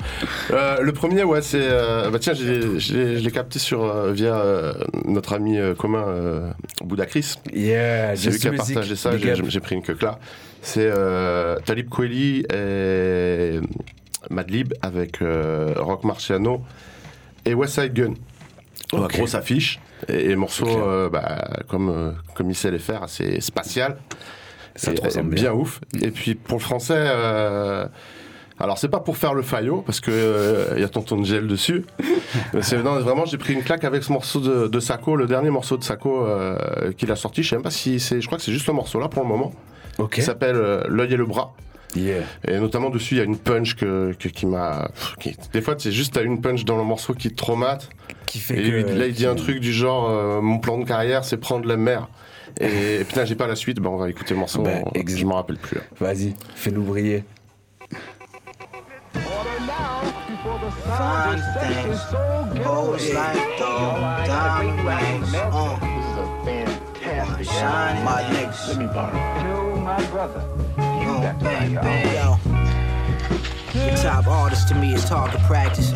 Euh, 0.52 0.82
le 0.82 0.94
premier 0.94 1.24
ouais 1.24 1.42
c'est 1.42 1.62
euh, 1.62 2.10
bah 2.10 2.20
tiens 2.20 2.34
je 2.34 3.16
l'ai 3.16 3.32
capté 3.32 3.60
sur 3.60 3.84
euh, 3.84 4.12
via 4.12 4.44
notre 5.06 5.34
ami 5.34 5.58
commun 5.78 6.54
Boudacris. 6.84 7.36
Yeah, 7.54 8.16
C'est 8.16 8.32
lui 8.32 8.40
qui 8.40 8.48
a 8.48 8.54
partagé 8.54 8.96
ça, 8.96 9.12
j'ai 9.18 9.60
pris 9.60 9.76
une 9.76 9.82
queue 9.82 9.98
là. 10.02 10.20
C'est 10.62 10.92
Talib 11.66 11.90
Kweli 11.90 12.46
et 12.54 13.60
Madlib 14.30 14.74
avec 14.82 15.20
Rock 15.22 16.04
Marciano 16.04 16.62
et 17.46 17.54
West 17.54 17.76
Side 17.76 17.94
Gun. 17.94 18.14
Grosse 18.92 19.36
affiche 19.36 19.80
et, 20.08 20.32
et 20.32 20.36
morceau 20.36 20.66
euh, 20.68 21.10
bah, 21.10 21.48
comme, 21.68 21.90
euh, 21.90 22.12
comme 22.36 22.50
il 22.50 22.56
sait 22.56 22.72
les 22.72 22.80
faire, 22.80 23.04
assez 23.04 23.40
spatial. 23.42 23.98
Ça 24.76 24.92
Et- 24.92 24.96
te 24.96 25.02
ressemble 25.02 25.36
bien. 25.36 25.52
ouf. 25.54 25.80
Et 26.02 26.12
puis 26.12 26.36
pour 26.36 26.58
le 26.58 26.64
français, 26.64 26.96
euh, 26.98 27.86
alors 28.60 28.78
c'est 28.78 28.88
pas 28.90 29.00
pour 29.00 29.18
faire 29.18 29.34
le 29.34 29.42
faillot 29.42 29.82
parce 29.86 30.00
que 30.00 30.12
euh, 30.12 30.74
il 30.76 30.82
y 30.82 30.84
a 30.84 30.90
Tonton 30.90 31.24
Gel 31.24 31.48
dessus. 31.48 31.86
Mais 32.54 32.62
c'est 32.62 32.82
non, 32.82 33.00
vraiment 33.00 33.26
j'ai 33.26 33.38
pris 33.38 33.54
une 33.54 33.64
claque 33.64 33.84
avec 33.84 34.04
ce 34.04 34.12
morceau 34.12 34.40
de, 34.40 34.68
de 34.68 34.80
Sako, 34.80 35.16
le 35.16 35.28
dernier 35.28 35.50
morceau 35.50 35.78
de 35.78 35.84
Sako 35.84 36.26
euh, 36.26 36.92
qu'il 36.94 37.12
a 37.12 37.16
sorti. 37.16 37.44
Je 37.44 37.50
sais 37.50 37.56
même 37.56 37.64
pas 37.64 37.72
si 37.72 38.00
c'est, 38.00 38.22
je 38.22 38.26
crois 38.28 38.38
que 38.38 38.44
c'est 38.44 38.52
juste 38.54 38.68
le 38.68 38.74
morceau 38.74 39.00
là 39.00 39.08
pour 39.10 39.22
le 39.24 39.30
moment. 39.30 39.52
Ok. 39.98 40.14
Qui 40.16 40.22
s'appelle 40.22 40.56
euh, 40.56 40.84
L'œil 40.88 41.14
et 41.14 41.18
le 41.18 41.26
bras. 41.26 41.54
Yeah. 41.96 42.22
Et 42.48 42.60
notamment 42.60 42.90
dessus, 42.90 43.16
il 43.16 43.18
y 43.18 43.22
a 43.22 43.24
une 43.24 43.38
punch 43.38 43.76
que, 43.76 44.14
que- 44.14 44.28
qui 44.30 44.46
m'a. 44.46 44.90
qui- 45.20 45.36
des 45.54 45.62
fois, 45.62 45.76
c'est 45.78 45.92
juste 45.92 46.14
t'as 46.14 46.24
une 46.24 46.40
punch 46.42 46.64
dans 46.66 46.78
le 46.78 46.84
morceau 46.84 47.14
qui 47.14 47.30
te 47.30 47.36
traumate. 47.36 47.90
Qui 48.28 48.40
fait 48.40 48.64
et 48.64 48.70
que- 48.84 48.90
là, 48.94 49.08
il 49.08 49.14
dit 49.14 49.26
un 49.26 49.36
truc 49.36 49.60
du 49.60 49.74
genre 49.74 50.08
euh, 50.10 50.40
Mon 50.42 50.60
plan 50.60 50.78
de 50.78 50.86
carrière, 50.86 51.24
c'est 51.26 51.38
prendre 51.38 51.68
la 51.68 51.78
mer. 51.78 52.08
Et 52.62 53.04
putain, 53.08 53.26
j'ai 53.26 53.36
pas 53.36 53.48
la 53.48 53.56
suite, 53.56 53.80
bah, 53.80 53.90
on 53.92 53.98
va 53.98 54.10
écouter 54.10 54.34
le 54.34 54.40
morceau. 54.40 54.62
Ben, 54.62 54.84
on- 54.86 55.08
je 55.08 55.26
m'en 55.26 55.36
rappelle 55.36 55.58
plus. 55.58 55.80
Vas-y, 56.00 56.36
fais-nous 56.56 56.84
briller. 56.84 57.24
Fine 71.22 71.40
things, 71.40 71.76
hoes 71.76 72.06
like 72.06 72.16
gold, 72.16 72.44
diamond 72.44 72.44
rings. 72.44 72.70
Shine 72.80 73.16
my 73.34 73.34
niggas. 73.34 73.34
Let 73.34 73.34
me 73.34 73.34
borrow. 73.34 73.34
my 73.34 73.34
brother. 73.34 73.34
Bang, 73.34 73.36
bang, 73.36 73.36
yo. 73.74 73.90
The 73.90 74.02
top 74.02 74.28
artist 74.28 74.68
to 74.70 74.76
me 74.76 74.94
is 74.94 75.06
target 75.06 75.42
practice. 75.42 75.94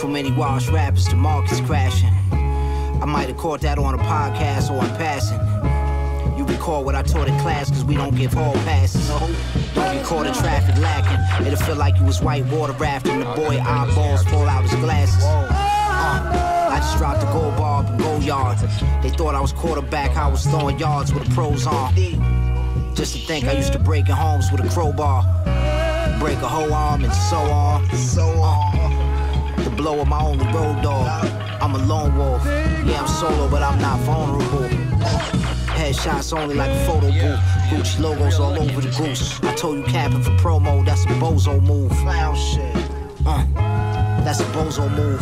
Too 0.00 0.08
many 0.08 0.30
wash 0.32 0.68
rappers, 0.68 1.08
the 1.08 1.16
market's 1.16 1.60
crashing. 1.60 2.10
I 3.02 3.04
might 3.06 3.28
have 3.28 3.36
caught 3.36 3.60
that 3.62 3.78
on 3.78 3.94
a 3.94 3.98
podcast 3.98 4.70
or 4.70 4.84
in 4.84 4.90
passing. 4.96 5.38
You 6.38 6.44
recall 6.44 6.84
what 6.84 6.94
I 6.94 7.02
taught 7.02 7.28
in 7.28 7.38
class, 7.40 7.70
cause 7.70 7.84
we 7.84 7.94
don't 7.94 8.14
give 8.14 8.32
hall 8.32 8.54
passes. 8.64 9.08
Don't 9.08 9.98
record 9.98 10.26
the 10.26 10.32
traffic 10.32 10.76
lacking. 10.78 11.46
It'll 11.46 11.58
feel 11.64 11.76
like 11.76 11.98
you 11.98 12.04
was 12.04 12.22
white 12.22 12.44
water 12.46 12.72
rafting. 12.74 13.20
The 13.20 13.26
boy 13.26 13.58
eyeballs 13.60 14.24
fall 14.24 14.48
out 14.48 14.62
his 14.62 14.74
glasses. 14.76 15.24
Uh, 15.24 16.68
I 16.70 16.78
just 16.78 16.98
dropped 16.98 17.20
the 17.20 17.26
goal 17.26 17.50
bar 17.52 17.84
up 17.84 17.90
and 17.90 17.98
go 17.98 18.18
yard. 18.18 18.58
They 19.02 19.10
thought 19.10 19.34
I 19.34 19.40
was 19.40 19.52
quarterback, 19.52 20.16
I 20.16 20.28
was 20.28 20.44
throwing 20.44 20.78
yards 20.78 21.12
with 21.12 21.24
the 21.24 21.34
pros 21.34 21.66
on. 21.66 21.94
Just 22.94 23.14
to 23.14 23.20
think 23.20 23.46
I 23.46 23.52
used 23.52 23.72
to 23.72 23.78
break 23.78 24.08
in 24.08 24.14
homes 24.14 24.52
with 24.52 24.64
a 24.64 24.68
crowbar. 24.68 25.22
Break 26.20 26.38
a 26.38 26.48
whole 26.48 26.72
arm 26.72 27.04
and 27.04 27.12
so 27.12 27.38
on. 27.38 27.88
So 27.96 28.22
on. 28.22 29.64
The 29.64 29.70
blow 29.70 30.00
of 30.00 30.08
my 30.08 30.20
only 30.22 30.44
road 30.46 30.82
dog. 30.82 31.26
I'm 31.60 31.74
a 31.74 31.78
lone 31.78 32.16
wolf. 32.16 32.44
Yeah, 32.44 33.00
I'm 33.00 33.08
solo, 33.08 33.48
but 33.48 33.62
I'm 33.62 33.80
not 33.80 33.98
vulnerable. 34.00 34.68
Headshots 35.72 36.36
only 36.36 36.54
like 36.54 36.70
a 36.70 36.84
photo 36.86 37.10
booth. 37.10 37.40
Gucci 37.70 38.00
logos 38.00 38.38
all 38.38 38.60
over 38.60 38.80
the 38.80 38.90
goose. 38.96 39.42
I 39.42 39.54
told 39.54 39.78
you 39.78 39.84
capping 39.84 40.22
for 40.22 40.30
promo, 40.32 40.84
that's 40.84 41.04
a 41.04 41.08
bozo 41.08 41.62
move. 41.62 41.90
Clown 41.92 42.36
shit. 42.36 42.76
Uh, 43.26 43.44
that's 44.24 44.40
a 44.40 44.44
bozo 44.44 44.88
move. 44.94 45.20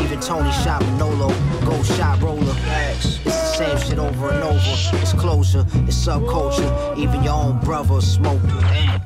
Even 0.00 0.20
Tony 0.20 0.52
shot 0.52 0.82
Manolo, 0.82 1.28
gold 1.64 1.86
shot 1.86 2.20
roller. 2.20 2.54
It's 2.92 3.18
the 3.18 3.30
same 3.30 3.78
shit 3.78 3.98
over 3.98 4.30
and 4.30 4.42
over. 4.42 4.60
It's 5.02 5.12
closure, 5.12 5.64
it's 5.86 5.96
subculture. 5.96 6.96
Even 6.96 7.22
your 7.22 7.34
own 7.34 7.60
brother. 7.60 8.00
Damn. 8.00 9.00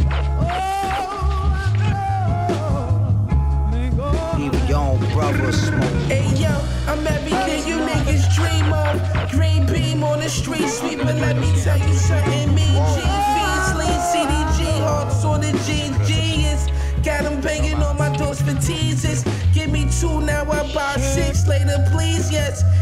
Even 4.41 4.67
your 4.67 4.79
own 4.79 4.99
brother 5.13 5.53
smoked. 5.53 5.85
Hey 6.07 6.29
yo, 6.37 6.51
I'm 6.87 7.07
everything 7.07 7.67
you 7.67 7.77
niggas 7.77 8.35
dream 8.35 8.73
of. 8.73 9.31
Green 9.31 9.67
beam 9.67 10.03
on 10.05 10.21
the 10.21 10.29
street 10.29 10.69
sweep, 10.69 10.99
but 10.99 11.17
let 11.17 11.37
me 11.37 11.53
tell 11.63 11.79
you 11.79 11.95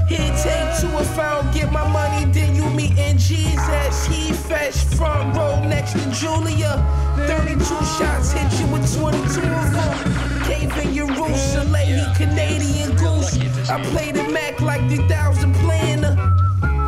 Here, 0.08 0.32
take 0.42 0.80
two 0.80 0.88
if 0.98 1.18
I 1.18 1.42
don't 1.42 1.52
get 1.54 1.72
my 1.72 1.86
money, 1.88 2.30
then 2.32 2.54
you 2.54 2.68
meet 2.70 2.96
in 2.98 3.18
Jesus. 3.18 4.06
He 4.06 4.32
fresh, 4.32 4.84
front 4.96 5.36
row 5.36 5.62
next 5.68 5.92
to 5.92 6.10
Julia. 6.10 6.82
32 7.26 7.58
shots 7.98 8.32
hit 8.32 8.50
you 8.60 8.66
with 8.72 8.86
22 8.96 9.40
of 9.40 9.72
them. 9.72 10.42
Cave 10.44 10.76
in 10.78 10.94
your 10.94 11.08
roof, 11.08 11.36
Soleil, 11.36 12.14
Canadian 12.14 12.94
goose. 12.96 13.36
I 13.68 13.82
play 13.90 14.12
the 14.12 14.24
Mac 14.30 14.60
like 14.60 14.88
the 14.88 14.98
thousand 15.08 15.54
planner. 15.56 16.14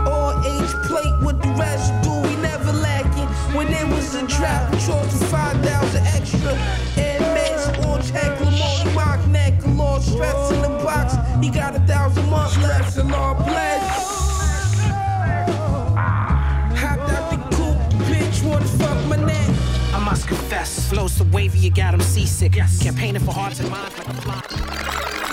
All 0.09 0.39
age 0.45 0.73
plate 0.87 1.19
with 1.25 1.43
the 1.43 1.49
residue, 1.59 2.23
we 2.29 2.37
never 2.43 2.73
lacking. 2.73 3.29
When 3.57 3.67
there 3.71 3.87
was 3.87 4.15
a 4.15 4.27
drop, 4.27 4.73
we 4.73 4.79
charged 4.81 5.13
for 5.13 5.25
5,000 5.27 6.07
extra. 6.07 7.08
Left, 12.97 12.97
so 12.97 13.03
Lord. 13.03 13.37
Hopped 16.77 17.11
out 17.11 17.31
the 17.31 17.57
coupe, 17.57 17.79
bitch, 18.09 18.43
wanna 18.45 18.65
fuck 18.65 19.07
my 19.07 19.17
neck. 19.17 19.49
I 19.93 19.99
must 20.05 20.27
confess, 20.29 20.89
flows 20.89 21.13
so 21.13 21.25
wavy, 21.33 21.59
you 21.59 21.71
got 21.71 21.95
him 21.95 22.01
seasick. 22.01 22.53
Campaigning 22.81 23.23
for 23.23 23.33
hearts 23.33 23.61
and 23.61 23.71
minds 23.71 23.99
like 23.99 24.09
a 24.09 24.15
fly. 24.15 25.28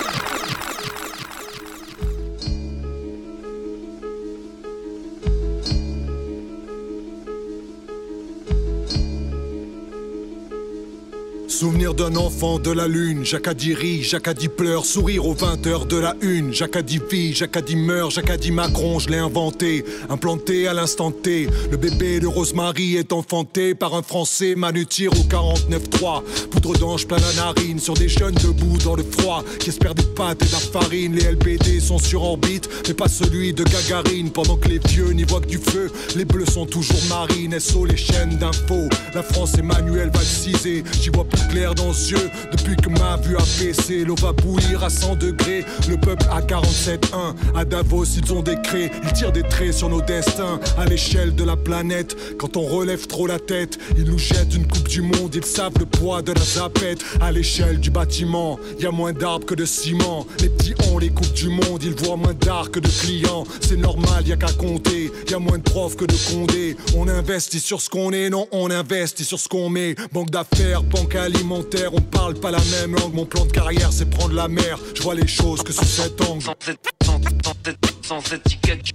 Souvenir 11.56 11.94
d'un 11.94 12.18
enfant 12.18 12.60
de 12.60 12.70
la 12.70 12.86
lune, 12.86 13.24
Jacadi 13.24 13.74
rit, 13.74 14.04
Jacadi 14.04 14.50
pleure, 14.50 14.84
sourire 14.84 15.26
aux 15.26 15.34
20 15.34 15.66
heures 15.68 15.86
de 15.86 15.96
la 15.96 16.14
une. 16.20 16.54
Jacadi 16.54 17.00
vit, 17.10 17.34
Jacadi 17.34 17.78
meurt, 17.78 18.12
Jacadi 18.12 18.52
Macron, 18.52 19.00
je 19.00 19.08
l'ai 19.08 19.20
inventé, 19.20 19.86
implanté 20.10 20.68
à 20.68 20.74
l'instant 20.74 21.12
T. 21.12 21.48
Le 21.72 21.78
bébé 21.78 22.20
de 22.20 22.28
Rosemary 22.28 22.98
est 22.98 23.14
enfanté 23.14 23.74
par 23.74 23.96
un 23.96 24.02
Français, 24.02 24.56
Manu 24.56 24.86
tire 24.86 25.14
au 25.14 25.24
49-3. 25.24 26.24
Poudre 26.52 26.78
d'ange 26.78 27.08
plein 27.08 27.20
la 27.20 27.46
narine, 27.46 27.80
sur 27.80 27.94
des 27.94 28.10
jeunes 28.10 28.36
debout 28.36 28.78
dans 28.84 28.98
le 28.98 29.04
froid, 29.04 29.42
qui 29.58 29.70
espèrent 29.70 29.96
des 29.96 30.04
pâtes 30.04 30.44
et 30.44 30.48
de 30.48 30.52
la 30.52 30.58
farine. 30.58 31.16
Les 31.16 31.32
LBD 31.32 31.80
sont 31.80 32.00
sur 32.00 32.22
orbite, 32.24 32.68
mais 32.90 32.94
pas 32.94 33.08
celui 33.08 33.54
de 33.54 33.64
Gagarine. 33.64 34.30
Pendant 34.30 34.58
que 34.58 34.68
les 34.68 34.80
vieux 34.90 35.12
n'y 35.12 35.24
voient 35.24 35.40
que 35.40 35.48
du 35.48 35.60
feu, 35.60 35.90
les 36.18 36.26
bleus 36.26 36.48
sont 36.48 36.66
toujours 36.66 37.00
marines. 37.08 37.58
SO 37.62 37.86
les 37.86 37.96
chaînes 37.96 38.36
d'infos, 38.36 38.90
la 39.14 39.24
France 39.24 39.58
Emmanuel 39.58 40.12
valcisée, 40.14 40.84
j'y 41.02 41.12
vois 41.12 41.24
plus 41.24 41.45
clair 41.50 41.76
dans 41.76 41.90
les 41.90 42.12
yeux 42.12 42.30
depuis 42.52 42.76
que 42.76 42.90
ma 42.90 43.18
vue 43.18 43.36
a 43.36 43.44
baissé. 43.60 44.06
L'eau 44.06 44.16
va 44.16 44.32
bouillir 44.34 44.84
à 44.84 44.90
100 44.90 45.16
degrés, 45.16 45.66
le 45.90 45.98
peuple 45.98 46.26
à 46.32 46.42
47.1. 46.42 47.36
À 47.56 47.66
Davos, 47.66 48.06
ils 48.06 48.34
ont 48.34 48.42
des 48.42 48.56
craies, 48.62 48.92
ils 49.04 49.14
tirent 49.14 49.32
des 49.32 49.44
traits 49.44 49.74
sur 49.74 49.90
nos 49.90 50.02
destins. 50.02 50.60
À 50.78 50.86
l'échelle 50.86 51.36
de 51.36 51.44
la 51.44 51.56
planète, 51.56 52.16
quand 52.38 52.58
on 52.58 52.64
relève 52.64 53.08
trop 53.08 53.28
la 53.28 53.40
tête, 53.40 53.78
ils 53.98 54.04
nous 54.04 54.18
jettent 54.18 54.54
une 54.56 54.68
coupe 54.68 54.88
du 54.88 55.02
monde, 55.02 55.34
ils 55.34 55.46
savent 55.46 55.78
le 55.80 55.86
poids 55.86 56.22
de 56.22 56.34
la 56.34 56.42
zapette. 56.42 57.04
À 57.22 57.32
l'échelle 57.32 57.80
du 57.80 57.90
bâtiment, 57.90 58.60
y 58.80 58.86
a 58.86 58.92
moins 58.92 59.14
d'arbres 59.14 59.46
que 59.46 59.56
de 59.56 59.66
ciment. 59.66 60.26
Les 60.40 60.50
petits 60.50 60.74
ont 60.92 60.98
les 60.98 61.10
coupes 61.10 61.34
du 61.34 61.50
monde, 61.50 61.84
ils 61.84 61.96
voient 61.96 62.18
moins 62.18 62.34
d'art 62.34 62.72
que 62.72 62.80
de 62.80 62.88
clients. 62.88 63.46
C'est 63.62 63.78
normal, 63.78 64.28
y 64.28 64.34
a 64.34 64.38
qu'à 64.38 64.52
compter, 64.54 65.12
y 65.30 65.34
a 65.34 65.40
moins 65.40 65.58
de 65.58 65.64
profs 65.64 65.96
que 65.96 66.06
de 66.06 66.16
condés. 66.32 66.78
On 66.96 67.08
investit 67.08 67.60
sur 67.60 67.82
ce 67.82 67.90
qu'on 67.90 68.12
est, 68.12 68.30
non, 68.30 68.48
on 68.52 68.70
investit 68.72 69.24
sur 69.24 69.40
ce 69.40 69.48
qu'on 69.48 69.70
met. 69.70 69.96
Banque 70.12 70.30
d'affaires, 70.30 70.84
banque 70.84 71.16
alimentaire, 71.36 71.94
on 71.94 72.02
parle 72.02 72.34
pas 72.36 72.52
la 72.52 72.64
même 72.72 72.96
langue. 72.96 73.14
Mon 73.14 73.26
plan 73.26 73.46
de 73.46 73.52
carrière, 73.52 73.92
c'est 73.92 74.10
prendre 74.10 74.34
la 74.34 74.48
mer. 74.48 74.80
Je 74.96 75.02
vois 75.02 75.16
les 75.16 75.28
choses 75.28 75.64
que 75.64 75.74
sous 75.74 75.86
cet 75.86 76.22
angle. 76.22 76.44
Sans, 76.44 76.56
sans, 77.04 77.20
sans, 77.44 78.22
sans 78.22 78.34
étiquette, 78.34 78.86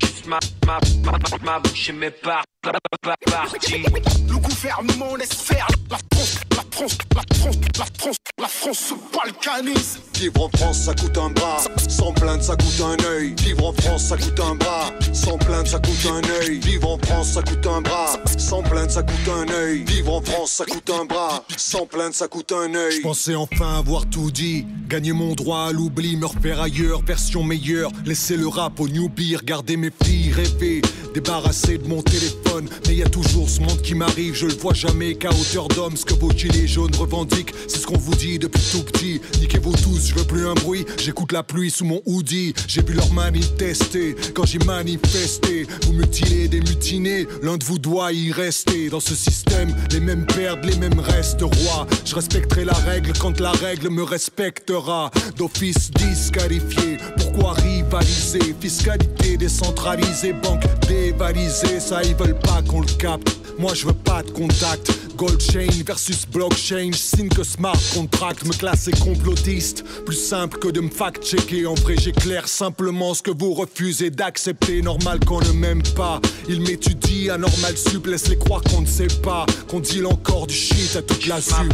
juste 0.00 0.26
ma, 0.26 0.38
ma, 0.66 0.78
ma, 1.04 1.18
ma 1.44 1.58
bouche 1.60 1.88
et 1.88 1.92
mes 1.92 2.10
par, 2.10 2.44
Le 2.64 4.36
gouvernement 4.36 5.16
laisse 5.16 5.32
faire 5.32 5.66
la 5.90 5.98
France, 6.12 6.38
la 6.52 6.62
France, 6.70 6.98
la 7.16 7.36
France, 7.36 7.56
la 7.76 7.84
France, 7.98 8.16
la 8.38 8.46
France 8.46 8.78
se 8.78 8.94
balkanise. 9.12 9.98
Vivre 10.14 10.42
en 10.44 10.48
France, 10.56 10.82
ça 10.82 10.94
coûte 10.94 11.18
un 11.18 11.30
bras. 11.30 11.58
Sans 11.88 12.12
plainte, 12.12 12.42
ça 12.44 12.54
coûte 12.54 12.80
un 12.80 13.04
œil. 13.04 13.34
Vivre 13.42 13.66
en 13.66 13.72
France, 13.72 14.04
ça 14.04 14.16
coûte 14.16 14.38
un 14.38 14.54
bras. 14.54 14.92
Sans 15.12 15.38
plainte, 15.38 15.66
ça 15.66 15.78
coûte 15.78 16.06
un 16.06 16.22
œil. 16.40 16.60
Vivre 16.60 16.90
en 16.90 16.98
France, 16.98 17.32
ça 17.32 17.42
coûte 17.42 17.66
un 17.66 17.80
bras. 17.80 18.20
Sans 18.38 18.62
plainte, 18.62 18.90
ça 18.92 19.02
coûte 19.02 19.28
un 19.28 19.52
œil. 19.52 19.84
Vivre 19.84 20.14
en 20.14 20.22
France, 20.22 20.52
ça 20.52 20.64
coûte 20.64 20.90
un 20.90 21.04
bras. 21.04 21.44
Sans 21.56 21.86
plainte, 21.86 22.14
ça 22.14 22.28
coûte 22.28 22.52
un 22.52 22.72
œil. 22.76 22.96
Je 22.98 23.02
pensais 23.02 23.34
enfin 23.34 23.78
avoir 23.78 24.06
tout 24.06 24.30
dit. 24.30 24.66
Gagner 24.88 25.12
mon 25.12 25.34
droit 25.34 25.62
à 25.62 25.72
l'oubli, 25.72 26.16
me 26.16 26.26
refaire 26.26 26.62
ailleurs, 26.62 27.02
version 27.02 27.42
meilleure. 27.42 27.90
Laisser 28.04 28.36
le 28.36 28.46
rap 28.46 28.78
au 28.78 28.86
newbie, 28.88 29.34
regarder 29.34 29.76
mes 29.76 29.90
filles 30.04 30.32
rêver. 30.32 30.82
Débarrasser 31.14 31.78
de 31.78 31.88
mon 31.88 32.00
téléphone, 32.00 32.51
mais 32.86 32.96
y 32.96 33.02
a 33.02 33.08
toujours 33.08 33.48
ce 33.48 33.60
monde 33.60 33.80
qui 33.82 33.94
m'arrive. 33.94 34.34
Je 34.34 34.46
le 34.46 34.54
vois 34.54 34.74
jamais 34.74 35.14
qu'à 35.14 35.30
hauteur 35.30 35.68
d'homme. 35.68 35.96
Ce 35.96 36.04
que 36.04 36.14
vos 36.14 36.30
gilets 36.30 36.66
jaunes 36.66 36.94
revendiquent, 36.94 37.54
c'est 37.68 37.78
ce 37.78 37.86
qu'on 37.86 37.98
vous 37.98 38.14
dit 38.14 38.38
depuis 38.38 38.62
tout 38.70 38.82
petit. 38.82 39.20
Niquez-vous 39.40 39.72
tous, 39.72 40.08
je 40.08 40.14
veux 40.14 40.24
plus 40.24 40.46
un 40.46 40.54
bruit. 40.54 40.84
J'écoute 40.98 41.32
la 41.32 41.42
pluie 41.42 41.70
sous 41.70 41.84
mon 41.84 42.00
hoodie. 42.06 42.54
J'ai 42.66 42.82
vu 42.82 42.94
leur 42.94 43.10
manifester 43.12 44.16
quand 44.34 44.44
j'ai 44.44 44.58
manifesté. 44.58 45.66
Vous 45.86 45.92
mutilez 45.92 46.48
des 46.48 46.60
mutinés, 46.60 47.26
l'un 47.42 47.56
de 47.56 47.64
vous 47.64 47.78
doit 47.78 48.12
y 48.12 48.32
rester. 48.32 48.88
Dans 48.90 49.00
ce 49.00 49.14
système, 49.14 49.74
les 49.90 50.00
mêmes 50.00 50.26
perdent, 50.26 50.64
les 50.64 50.76
mêmes 50.76 51.00
restent 51.00 51.42
rois. 51.42 51.86
Je 52.04 52.14
respecterai 52.14 52.64
la 52.64 52.74
règle 52.74 53.12
quand 53.18 53.40
la 53.40 53.52
règle 53.52 53.88
me 53.88 54.02
respectera. 54.02 55.10
D'office 55.36 55.90
disqualifié, 55.92 56.98
pourquoi 57.16 57.54
rivaliser? 57.54 58.54
Fiscalité 58.60 59.36
décentralisée, 59.36 60.32
banque 60.32 60.64
dévalisée, 60.88 61.80
ça 61.80 62.02
ils 62.02 62.14
veulent 62.14 62.38
pas 62.42 62.62
qu'on 62.62 62.80
le 62.80 62.86
capte. 62.98 63.41
Moi 63.58 63.72
je 63.74 63.86
veux 63.86 63.92
pas 63.92 64.22
de 64.22 64.30
contact. 64.30 64.90
Gold 65.16 65.40
chain 65.40 65.68
versus 65.86 66.26
blockchain, 66.26 66.90
je 66.92 66.96
signe 66.96 67.28
que 67.28 67.44
smart 67.44 67.76
contract 67.94 68.44
me 68.46 68.52
classer 68.52 68.90
complotiste. 68.92 69.84
Plus 70.04 70.16
simple 70.16 70.58
que 70.58 70.68
de 70.68 70.80
me 70.80 70.88
fact-checker. 70.90 71.66
En 71.66 71.74
vrai, 71.74 71.94
j'éclaire 71.96 72.48
simplement 72.48 73.14
ce 73.14 73.22
que 73.22 73.30
vous 73.30 73.52
refusez 73.54 74.10
d'accepter. 74.10 74.80
Normal 74.82 75.20
qu'on 75.24 75.40
ne 75.40 75.52
m'aime 75.52 75.82
pas. 75.94 76.20
Il 76.48 76.62
m'étudie, 76.62 77.30
anormal 77.30 77.76
sup, 77.76 78.06
laisse-les 78.06 78.38
croire 78.38 78.62
qu'on 78.62 78.80
ne 78.80 78.86
sait 78.86 79.06
pas. 79.22 79.46
Qu'on 79.68 79.80
deal 79.80 80.06
encore 80.06 80.46
du 80.46 80.54
shit 80.54 80.96
à 80.96 81.02
toute 81.02 81.26
la 81.26 81.40
sup. 81.40 81.72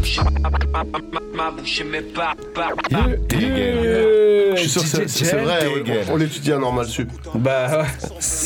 Je 4.56 4.60
suis 4.60 4.68
sûr 4.68 4.82
que 4.82 5.08
c'est- 5.08 5.36
vrai, 5.36 5.66
on, 6.08 6.12
on 6.14 6.16
l'étudie 6.16 6.52
à 6.52 6.58
Normal 6.58 6.86
Sup. 6.86 7.08
Bah 7.36 7.86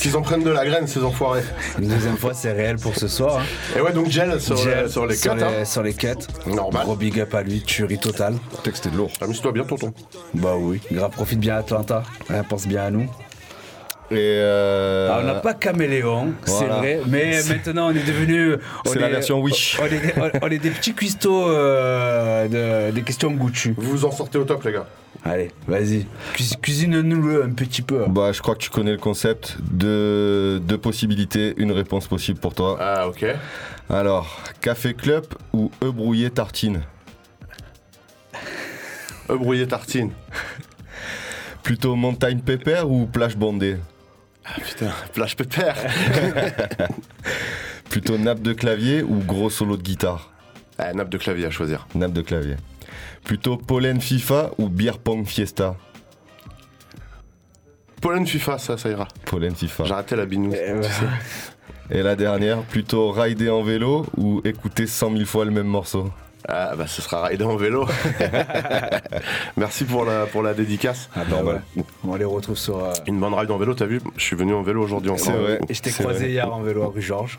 Qu'ils 0.01 0.17
en 0.17 0.23
prennent 0.23 0.45
de 0.45 0.51
la 0.51 0.65
graine, 0.67 0.87
ces 0.87 1.03
enfoirés. 1.03 1.43
Une 1.81 1.89
deuxième 1.89 2.17
fois, 2.19 2.35
c'est 2.35 2.53
réel 2.53 2.77
pour 2.77 2.95
ce 2.95 3.09
soir. 3.09 3.22
Hein. 3.29 3.43
Et 3.77 3.81
ouais, 3.81 3.93
donc 3.93 4.09
Gel 4.11 4.41
sur, 4.41 4.57
Gel. 4.57 4.89
sur 4.91 5.07
les 5.07 5.15
sur 5.17 5.35
les, 5.35 5.43
hein. 5.43 5.65
sur 5.65 5.83
les 5.83 5.95
cuts. 5.95 6.09
Normal. 6.47 6.85
Gros 6.85 6.97
big 6.97 7.21
up 7.21 7.35
à 7.35 7.43
lui, 7.43 7.61
tuerie 7.63 7.99
totale. 7.99 8.35
Texte 8.63 8.89
de 8.89 8.97
lourd. 8.97 9.11
Amuse-toi 9.21 9.53
bien, 9.53 9.65
tonton. 9.65 9.93
Bah 10.35 10.55
oui, 10.59 10.81
grave, 10.91 11.11
profite 11.11 11.41
bien 11.41 11.57
à 11.57 11.59
Atlanta. 11.59 12.03
Ouais, 12.31 12.43
pense 12.49 12.67
bien 12.67 12.83
à 12.85 12.91
nous. 12.91 13.09
Et 14.11 14.17
euh, 14.19 15.09
Ah, 15.11 15.21
on 15.23 15.27
n'a 15.27 15.35
pas 15.37 15.55
caméléon, 15.55 16.35
c'est 16.45 16.53
voilà. 16.53 16.77
vrai, 16.77 17.01
mais 17.07 17.41
C'est- 17.41 17.55
maintenant 17.55 17.87
on 17.89 17.93
est 17.93 18.07
devenu. 18.07 18.57
C'est 18.85 18.99
la 18.99 19.09
version 19.09 19.41
Wish. 19.41 19.79
On 19.81 19.87
est, 19.87 19.89
des- 19.89 20.13
on- 20.21 20.47
on 20.47 20.51
est 20.51 20.59
des 20.59 20.69
petits 20.71 20.93
cuistots 20.93 21.49
euh, 21.49 22.89
de, 22.91 22.93
des 22.93 23.03
questions 23.03 23.31
goûtues. 23.31 23.75
Vous 23.79 23.91
vous 23.91 24.05
en 24.05 24.11
sortez 24.11 24.37
au 24.37 24.45
top, 24.45 24.63
les 24.65 24.73
gars. 24.73 24.87
Allez, 25.25 25.53
vas-y. 25.69 26.07
Cuis- 26.35 26.57
Cuisine-nous-le 26.61 27.45
un 27.45 27.51
petit 27.51 27.83
peu. 27.83 28.07
Bah, 28.09 28.33
je 28.33 28.43
crois 28.43 28.55
que 28.57 28.61
tu 28.61 28.71
connais 28.71 28.91
le 28.93 28.99
concept. 28.99 29.57
Deux, 29.61 30.59
deux 30.61 30.79
possibilités, 30.79 31.55
une 31.59 31.71
réponse 31.71 32.09
possible 32.09 32.41
pour 32.41 32.55
toi. 32.55 32.77
Ah, 32.81 33.07
ok. 33.09 33.25
Alors, 33.89 34.41
café 34.61 34.95
club 34.95 35.25
ou 35.53 35.71
œuf 35.83 35.93
brouillé 35.95 36.31
tartine? 36.31 36.83
Œuf 39.31 39.39
brouillé 39.39 39.67
tartine. 39.69 40.11
Plutôt 41.63 41.95
montagne 41.95 42.41
pépère 42.41 42.91
ou 42.91 43.07
plage 43.07 43.37
bondée? 43.37 43.77
Ah, 44.45 44.61
putain, 44.61 44.91
plage 45.13 45.37
pépère. 45.37 45.77
Plutôt 47.91 48.19
nappe 48.19 48.41
de 48.43 48.53
clavier 48.53 49.03
ou 49.03 49.17
gros 49.19 49.51
solo 49.51 49.77
de 49.77 49.83
guitare? 49.83 50.31
Ah, 50.79 50.93
nappe 50.95 51.11
de 51.11 51.19
clavier 51.19 51.47
à 51.47 51.51
choisir. 51.51 51.87
Nappe 51.95 52.13
de 52.13 52.23
clavier. 52.23 52.57
Plutôt 53.25 53.57
pollen 53.57 54.01
FIFA 54.01 54.51
ou 54.59 54.69
beer 54.69 54.99
pong 54.99 55.25
fiesta 55.27 55.77
Pollen 58.01 58.27
FIFA, 58.27 58.59
ça, 58.59 58.77
ça 58.77 58.89
ira. 58.91 59.07
Pollen 59.27 59.55
FIFA. 59.55 59.85
J'ai 59.85 59.95
raté 59.95 60.17
la 60.17 60.27
binouse. 60.27 60.55
tu 60.57 60.89
sais. 60.89 61.97
Et 61.99 62.03
la 62.03 62.17
dernière, 62.17 62.63
plutôt 62.63 63.13
rider 63.13 63.49
en 63.49 63.63
vélo 63.63 64.07
ou 64.17 64.41
écouter 64.45 64.87
100 64.89 65.13
000 65.13 65.25
fois 65.25 65.45
le 65.45 65.53
même 65.53 65.69
morceau 65.69 66.11
Ah, 66.49 66.75
bah, 66.77 66.89
ce 66.89 67.01
sera 67.01 67.23
rider 67.27 67.45
en 67.45 67.55
vélo. 67.57 67.87
Merci 69.57 69.85
pour 69.85 70.05
la, 70.05 70.27
pour 70.27 70.43
la 70.43 70.53
dédicace. 70.55 71.09
Ah 71.15 71.21
bah, 71.31 71.41
voilà. 71.43 71.63
On 72.05 72.17
les 72.17 72.25
retrouve 72.25 72.57
sur. 72.59 72.83
euh, 72.83 72.93
Une 73.07 73.21
bonne 73.21 73.35
ride 73.35 73.51
en 73.53 73.59
vélo, 73.59 73.75
t'as 73.75 73.87
vu 73.87 74.01
Je 74.17 74.23
suis 74.25 74.37
venu 74.37 74.53
en 74.53 74.63
vélo 74.63 74.83
aujourd'hui 74.83 75.11
encore. 75.11 75.25
C'est 75.25 75.33
vrai. 75.33 75.61
Et 75.69 75.75
je 75.75 75.81
t'ai 75.83 75.91
croisé 75.93 76.19
vrai. 76.25 76.31
hier 76.31 76.53
en 76.53 76.61
vélo 76.63 76.83
à 76.83 76.87
rue 76.89 77.03
Georges. 77.03 77.39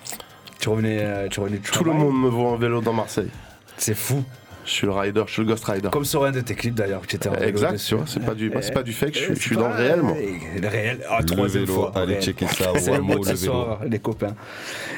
Tu 0.61 0.69
revenais, 0.69 0.99
euh, 1.01 1.27
tu 1.29 1.41
revenais 1.41 1.57
Tout 1.57 1.83
le 1.83 1.91
monde 1.91 2.15
me 2.21 2.29
voit 2.29 2.51
en 2.51 2.55
vélo 2.55 2.79
dans 2.79 2.93
Marseille. 2.93 3.29
C'est 3.75 3.95
fou. 3.95 4.23
Je 4.65 4.71
suis 4.71 4.87
le 4.87 4.93
rider, 4.93 5.23
je 5.27 5.31
suis 5.33 5.41
le 5.41 5.47
ghost 5.49 5.65
rider. 5.65 5.89
Comme 5.91 6.05
sur 6.05 6.23
un 6.23 6.31
de 6.31 6.39
tes 6.41 6.55
clips 6.55 6.73
d'ailleurs, 6.75 7.01
que 7.01 7.07
tu 7.07 7.15
étais 7.17 7.27
en 7.29 7.33
Exact, 7.35 7.73
dessus. 7.73 7.89
tu 7.89 7.95
vois, 7.95 8.05
c'est 8.07 8.25
pas 8.25 8.33
du, 8.33 8.51
c'est 8.61 8.73
pas 8.73 8.83
du 8.83 8.93
fake, 8.93 9.13
je 9.15 9.19
suis, 9.19 9.27
je 9.29 9.33
c'est 9.33 9.39
suis 9.41 9.55
dans 9.57 9.67
le 9.67 9.73
réel, 9.75 10.01
moi. 10.01 10.15
Le 10.61 10.67
réel, 10.67 10.99
ah, 11.09 11.17
Le 11.19 11.25
troisième 11.25 11.63
vélo, 11.65 11.73
fois. 11.73 11.91
allez 11.95 12.21
checker 12.21 12.47
ça, 12.47 12.71
C'est 12.77 12.99
mot 13.01 13.15
le 13.15 13.19
de 13.19 13.25
ce 13.25 13.41
vélo. 13.41 13.51
soir, 13.53 13.79
les 13.85 13.99
copains. 13.99 14.35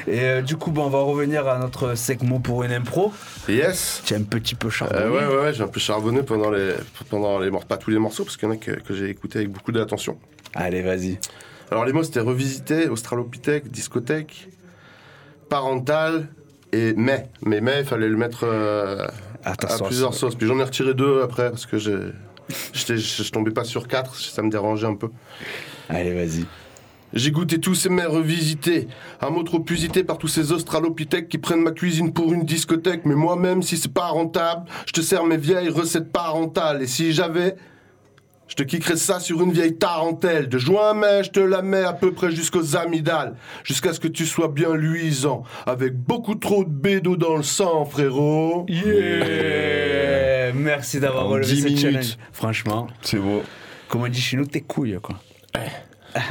Et 0.06 0.20
euh, 0.20 0.42
du 0.42 0.56
coup, 0.56 0.72
on 0.76 0.88
va 0.88 1.00
revenir 1.00 1.48
à 1.48 1.58
notre 1.58 1.96
segment 1.96 2.38
pour 2.38 2.62
une 2.62 2.70
impro. 2.72 3.12
Yes 3.48 4.02
Tu 4.04 4.14
es 4.14 4.16
un 4.16 4.22
petit 4.22 4.54
peu 4.54 4.70
charbonné. 4.70 5.00
Euh, 5.02 5.10
ouais, 5.10 5.26
ouais, 5.36 5.42
ouais, 5.46 5.52
j'ai 5.52 5.64
un 5.64 5.68
peu 5.68 5.80
charbonné 5.80 6.22
pendant 6.22 6.50
les, 6.50 6.74
pendant 7.10 7.40
les 7.40 7.50
morceaux, 7.50 7.66
pas 7.66 7.76
tous 7.76 7.90
les 7.90 7.98
morceaux, 7.98 8.22
parce 8.24 8.36
qu'il 8.36 8.48
y 8.48 8.52
en 8.52 8.54
a 8.54 8.58
que, 8.58 8.70
que 8.70 8.94
j'ai 8.94 9.08
écouté 9.10 9.38
avec 9.40 9.50
beaucoup 9.50 9.72
d'attention. 9.72 10.16
Allez, 10.54 10.82
vas-y. 10.82 11.18
Alors 11.72 11.84
les 11.84 11.92
mots 11.92 12.04
c'était 12.04 12.20
revisité, 12.20 12.88
australopithèque, 12.88 13.68
discothèque, 13.68 14.48
parental 15.48 16.28
et 16.72 16.94
mais. 16.96 17.28
Mais 17.44 17.60
mais, 17.60 17.80
il 17.80 17.84
fallait 17.84 18.08
le 18.08 18.16
mettre 18.16 18.44
euh, 18.44 19.06
À 19.46 19.56
ta 19.56 19.68
à 19.68 19.76
sauce. 19.78 19.86
plusieurs 19.86 20.12
sauces. 20.12 20.34
Puis 20.34 20.46
j'en 20.46 20.58
ai 20.58 20.64
retiré 20.64 20.92
deux 20.92 21.22
après 21.22 21.50
parce 21.50 21.64
que 21.64 21.78
je 21.78 22.10
je 22.74 23.30
tombais 23.30 23.50
pas 23.50 23.64
sur 23.64 23.88
quatre, 23.88 24.14
ça 24.14 24.42
me 24.42 24.50
dérangeait 24.50 24.86
un 24.86 24.94
peu. 24.94 25.08
Allez, 25.88 26.12
vas-y. 26.12 26.44
J'ai 27.12 27.30
goûté 27.30 27.58
tous 27.60 27.74
ces 27.74 27.88
mets 27.88 28.04
revisités, 28.04 28.88
un 29.20 29.30
mot 29.30 29.42
trop 29.42 29.64
usité 29.70 30.04
par 30.04 30.18
tous 30.18 30.28
ces 30.28 30.52
australopithèques 30.52 31.28
qui 31.28 31.38
prennent 31.38 31.62
ma 31.62 31.70
cuisine 31.70 32.12
pour 32.12 32.32
une 32.32 32.44
discothèque. 32.44 33.06
Mais 33.06 33.14
moi-même, 33.14 33.62
si 33.62 33.78
c'est 33.78 33.92
pas 33.92 34.08
rentable, 34.08 34.68
je 34.86 34.92
te 34.92 35.00
sers 35.00 35.24
mes 35.24 35.36
vieilles 35.38 35.70
recettes 35.70 36.12
parentales. 36.12 36.82
Et 36.82 36.86
si 36.86 37.12
j'avais, 37.12 37.56
je 38.48 38.54
te 38.54 38.62
kickerais 38.62 38.96
ça 38.96 39.18
sur 39.20 39.42
une 39.42 39.52
vieille 39.52 39.76
tarentelle. 39.76 40.48
De 40.48 40.58
juin 40.58 40.90
à 40.90 40.94
mai, 40.94 41.24
je 41.24 41.30
te 41.30 41.40
la 41.40 41.62
mets 41.62 41.82
à 41.84 41.92
peu 41.92 42.12
près 42.12 42.30
jusqu'aux 42.30 42.76
amygdales, 42.76 43.34
jusqu'à 43.64 43.92
ce 43.92 44.00
que 44.00 44.08
tu 44.08 44.24
sois 44.26 44.48
bien 44.48 44.74
luisant, 44.74 45.42
avec 45.66 45.94
beaucoup 45.96 46.34
trop 46.36 46.64
de 46.64 46.70
bédo 46.70 47.16
dans 47.16 47.36
le 47.36 47.42
sang, 47.42 47.84
frérot. 47.84 48.66
Yeah 48.68 50.52
Merci 50.54 51.00
d'avoir 51.00 51.26
relevé 51.28 51.52
10 51.54 51.60
ce 51.60 51.66
minutes. 51.66 51.80
challenge. 51.80 52.16
Franchement, 52.32 52.86
C'est 53.02 53.18
beau. 53.18 53.42
comme 53.88 54.02
on 54.02 54.08
dit 54.08 54.20
chez 54.20 54.36
nous, 54.36 54.46
t'es 54.46 54.60
couilles, 54.60 54.98
quoi. 55.02 55.16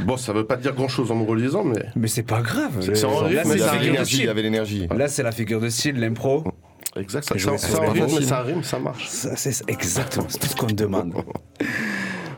Bon, 0.03 0.17
ça 0.17 0.33
veut 0.33 0.45
pas 0.45 0.55
dire 0.55 0.73
grand-chose 0.73 1.11
en 1.11 1.15
me 1.15 1.25
relisant, 1.29 1.63
mais 1.63 1.85
Mais 1.95 2.07
c'est 2.07 2.23
pas 2.23 2.41
grave. 2.41 2.71
C'est- 2.81 3.05
en 3.05 3.17
rythme, 3.19 3.57
ça 3.57 3.75
il 3.81 4.23
y 4.23 4.27
avait 4.27 4.41
l'énergie. 4.41 4.87
Là, 4.95 5.07
c'est 5.07 5.21
la 5.21 5.31
figure 5.31 5.59
de 5.61 5.69
style, 5.69 5.99
l'impro. 5.99 6.43
Exact, 6.95 7.23
ça, 7.27 7.37
ça, 7.37 7.57
ça 7.57 7.81
mais 7.81 7.99
facile. 7.99 8.25
ça 8.25 8.41
rime, 8.41 8.63
ça 8.63 8.79
marche. 8.79 9.07
Ça, 9.07 9.35
c'est 9.35 9.69
exactement, 9.69 10.27
c'est 10.29 10.39
tout 10.39 10.47
ce 10.47 10.55
qu'on 10.55 10.67
demande. 10.67 11.13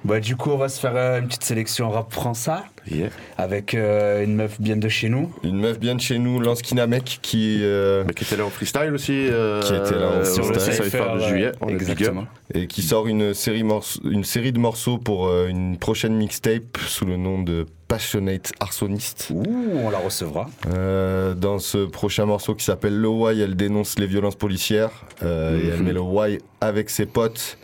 bah, 0.06 0.20
du 0.20 0.36
coup, 0.36 0.52
on 0.52 0.58
va 0.58 0.70
se 0.70 0.80
faire 0.80 0.93
euh, 0.95 1.20
une 1.20 1.28
petite 1.28 1.43
sélection 1.43 1.89
rap 1.89 2.12
français 2.14 2.52
Yeah. 2.89 3.10
avec 3.38 3.74
euh, 3.74 4.24
une 4.24 4.36
meuf 4.36 4.62
bien 4.62 4.78
de 4.78 4.88
chez 4.88 5.10
nous. 5.10 5.30
Une 5.43 5.60
meuf 5.60 5.78
bien 5.78 5.95
de 5.95 6.00
chez 6.00 6.20
nous, 6.20 6.39
Lance 6.39 6.62
Kinamek, 6.62 7.20
qui, 7.22 7.58
euh, 7.62 8.06
Mais 8.08 8.14
qui 8.14 8.24
était 8.24 8.38
là 8.38 8.45
en 8.45 8.50
freestyle 8.50 8.93
aussi. 8.93 9.12
euh, 9.30 9.60
Qui 9.62 9.74
était 9.74 10.00
là 10.00 10.08
en 10.08 10.12
euh, 10.20 10.24
Sur 10.24 10.48
le 10.50 10.58
Cypher, 10.58 11.04
de 11.16 11.20
juillet. 11.20 11.52
On 11.60 11.68
exactement. 11.68 12.26
et 12.54 12.66
qui 12.68 12.82
sort 12.82 13.08
une 13.08 13.34
série, 13.34 13.64
morce- 13.64 14.00
une 14.06 14.24
série 14.24 14.54
de 14.54 14.60
morceaux 14.60 14.98
pour 15.00 15.28
euh, 15.28 15.48
une 15.50 15.76
prochaine 15.78 16.14
mixtape 16.16 16.78
sous 16.88 17.04
le 17.04 17.18
nom 17.18 17.41
de 17.41 17.66
Passionate 17.89 18.54
Arsoniste. 18.62 19.32
Ouh, 19.36 19.43
on 19.84 19.89
la 19.89 19.98
recevra. 19.98 20.50
Euh, 20.74 21.34
dans 21.34 21.60
ce 21.60 21.80
prochain 21.80 22.26
morceau 22.26 22.56
qui 22.56 22.64
s'appelle 22.64 22.98
Le 22.98 23.10
Why, 23.10 23.41
elle 23.41 23.58
dénonce 23.58 24.00
les 24.00 24.08
violences 24.08 24.36
policières 24.38 24.91
euh, 25.24 25.60
et 25.62 25.68
elle 25.74 25.84
met 25.84 25.91
le 25.91 26.00
Why 26.00 26.39
avec 26.62 26.89
ses 26.89 27.06
potes. 27.06 27.58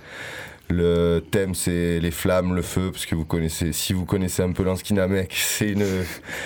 Le 0.76 1.20
thème 1.20 1.54
c'est 1.54 2.00
les 2.00 2.10
flammes, 2.12 2.56
le 2.56 2.62
feu, 2.64 2.90
parce 2.92 3.06
que 3.06 3.14
vous 3.16 3.26
connaissez, 3.26 3.74
si 3.74 3.94
vous 3.94 4.06
connaissez 4.06 4.42
un 4.42 4.52
peu 4.52 4.64
Lanskinamec, 4.64 5.32
c'est 5.36 5.70
une 5.70 5.86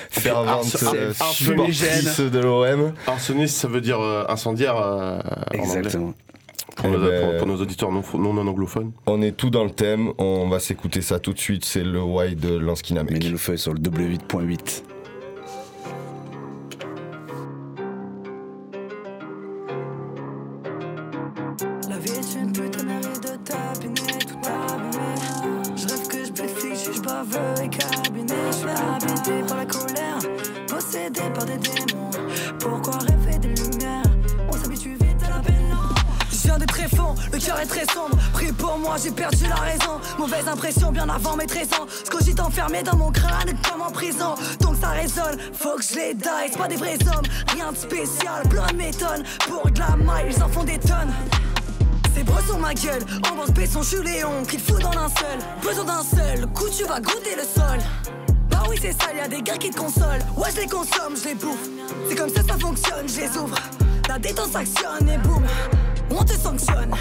fervente 0.09 0.75
euh, 0.83 1.13
supportrice 1.31 2.19
de 2.19 2.39
l'OM. 2.39 2.93
Arsoniste, 3.07 3.55
ça 3.57 3.67
veut 3.69 3.79
dire 3.81 4.01
euh, 4.01 4.25
incendiaire 4.27 4.75
euh. 4.77 5.19
Exactement. 5.51 6.13
Pour, 6.75 6.85
Eh 6.89 6.91
nos, 6.91 6.99
ben, 6.99 7.21
pour- 7.29 7.37
pour 7.37 7.47
nos 7.47 7.61
auditeurs 7.61 7.91
non, 7.91 8.03
non, 8.15 8.33
non 8.33 8.47
anglophones. 8.47 8.91
On 9.05 9.21
est 9.21 9.31
tout 9.31 9.49
dans 9.49 9.63
le 9.63 9.71
thème, 9.71 10.11
on 10.17 10.47
va 10.49 10.59
s'écouter 10.59 11.01
ça 11.01 11.19
tout 11.19 11.33
de 11.33 11.39
suite, 11.39 11.63
c'est 11.65 11.83
le 11.83 12.01
Why 12.01 12.35
de 12.35 12.55
Lanskinamec. 12.57 13.13
Mettez 13.13 13.29
le 13.29 13.37
feu 13.37 13.55
sur 13.57 13.73
le 13.73 13.79
W8.8. 13.79 14.83
très 37.67 37.85
sombre. 37.93 38.17
Pris 38.33 38.51
pour 38.51 38.77
moi, 38.77 38.95
j'ai 39.01 39.11
perdu 39.11 39.45
la 39.47 39.55
raison. 39.55 39.99
Mauvaise 40.17 40.47
impression 40.47 40.91
bien 40.91 41.07
avant 41.09 41.35
mes 41.35 41.45
13 41.45 41.73
ans. 41.73 41.85
Ce 41.89 42.09
que 42.09 42.23
j'ai 42.23 42.39
enfermé 42.39 42.83
dans 42.83 42.95
mon 42.95 43.11
crâne 43.11 43.55
comme 43.69 43.81
en 43.81 43.91
prison. 43.91 44.35
Donc 44.61 44.75
ça 44.81 44.89
résonne, 44.89 45.37
faut 45.53 45.75
que 45.75 45.83
je 45.83 45.95
les 45.95 46.13
die. 46.13 46.27
C'est 46.51 46.57
pas 46.57 46.67
des 46.67 46.77
vrais 46.77 46.97
hommes, 47.07 47.25
rien 47.53 47.71
de 47.71 47.77
spécial. 47.77 48.43
Plein 48.49 48.67
de 48.67 48.75
m'étonne. 48.75 49.23
Pour 49.47 49.69
de 49.69 49.79
la 49.79 49.95
maille, 49.95 50.33
ils 50.35 50.43
en 50.43 50.49
font 50.49 50.63
des 50.63 50.79
tonnes. 50.79 51.13
C'est 52.15 52.23
beau 52.23 52.39
sur 52.47 52.57
ma 52.57 52.73
gueule, 52.73 53.03
en 53.29 53.35
bande 53.35 53.53
son 53.71 53.83
je 53.83 54.01
Léon, 54.01 54.43
qui 54.49 54.57
te 54.57 54.71
fout 54.71 54.81
dans 54.81 54.89
un 54.89 55.07
seul. 55.09 55.37
Besoin 55.61 55.83
d'un 55.83 56.01
seul, 56.01 56.47
coup 56.47 56.67
tu 56.75 56.83
vas 56.85 56.99
goûter 56.99 57.35
le 57.35 57.43
sol. 57.43 57.77
Bah 58.49 58.63
oui 58.67 58.77
c'est 58.81 58.93
ça, 58.93 59.13
y'a 59.15 59.27
des 59.27 59.43
gars 59.43 59.57
qui 59.57 59.69
te 59.69 59.77
consolent. 59.77 60.25
Ouais 60.35 60.49
je 60.55 60.61
les 60.61 60.67
consomme, 60.67 61.15
je 61.15 61.29
les 61.29 61.35
bouffe. 61.35 61.69
C'est 62.09 62.15
comme 62.15 62.29
ça 62.29 62.41
ça 62.41 62.57
fonctionne, 62.57 63.07
je 63.07 63.21
les 63.21 63.37
ouvre. 63.37 63.57
La 64.09 64.17
détente 64.17 64.51
s'actionne 64.51 65.07
et 65.07 65.17
boum, 65.19 65.45
on 66.09 66.23
te 66.23 66.33
sanctionne. 66.33 66.95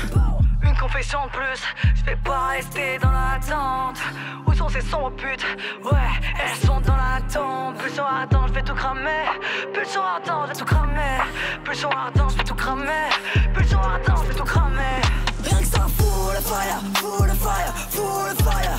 Confession 0.80 1.24
de 1.26 1.30
plus, 1.30 1.62
je 1.94 2.04
vais 2.04 2.16
pas 2.16 2.48
rester 2.48 2.98
dans 2.98 3.10
l'attente. 3.10 3.98
Où 4.46 4.52
sont 4.54 4.68
ces 4.68 4.82
sombres 4.82 5.12
putes 5.16 5.44
Ouais, 5.82 5.92
elles 6.40 6.66
sont 6.66 6.80
dans 6.80 6.96
la 6.96 7.20
tombe. 7.32 7.76
Pulsion 7.78 8.04
ardente, 8.04 8.48
je 8.48 8.52
vais 8.52 8.62
tout 8.62 8.74
cramer. 8.74 9.24
Pulsion 9.72 10.02
ardente, 10.02 10.42
je 10.44 10.48
vais 10.48 10.58
tout 10.58 10.64
cramer. 10.64 11.18
Pulsion 11.64 11.90
ardente, 11.90 12.30
je 12.32 12.36
vais 12.36 12.44
tout 12.44 12.54
cramer. 12.54 13.08
Pulsion 13.54 13.78
ardente, 13.78 14.22
je 14.24 14.28
vais 14.28 14.34
tout 14.34 14.44
cramer. 14.44 15.00
Rien 15.44 15.58
que 15.58 15.66
ça 15.66 15.80
fout 15.80 16.34
le 16.34 16.40
fire, 16.40 16.80
fout 16.94 17.26
le 17.26 17.34
fire, 17.34 17.74
fout 17.90 18.28
le 18.30 18.44
fire. 18.44 18.78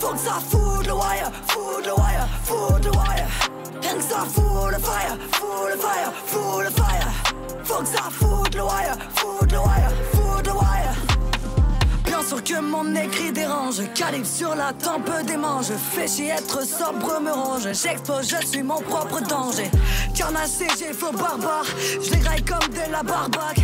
Faut 0.00 0.12
que 0.12 0.18
ça 0.18 0.32
fout 0.50 0.86
le 0.86 0.92
wire, 0.92 1.30
fout 1.46 1.84
le 1.84 1.92
wire, 1.92 2.28
fout 2.44 2.84
le 2.84 2.90
wire. 2.90 3.26
Rien 3.82 3.94
que 3.94 4.02
ça 4.02 4.24
fout 4.24 4.70
le 4.72 4.78
fire, 4.78 5.16
fout 5.32 5.70
le 5.70 5.78
fire, 5.78 6.12
fout 6.26 6.64
le 6.64 6.70
fire. 6.70 7.08
Faut 7.64 7.82
que 7.82 7.86
ça 7.86 8.02
fout 8.10 8.54
le 8.54 8.62
wire, 8.62 8.96
fout 9.14 9.52
le 9.52 9.58
wire, 9.58 9.90
fout 10.12 10.46
le 10.46 10.52
wire. 10.52 11.05
Sûr 12.22 12.42
que 12.42 12.60
mon 12.60 12.94
écrit 12.94 13.30
dérange. 13.30 13.82
Calibre 13.94 14.26
sur 14.26 14.54
la 14.54 14.72
tempe 14.72 15.10
des 15.26 15.36
manches. 15.36 15.70
Fais 15.92 16.08
chier 16.08 16.30
être 16.30 16.66
sobre 16.66 17.20
me 17.20 17.30
ronge. 17.30 17.68
J'expose, 17.72 18.28
je 18.28 18.46
suis 18.46 18.62
mon 18.62 18.80
propre 18.80 19.20
danger. 19.20 19.70
Carnassé, 20.14 20.66
j'ai 20.78 20.92
faux 20.92 21.12
barbare. 21.12 21.66
Je 22.02 22.10
les 22.10 22.42
comme 22.42 22.68
de 22.72 22.90
la 22.90 23.02
barbaque. 23.02 23.60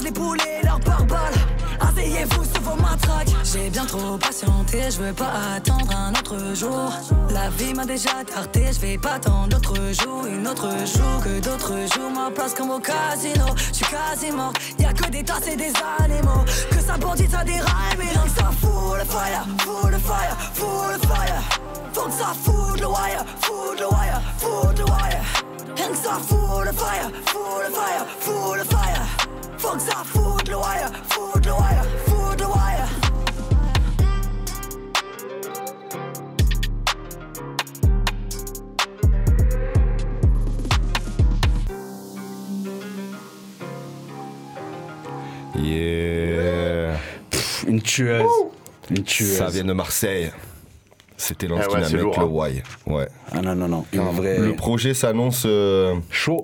Les 0.00 0.10
poulets 0.10 0.58
et 0.60 0.66
leurs 0.66 0.80
barbares. 0.80 1.30
Asseyez-vous 1.78 2.44
sur 2.44 2.60
vos 2.62 2.74
matraques. 2.74 3.28
J'ai 3.44 3.70
bien 3.70 3.84
trop 3.84 4.16
patienté, 4.16 4.90
je 4.90 5.00
veux 5.00 5.12
pas 5.12 5.30
attendre 5.54 5.94
un 5.94 6.10
autre 6.12 6.56
jour. 6.56 6.92
La 7.30 7.50
vie 7.50 7.72
m'a 7.72 7.84
déjà 7.84 8.24
tarté, 8.26 8.70
je 8.72 8.80
vais 8.80 8.98
pas 8.98 9.12
attendre 9.12 9.48
d'autres 9.48 9.92
jours. 9.92 10.26
Une 10.26 10.48
autre 10.48 10.70
jour 10.86 11.22
que 11.22 11.38
d'autres 11.40 11.94
jours. 11.94 12.10
Ma 12.10 12.32
place 12.32 12.54
comme 12.54 12.70
au 12.70 12.80
casino, 12.80 13.44
je 13.56 13.74
suis 13.74 13.86
quasi 13.86 14.32
mort. 14.32 14.52
Y'a 14.78 14.92
que 14.92 15.08
des 15.08 15.22
tasses 15.22 15.46
et 15.46 15.56
des 15.56 15.72
animaux. 16.00 16.44
Que 16.70 16.80
ça 16.80 16.96
bandit, 16.96 17.28
ça 17.30 17.44
déraille, 17.44 17.96
mais 17.96 18.12
donc 18.12 18.28
ça 18.36 18.50
fout 18.60 18.98
le 18.98 19.04
fire, 19.04 19.46
fout 19.58 19.90
le 19.90 19.98
fire, 19.98 20.36
fout 20.54 20.94
le 20.94 21.06
fire. 21.06 21.42
Faut 21.92 22.06
que 22.06 22.12
ça 22.12 22.32
fout 22.42 22.80
le 22.80 22.86
wire, 22.86 23.24
fout 23.42 23.78
le 23.78 23.86
wire, 23.86 24.20
fout 24.38 24.78
le 24.78 24.84
wire. 24.84 25.22
Rien 25.76 25.88
que 25.88 25.96
ça 25.96 26.18
fout 26.26 26.64
le 26.64 26.72
fire, 26.72 27.10
fout 27.26 27.62
le 27.68 27.72
fire, 27.72 28.06
fout 28.20 28.56
le 28.56 28.64
fire. 28.64 29.21
Que 29.62 29.78
ça 29.78 30.02
fout 30.04 30.48
le 30.48 30.56
wire, 30.56 30.90
fout 31.08 31.46
le 31.46 31.52
wire, 31.52 31.84
fout 32.04 32.40
le 32.40 32.46
wire. 32.46 32.88
Yeah. 45.56 46.98
Pff, 47.30 47.64
une 47.68 47.80
tueuse. 47.80 48.24
Une 48.90 49.04
tueuse. 49.04 49.36
Ça 49.38 49.46
vient 49.48 49.64
de 49.64 49.72
Marseille. 49.72 50.32
C'était 51.16 51.46
Ah 51.50 51.54
ouais, 51.54 51.84
avec 51.84 51.92
lourd, 51.92 52.18
le 52.18 52.40
hein. 52.42 52.48
Y. 52.48 52.62
Ouais. 52.90 53.08
Ah 53.30 53.40
non, 53.40 53.54
non, 53.54 53.68
non. 53.68 53.86
Une 53.92 54.10
vraie. 54.10 54.38
Le 54.38 54.56
projet 54.56 54.92
s'annonce 54.92 55.44
euh, 55.46 55.94
chaud. 56.10 56.42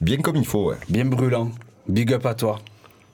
Bien 0.00 0.18
comme 0.18 0.36
il 0.36 0.46
faut, 0.46 0.70
ouais. 0.70 0.76
Bien 0.88 1.04
brûlant. 1.04 1.50
Big 1.88 2.12
up 2.12 2.26
à 2.26 2.34
toi. 2.34 2.58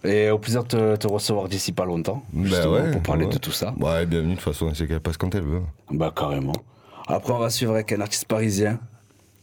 Et 0.05 0.31
au 0.31 0.39
plaisir 0.39 0.63
de 0.63 0.69
te, 0.69 0.97
te 0.97 1.07
recevoir 1.09 1.49
d'ici 1.49 1.73
pas 1.73 1.85
longtemps. 1.85 2.23
justement, 2.43 2.73
ouais, 2.75 2.91
pour 2.93 3.03
parler 3.03 3.25
ouais. 3.27 3.33
de 3.33 3.39
tout 3.39 3.51
ça. 3.51 3.75
Ouais, 3.81 4.07
bienvenue, 4.07 4.31
de 4.33 4.35
toute 4.37 4.45
façon, 4.45 4.73
c'est 4.75 4.87
qu'elle 4.87 5.01
passe 5.01 5.17
quand 5.17 5.35
elle 5.35 5.43
veut. 5.43 5.63
Bah 5.91 6.13
carrément. 6.15 6.53
Après, 7.09 7.33
on 7.33 7.39
va 7.39 7.51
suivre 7.51 7.73
avec 7.73 7.91
un 7.93 8.01
artiste 8.01 8.27
parisien 8.27 8.79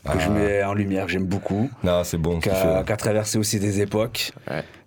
que 0.10 0.20
je 0.20 0.28
Ah. 0.28 0.30
mets 0.30 0.64
en 0.64 0.74
lumière, 0.74 1.08
j'aime 1.10 1.26
beaucoup. 1.26 1.70
Non, 1.84 2.04
c'est 2.04 2.18
bon. 2.18 2.38
A, 2.38 2.84
qui 2.84 2.92
a 2.92 2.98
traversé 2.98 3.38
aussi 3.38 3.60
des 3.60 3.82
époques. 3.82 4.32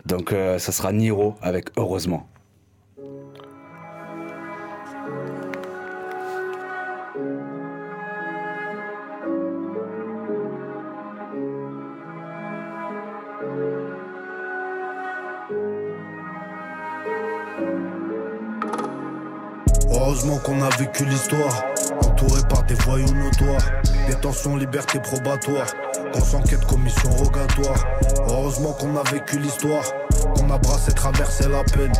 Donc, 0.07 0.33
euh, 0.33 0.59
ça 0.59 0.73
sera 0.73 0.93
Niro 0.93 1.35
avec 1.43 1.67
Heureusement. 1.77 2.27
Qu'on 20.49 20.63
a 20.63 20.71
vécu 20.79 21.05
l'histoire, 21.05 21.63
entouré 22.03 22.41
par 22.49 22.63
des 22.63 22.75
voyous 22.77 23.13
notoires. 23.13 23.61
Détention, 24.09 24.57
liberté 24.57 24.99
probatoire, 24.99 25.67
qu'on 26.15 26.25
s'enquête, 26.25 26.65
commission 26.65 27.11
rogatoire. 27.11 27.85
Heureusement 28.31 28.73
qu'on 28.73 28.97
a 28.97 29.03
vécu 29.11 29.39
l'histoire, 29.39 29.85
qu'on 30.35 30.51
a 30.51 30.57
brassé, 30.57 30.93
traversé 30.93 31.49
la 31.49 31.65
peine. 31.65 31.93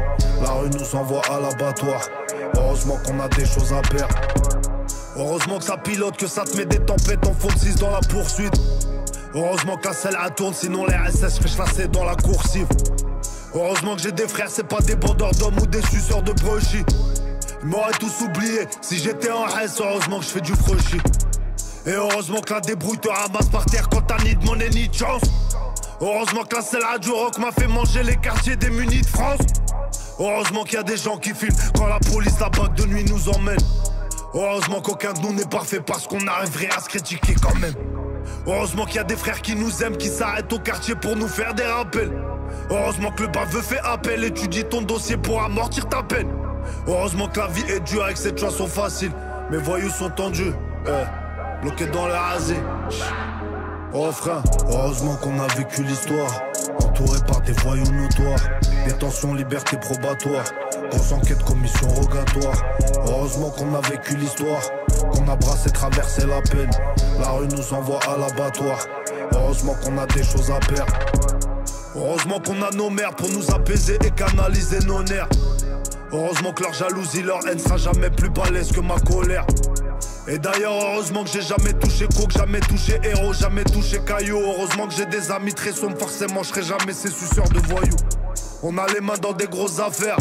La 0.43 0.53
rue 0.53 0.71
nous 0.71 0.99
envoie 0.99 1.21
à 1.31 1.41
l'abattoir. 1.41 2.01
Heureusement 2.57 2.97
qu'on 3.05 3.21
a 3.21 3.29
des 3.29 3.45
choses 3.45 3.71
à 3.71 3.83
perdre. 3.83 4.15
Heureusement 5.17 5.59
que 5.59 5.65
ça 5.65 5.77
pilote, 5.77 6.17
que 6.17 6.27
ça 6.27 6.45
te 6.45 6.57
met 6.57 6.65
des 6.65 6.81
tempêtes 6.81 7.27
en 7.27 7.33
de 7.33 7.59
6 7.59 7.77
dans 7.77 7.91
la 7.91 8.01
poursuite. 8.01 8.55
Heureusement 9.35 9.77
que 9.77 9.89
la 9.89 9.93
selle 9.93 10.17
elle 10.25 10.35
tourne, 10.35 10.55
sinon 10.55 10.87
les 10.87 11.13
SS 11.13 11.39
fait 11.75 11.89
dans 11.89 12.05
la 12.05 12.15
coursive. 12.15 12.67
Heureusement 13.55 13.97
que 13.97 14.03
j'ai 14.03 14.13
des 14.13 14.29
frères, 14.29 14.49
c'est 14.49 14.67
pas 14.67 14.81
des 14.81 14.97
bandeurs 14.97 15.33
d'hommes 15.33 15.59
ou 15.61 15.67
des 15.67 15.83
suceurs 15.83 16.23
de 16.23 16.33
brochis. 16.33 16.85
Ils 17.69 17.73
m'auraient 17.73 17.93
tous 18.01 18.23
oublié 18.25 18.61
si 18.81 18.97
j'étais 18.97 19.31
en 19.31 19.47
S, 19.59 19.79
heureusement 19.79 20.21
que 20.21 20.25
je 20.25 20.31
fais 20.31 20.41
du 20.41 20.55
freuchi. 20.55 20.97
Et 21.85 21.91
heureusement 21.91 22.41
que 22.41 22.55
la 22.55 22.63
débrouille 22.63 22.97
te 22.97 23.11
ramasse 23.11 23.51
par 23.51 23.67
terre 23.67 23.91
quand 23.91 24.01
t'as 24.01 24.17
ni 24.25 24.35
de 24.35 24.43
monnaie 24.43 24.71
ni 24.71 24.89
de 24.89 24.95
chance. 24.95 25.21
Heureusement 26.01 26.45
que 26.45 26.57
la 26.57 26.93
à 26.93 26.99
du 26.99 27.11
rock 27.11 27.37
m'a 27.37 27.53
fait 27.53 27.67
manger 27.67 28.03
les 28.05 28.17
quartiers 28.17 28.57
démunis 28.57 29.03
de 29.03 29.07
France. 29.07 29.41
Heureusement 30.19 30.65
qu'il 30.65 30.77
y 30.77 30.79
a 30.79 30.83
des 30.83 30.97
gens 30.97 31.19
qui 31.19 31.35
filment 31.35 31.59
quand 31.77 31.89
la 31.89 31.99
police, 31.99 32.41
la 32.41 32.49
bague 32.49 32.73
de 32.73 32.87
nuit 32.87 33.05
nous 33.05 33.29
emmène. 33.29 33.61
Heureusement 34.33 34.81
qu'aucun 34.81 35.13
de 35.13 35.21
nous 35.21 35.35
n'est 35.35 35.45
parfait 35.45 35.81
parce 35.81 36.07
qu'on 36.07 36.27
arriverait 36.27 36.71
à 36.75 36.81
se 36.81 36.89
critiquer 36.89 37.35
quand 37.35 37.55
même. 37.57 37.75
Heureusement 38.47 38.87
qu'il 38.87 38.97
y 38.97 39.01
a 39.01 39.05
des 39.05 39.17
frères 39.17 39.43
qui 39.43 39.55
nous 39.55 39.83
aiment, 39.83 39.99
qui 39.99 40.09
s'arrêtent 40.09 40.55
au 40.55 40.59
quartier 40.59 40.95
pour 40.95 41.17
nous 41.17 41.29
faire 41.29 41.53
des 41.53 41.67
rappels. 41.67 42.13
Heureusement 42.71 43.11
que 43.11 43.25
le 43.25 43.29
baveux 43.29 43.61
fait 43.61 43.81
appel, 43.85 44.25
étudie 44.25 44.65
ton 44.65 44.81
dossier 44.81 45.19
pour 45.19 45.43
amortir 45.43 45.87
ta 45.87 46.03
peine. 46.03 46.29
Heureusement 46.87 47.29
que 47.29 47.41
la 47.41 47.47
vie 47.49 47.65
est 47.71 47.81
dure 47.81 48.05
avec 48.05 48.17
cette 48.17 48.39
chanson 48.39 48.67
facile. 48.67 49.13
Mes 49.51 49.59
voyous 49.59 49.91
sont 49.91 50.11
tendus, 50.11 50.53
eh, 50.87 51.63
bloqués 51.63 51.87
dans 51.87 52.07
la 52.07 52.21
rasée. 52.21 52.61
Oh 53.95 54.13
frère, 54.13 54.43
heureusement 54.71 55.17
qu'on 55.17 55.41
a 55.41 55.47
vécu 55.57 55.83
l'histoire, 55.83 56.43
entouré 56.85 57.19
par 57.27 57.41
des 57.41 57.53
voyous 57.53 57.91
notoires. 57.91 58.39
Détention, 58.87 59.33
liberté 59.33 59.79
probatoire, 59.79 60.45
grosse 60.91 61.13
enquête, 61.13 61.43
commission 61.45 61.89
rogatoire. 61.89 62.63
Heureusement 63.07 63.51
qu'on 63.51 63.75
a 63.75 63.81
vécu 63.89 64.17
l'histoire, 64.17 64.61
qu'on 65.11 65.27
a 65.27 65.37
brassé, 65.37 65.71
traversé 65.71 66.27
la 66.27 66.43
peine. 66.43 66.71
La 67.19 67.31
rue 67.31 67.49
nous 67.49 67.73
envoie 67.73 68.01
à 68.07 68.19
l'abattoir. 68.19 68.79
Heureusement 69.33 69.75
qu'on 69.83 69.97
a 69.97 70.07
des 70.07 70.23
choses 70.23 70.51
à 70.51 70.61
perdre. 70.61 70.93
Heureusement 71.97 72.41
qu'on 72.41 72.61
a 72.63 72.71
nos 72.71 72.91
mères 72.91 73.15
pour 73.17 73.31
nous 73.31 73.51
apaiser 73.51 73.99
et 74.05 74.11
canaliser 74.11 74.81
nos 74.87 75.03
nerfs. 75.03 75.29
Heureusement 76.11 76.53
que 76.53 76.63
leur 76.63 76.73
jalousie, 76.73 77.23
leur 77.23 77.47
haine 77.47 77.59
sera 77.59 77.77
jamais 77.77 78.09
plus 78.09 78.31
balèze 78.31 78.73
que 78.73 78.81
ma 78.81 78.99
colère. 78.99 79.47
Et 80.27 80.39
d'ailleurs, 80.39 80.73
heureusement 80.73 81.25
que 81.25 81.31
j'ai 81.31 81.43
jamais 81.43 81.75
touché 81.75 82.07
coke, 82.17 82.31
jamais 82.31 82.61
touché 82.61 82.99
héros, 83.03 83.35
jamais 83.35 83.65
touché 83.65 83.99
caillou. 84.07 84.39
Heureusement 84.39 84.87
que 84.87 84.95
j'ai 84.95 85.07
des 85.07 85.31
amis 85.31 85.53
très 85.53 85.73
sombres, 85.73 85.99
forcément 85.99 86.43
je 86.43 86.49
serai 86.49 86.63
jamais 86.63 86.93
ces 86.93 87.11
suceurs 87.11 87.49
de 87.51 87.59
voyous. 87.61 87.97
On 88.63 88.77
a 88.79 88.87
les 88.87 89.01
mains 89.01 89.19
dans 89.21 89.35
des 89.35 89.47
grosses 89.47 89.81
affaires. 89.81 90.17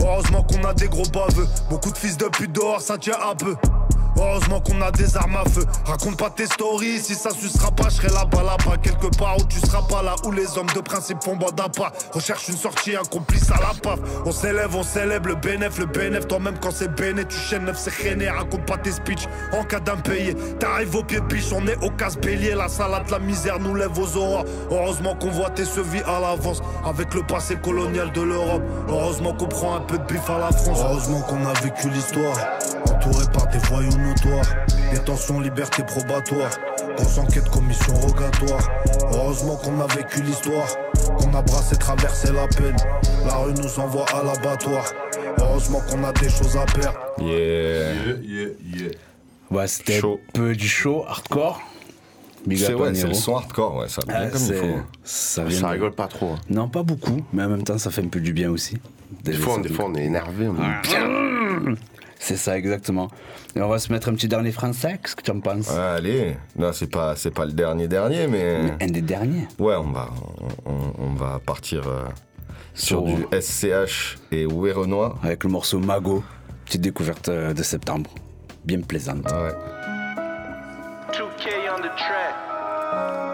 Heureusement 0.00 0.42
qu'on 0.42 0.62
a 0.66 0.72
des 0.72 0.88
gros 0.88 1.06
baveux. 1.12 1.46
Beaucoup 1.68 1.90
de 1.90 1.98
fils 1.98 2.16
de 2.16 2.26
pute 2.26 2.52
dehors, 2.52 2.80
ça 2.80 2.96
tient 2.96 3.18
un 3.30 3.34
peu. 3.34 3.54
Heureusement 4.16 4.60
qu'on 4.60 4.80
a 4.80 4.90
des 4.90 5.16
armes 5.16 5.36
à 5.36 5.48
feu. 5.48 5.64
Raconte 5.84 6.16
pas 6.16 6.30
tes 6.30 6.46
stories, 6.46 7.00
si 7.00 7.14
ça 7.14 7.30
sucera 7.30 7.70
pas, 7.70 7.88
je 7.90 7.96
serai 7.96 8.08
là-bas, 8.08 8.42
là-bas, 8.42 8.76
quelque 8.82 9.14
part 9.16 9.36
où 9.38 9.44
tu 9.44 9.58
seras 9.60 9.82
pas 9.82 10.02
là, 10.02 10.14
où 10.24 10.32
les 10.32 10.56
hommes 10.56 10.70
de 10.74 10.80
principe 10.80 11.22
font 11.22 11.36
bande 11.36 11.60
à 11.60 11.68
pas. 11.68 11.92
Recherche 12.12 12.48
une 12.48 12.56
sortie, 12.56 12.96
un 12.96 13.04
complice 13.04 13.50
à 13.50 13.60
la 13.60 13.72
paf. 13.82 13.98
On 14.24 14.32
s'élève, 14.32 14.74
on 14.74 14.82
célèbre 14.82 15.28
le 15.28 15.34
bénéf, 15.34 15.78
le 15.78 15.86
bénéf. 15.86 16.26
Toi-même 16.28 16.56
quand 16.60 16.70
c'est 16.70 16.94
béné, 16.94 17.24
tu 17.26 17.36
chaînes 17.36 17.64
neuf, 17.64 17.78
c'est 17.78 18.08
rené. 18.08 18.28
Raconte 18.28 18.64
pas 18.64 18.78
tes 18.78 18.92
speeches 18.92 19.28
en 19.52 19.64
cas 19.64 19.80
d'impayé. 19.80 20.34
T'arrives 20.58 20.94
au 20.94 21.02
pied 21.02 21.20
biche, 21.20 21.52
on 21.52 21.66
est 21.66 21.76
au 21.84 21.90
casse-bélier. 21.90 22.54
La 22.54 22.68
salade, 22.68 23.10
la 23.10 23.18
misère 23.18 23.58
nous 23.60 23.74
lève 23.74 23.98
aux 23.98 24.16
aurores. 24.16 24.44
Heureusement 24.70 25.14
qu'on 25.14 25.30
voit 25.30 25.50
tes 25.50 25.64
sevis 25.64 26.02
à 26.06 26.20
l'avance. 26.20 26.62
Avec 26.84 27.12
le 27.14 27.22
passé 27.22 27.56
colonial 27.56 28.12
de 28.12 28.22
l'Europe. 28.22 28.62
Heureusement 28.88 29.34
qu'on 29.34 29.48
prend 29.48 29.76
un 29.76 29.80
peu 29.80 29.98
de 29.98 30.04
bif 30.04 30.28
à 30.30 30.38
la 30.38 30.52
France. 30.52 30.78
Heureusement 30.82 31.20
qu'on 31.22 31.44
a 31.46 31.52
vécu 31.60 31.90
l'histoire. 31.90 32.36
Entouré 32.88 33.24
par 33.32 33.46
des 33.48 33.58
voyous 33.58 34.05
Détention, 34.92 35.40
liberté 35.40 35.82
probatoire. 35.82 36.50
Grosse 36.96 37.18
enquête, 37.18 37.48
commission 37.50 37.94
rogatoire. 37.94 38.68
Heureusement 39.12 39.56
qu'on 39.56 39.80
a 39.80 39.86
vécu 39.86 40.22
l'histoire. 40.22 40.68
Qu'on 41.18 41.34
a 41.34 41.42
brassé, 41.42 41.76
traversé 41.76 42.32
la 42.32 42.46
peine. 42.48 42.76
La 43.26 43.36
rue 43.38 43.52
nous 43.54 43.78
envoie 43.80 44.04
à 44.14 44.22
l'abattoir. 44.22 44.84
Heureusement 45.38 45.80
qu'on 45.90 46.02
a 46.04 46.12
des 46.12 46.28
choses 46.28 46.56
à 46.56 46.64
perdre. 46.66 46.98
Yeah. 47.20 47.94
Ouais, 49.50 49.66
c'était 49.66 49.98
un 49.98 50.16
peu 50.32 50.54
du 50.54 50.68
show 50.68 51.04
hardcore. 51.06 51.60
Big 52.46 52.58
C'est 52.58 52.74
ouais, 52.74 52.92
le 52.92 53.14
son 53.14 53.36
hardcore, 53.36 53.76
ouais, 53.76 53.88
ça 53.88 54.02
vient 54.06 54.16
Ah, 54.18 54.26
comme 54.28 54.42
il 54.46 54.54
faut. 54.54 54.78
Ça, 55.02 55.44
vient 55.44 55.60
de- 55.62 55.66
rigole 55.66 55.92
pas 55.92 56.06
trop. 56.06 56.30
hein. 56.32 56.40
Non, 56.48 56.68
pas 56.68 56.84
beaucoup, 56.84 57.22
mais 57.32 57.42
en 57.42 57.48
même 57.48 57.64
temps, 57.64 57.76
ça 57.78 57.90
fait 57.90 58.02
un 58.02 58.08
peu 58.08 58.20
du 58.20 58.32
bien 58.32 58.50
aussi. 58.50 58.78
Des 59.24 59.32
fois, 59.32 59.58
des 59.58 59.68
fois, 59.68 59.86
on 59.88 59.94
est 59.96 60.04
énervé. 60.04 60.46
On 60.48 60.54
est... 60.54 61.74
C'est 62.18 62.36
ça, 62.36 62.56
exactement. 62.56 63.08
Et 63.54 63.60
on 63.60 63.68
va 63.68 63.78
se 63.78 63.92
mettre 63.92 64.08
un 64.08 64.14
petit 64.14 64.28
dernier 64.28 64.52
français, 64.52 64.98
qu'est-ce 65.02 65.16
que 65.16 65.22
tu 65.22 65.30
en 65.30 65.40
penses 65.40 65.68
Ouais, 65.70 65.78
allez, 65.78 66.36
non, 66.56 66.72
c'est 66.72 66.90
pas, 66.90 67.14
c'est 67.16 67.30
pas 67.30 67.44
le 67.44 67.52
dernier 67.52 67.88
dernier, 67.88 68.26
mais. 68.26 68.72
Un 68.80 68.86
des 68.86 69.02
derniers. 69.02 69.46
Ouais, 69.58 69.74
on 69.76 69.90
va, 69.92 70.08
on, 70.64 71.14
va 71.14 71.40
partir 71.44 71.86
euh, 71.86 72.04
sur 72.74 73.06
Sur- 73.06 73.16
du 73.16 73.26
SCH 73.40 74.18
et 74.32 74.46
Renoir. 74.46 75.18
Avec 75.22 75.44
le 75.44 75.50
morceau 75.50 75.78
Mago, 75.78 76.24
petite 76.64 76.80
découverte 76.82 77.28
euh, 77.28 77.52
de 77.54 77.62
septembre. 77.62 78.10
Bien 78.64 78.80
plaisante. 78.80 79.30
Ouais. 79.30 79.52
2K 81.12 81.48
on 81.72 81.78
the 81.78 81.96
track. 81.96 83.25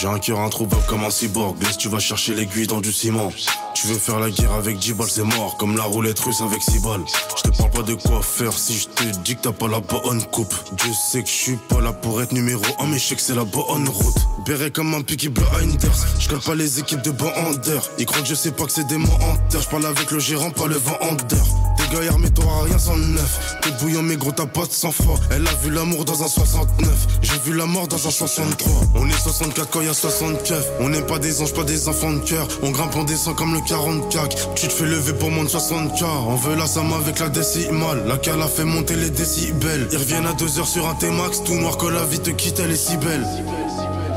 J'ai 0.00 0.08
un 0.08 0.18
cœur 0.18 0.40
introuvable 0.40 0.82
comme 0.88 1.04
un 1.04 1.10
cyborg. 1.10 1.62
Laisse, 1.62 1.76
tu 1.76 1.90
vas 1.90 1.98
chercher 1.98 2.34
l'aiguille 2.34 2.66
dans 2.66 2.80
du 2.80 2.90
ciment. 2.90 3.30
Tu 3.74 3.86
veux 3.86 3.98
faire 3.98 4.18
la 4.18 4.30
guerre 4.30 4.54
avec 4.54 4.78
10 4.78 4.94
balles, 4.94 5.10
c'est 5.10 5.24
mort. 5.24 5.58
Comme 5.58 5.76
la 5.76 5.82
roulette 5.82 6.18
russe 6.20 6.40
avec 6.40 6.62
6 6.62 6.78
balles. 6.78 7.04
Je 7.36 7.50
te 7.50 7.56
parle 7.58 7.70
pas 7.70 7.82
de 7.82 7.94
quoi 7.96 8.22
faire 8.22 8.54
si 8.54 8.78
je 8.78 8.88
te 8.88 9.04
dis 9.18 9.36
que 9.36 9.42
t'as 9.42 9.52
pas 9.52 9.68
la 9.68 9.80
bonne 9.80 10.22
coupe. 10.24 10.54
Dieu 10.72 10.90
sait 10.94 11.22
que 11.22 11.28
je 11.28 11.34
suis 11.34 11.56
pas 11.68 11.82
là 11.82 11.92
pour 11.92 12.22
être 12.22 12.32
numéro 12.32 12.62
1, 12.78 12.86
mais 12.86 12.98
je 12.98 13.08
sais 13.08 13.14
que 13.14 13.20
c'est 13.20 13.34
la 13.34 13.44
bonne 13.44 13.90
route. 13.90 14.16
Béret 14.46 14.70
comme 14.70 14.94
un 14.94 15.02
picky 15.02 15.28
blinders. 15.28 16.06
Je 16.18 16.28
colle 16.30 16.40
pas 16.40 16.54
les 16.54 16.80
équipes 16.80 17.02
de 17.02 17.10
bandeurs. 17.10 17.90
Ils 17.98 18.06
croient 18.06 18.22
que 18.22 18.28
je 18.28 18.34
sais 18.34 18.52
pas 18.52 18.64
que 18.64 18.72
c'est 18.72 18.86
des 18.86 18.96
menteurs. 18.96 19.60
Je 19.60 19.68
parle 19.68 19.84
avec 19.84 20.10
le 20.12 20.18
gérant, 20.18 20.50
pas 20.50 20.66
le 20.66 20.76
vendeur. 20.76 21.46
Gars 21.90 22.16
mais 22.20 22.30
t'auras 22.30 22.64
rien 22.64 22.78
sans 22.78 22.96
neuf. 22.96 23.56
T'es 23.62 23.70
bouillant, 23.80 24.02
mais 24.02 24.16
gros, 24.16 24.30
t'as 24.30 24.46
pas 24.46 24.64
de 24.64 24.72
sang 24.72 24.92
froid. 24.92 25.18
Elle 25.30 25.46
a 25.46 25.52
vu 25.62 25.70
l'amour 25.70 26.04
dans 26.04 26.22
un 26.22 26.28
69. 26.28 26.88
J'ai 27.22 27.38
vu 27.44 27.56
la 27.56 27.66
mort 27.66 27.88
dans 27.88 28.06
un 28.06 28.10
63. 28.10 28.72
On 28.94 29.08
est 29.08 29.12
64 29.12 29.70
quand 29.70 29.80
y 29.80 29.88
a 29.88 29.94
60 29.94 30.42
keufs. 30.44 30.66
On 30.78 30.88
n'est 30.88 31.02
pas 31.02 31.18
des 31.18 31.42
anges, 31.42 31.52
pas 31.52 31.64
des 31.64 31.88
enfants 31.88 32.12
de 32.12 32.20
cœur. 32.20 32.46
On 32.62 32.70
grimpe, 32.70 32.94
on 32.96 33.04
descend 33.04 33.34
comme 33.34 33.54
le 33.54 33.60
44. 33.60 34.54
Tu 34.54 34.68
te 34.68 34.72
fais 34.72 34.84
lever 34.84 35.14
pour 35.14 35.30
moins 35.30 35.44
de 35.44 35.48
60k. 35.48 36.04
On 36.28 36.36
veut 36.36 36.54
la 36.54 36.66
somme 36.66 36.92
avec 36.92 37.18
la 37.18 37.28
décimale. 37.28 38.04
La 38.06 38.18
cale 38.18 38.40
a 38.40 38.48
fait 38.48 38.64
monter 38.64 38.94
les 38.94 39.10
décibels. 39.10 39.88
Ils 39.90 39.98
reviennent 39.98 40.26
à 40.26 40.32
2 40.32 40.60
heures 40.60 40.68
sur 40.68 40.88
un 40.88 40.94
T-Max. 40.94 41.42
Tout 41.44 41.54
noir 41.54 41.76
que 41.76 41.86
la 41.86 42.04
vie 42.04 42.20
te 42.20 42.30
quitte, 42.30 42.60
elle 42.60 42.70
est 42.70 42.76
si 42.76 42.96
belle. 42.98 43.26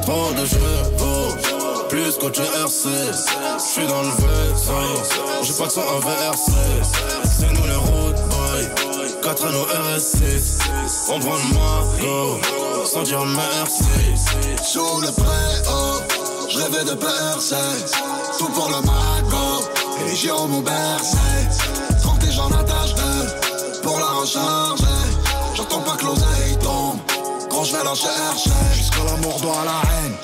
Trop 0.03 0.31
de 0.33 0.45
chevaux, 0.45 1.87
plus 1.89 2.17
qu'au 2.19 2.27
RC. 2.27 2.89
J'suis 3.57 3.87
dans 3.87 4.01
le 4.01 4.09
vaisseau, 4.09 5.43
j'ai 5.43 5.53
pas 5.53 5.65
de 5.67 5.71
son 5.71 5.81
inversé. 5.81 7.22
4 9.23 9.45
anneaux 9.45 9.65
RS6. 9.65 10.59
On 11.09 11.19
prend 11.19 11.35
le 11.35 11.53
mago, 11.53 12.39
sans 12.85 13.03
dire 13.03 13.23
merci. 13.25 13.85
Sous 14.61 14.99
le 14.99 15.11
préau, 15.11 16.01
je 16.49 16.57
rêvais 16.57 16.83
de 16.83 16.93
percer. 16.93 17.55
Tout 18.37 18.49
pour 18.49 18.67
le 18.67 18.81
mago, 18.81 19.63
et 20.01 20.09
les 20.09 20.15
gyros 20.15 20.47
m'ont 20.47 20.59
bercé. 20.59 21.17
30 22.01 22.23
et 22.25 22.31
j'en 22.31 22.51
attache 22.51 22.95
deux, 22.95 23.79
pour 23.81 23.97
la 23.97 24.07
recharger. 24.07 24.83
J'attends 25.55 25.81
pas 25.81 25.95
que 25.95 26.05
l'oseille 26.05 26.57
tombe, 26.61 26.99
quand 27.49 27.63
je 27.63 27.77
vais 27.77 27.83
la 27.83 27.95
chercher. 27.95 28.51
Jusqu'à 28.73 29.05
la 29.05 29.15
mort 29.17 29.39
doit 29.39 29.61
à 29.61 29.65
la 29.65 29.81
haine. 29.89 30.15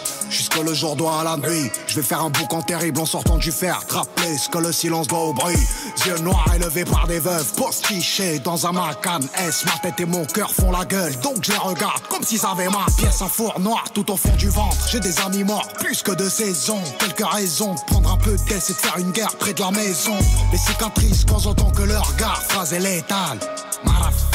Jusque 0.49 0.63
le 0.63 0.73
jour 0.73 0.95
doit 0.95 1.19
à 1.19 1.23
la 1.23 1.37
nuit. 1.37 1.69
Je 1.87 1.95
vais 1.95 2.01
faire 2.01 2.21
un 2.21 2.29
boucan 2.29 2.61
terrible 2.61 2.99
en 2.99 3.05
sortant 3.05 3.37
du 3.37 3.51
fer. 3.51 3.79
Trapper 3.87 4.37
ce 4.37 4.49
que 4.49 4.57
le 4.57 4.71
silence 4.71 5.07
doit 5.07 5.19
au 5.19 5.33
bruit. 5.33 5.57
Yeux 6.05 6.17
noirs 6.19 6.45
élevés 6.55 6.85
par 6.85 7.07
des 7.07 7.19
veuves. 7.19 7.53
Postichés 7.53 8.39
dans 8.39 8.65
un 8.65 8.71
macan 8.71 9.19
S. 9.47 9.65
Ma 9.65 9.77
tête 9.79 9.99
et 9.99 10.05
mon 10.05 10.25
cœur 10.25 10.51
font 10.51 10.71
la 10.71 10.85
gueule. 10.85 11.15
Donc 11.19 11.43
je 11.43 11.51
les 11.51 11.57
regarde 11.57 12.01
comme 12.09 12.23
s'ils 12.23 12.45
avaient 12.45 12.69
ma 12.69 12.85
pièce. 12.97 13.21
Un 13.21 13.27
four 13.27 13.59
noir 13.59 13.83
tout 13.93 14.09
au 14.11 14.17
fond 14.17 14.35
du 14.37 14.49
ventre. 14.49 14.77
J'ai 14.89 14.99
des 14.99 15.19
amis 15.19 15.43
morts 15.43 15.67
plus 15.79 16.01
que 16.01 16.11
de 16.11 16.27
saison. 16.27 16.79
Quelques 16.99 17.27
raisons 17.27 17.75
de 17.75 17.81
prendre 17.81 18.11
un 18.11 18.17
peu 18.17 18.35
d'aise 18.47 18.69
et 18.69 18.73
de 18.73 18.77
faire 18.77 18.97
une 18.97 19.11
guerre 19.11 19.35
près 19.35 19.53
de 19.53 19.59
la 19.59 19.71
maison. 19.71 20.17
Les 20.51 20.57
cicatrices 20.57 21.25
quand 21.25 21.39
j'entends 21.39 21.71
que 21.71 21.83
leur 21.83 22.07
regard 22.07 22.41
phrase 22.43 22.73
est 22.73 22.79
létale. 22.79 23.39
Motherfuck. 23.83 24.28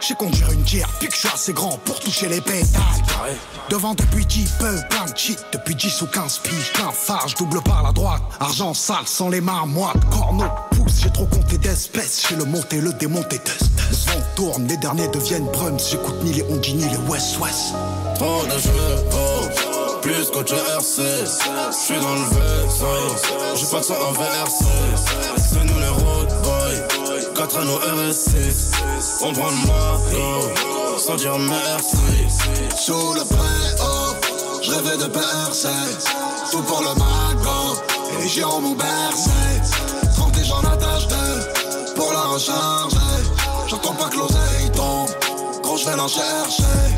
J'ai 0.00 0.14
conduire 0.14 0.50
une 0.52 0.62
tire, 0.62 0.88
puis 1.00 1.08
que 1.08 1.14
je 1.14 1.18
suis 1.18 1.28
assez 1.28 1.52
grand 1.52 1.76
pour 1.84 1.98
toucher 1.98 2.28
les 2.28 2.40
pétales. 2.40 2.82
Devant 3.68 3.94
depuis 3.94 4.24
10 4.24 4.52
peu, 4.58 4.76
plein 4.88 5.04
de 5.06 5.16
shit, 5.16 5.38
depuis 5.52 5.74
10 5.74 6.02
ou 6.02 6.06
15 6.06 6.38
piges, 6.38 6.72
plein 6.72 6.90
phare, 6.92 7.26
double 7.36 7.60
par 7.62 7.82
la 7.82 7.92
droite. 7.92 8.22
Argent 8.40 8.74
sale 8.74 9.06
sans 9.06 9.28
les 9.28 9.40
mains 9.40 9.66
moites, 9.66 9.98
corneau, 10.10 10.46
pouce, 10.70 11.00
j'ai 11.02 11.10
trop 11.10 11.26
compté 11.26 11.58
d'espèces. 11.58 12.26
J'ai 12.28 12.36
le 12.36 12.44
monté, 12.44 12.80
le 12.80 12.92
démonté, 12.92 13.38
test. 13.38 13.70
Le 13.90 13.96
vent 14.12 14.24
tourne, 14.36 14.66
les 14.68 14.76
derniers 14.76 15.08
deviennent 15.08 15.46
brums. 15.46 15.78
J'écoute 15.78 16.22
ni 16.22 16.32
les 16.32 16.42
Ongi 16.44 16.74
ni 16.74 16.88
les 16.88 16.96
West 17.08 17.38
West. 17.40 17.74
Trop 18.14 18.44
de 18.44 18.58
chevaux, 18.58 20.00
plus 20.00 20.30
qu'au 20.30 20.40
RC. 20.40 21.02
J'suis 21.72 22.00
dans 22.00 22.14
le 22.14 22.24
vaisseau, 22.24 23.16
j'ai 23.56 23.66
pas 23.66 23.80
de 23.80 23.86
inversé. 24.10 24.64
C'est 25.36 25.64
nous 25.64 25.78
les 25.78 26.04
boys, 26.04 26.07
4 27.38 27.56
anneaux 27.58 27.78
RS6. 27.78 28.74
On 29.22 29.32
prend 29.32 29.46
le 29.46 29.56
mago, 29.68 30.98
sans 30.98 31.14
dire 31.14 31.38
merci. 31.38 31.96
Sous 32.76 33.14
le 33.14 33.22
préau, 33.24 34.16
je 34.60 34.72
rêvais 34.72 34.96
de 34.96 35.06
percer. 35.06 35.68
Tout 36.50 36.62
pour 36.62 36.80
le 36.80 36.88
mago, 36.98 37.80
et 38.20 38.28
gyros 38.28 38.60
m'ont 38.60 38.74
bercé. 38.74 39.30
30 40.16 40.36
et 40.36 40.44
j'en 40.44 40.60
attache 40.64 41.06
deux, 41.06 41.94
pour 41.94 42.12
la 42.12 42.22
recharger. 42.22 42.96
J'attends 43.68 43.94
pas 43.94 44.08
que 44.08 44.16
l'oseille 44.16 44.70
tombe, 44.74 45.08
quand 45.62 45.76
je 45.76 45.90
vais 45.90 45.96
l'en 45.96 46.08
chercher. 46.08 46.97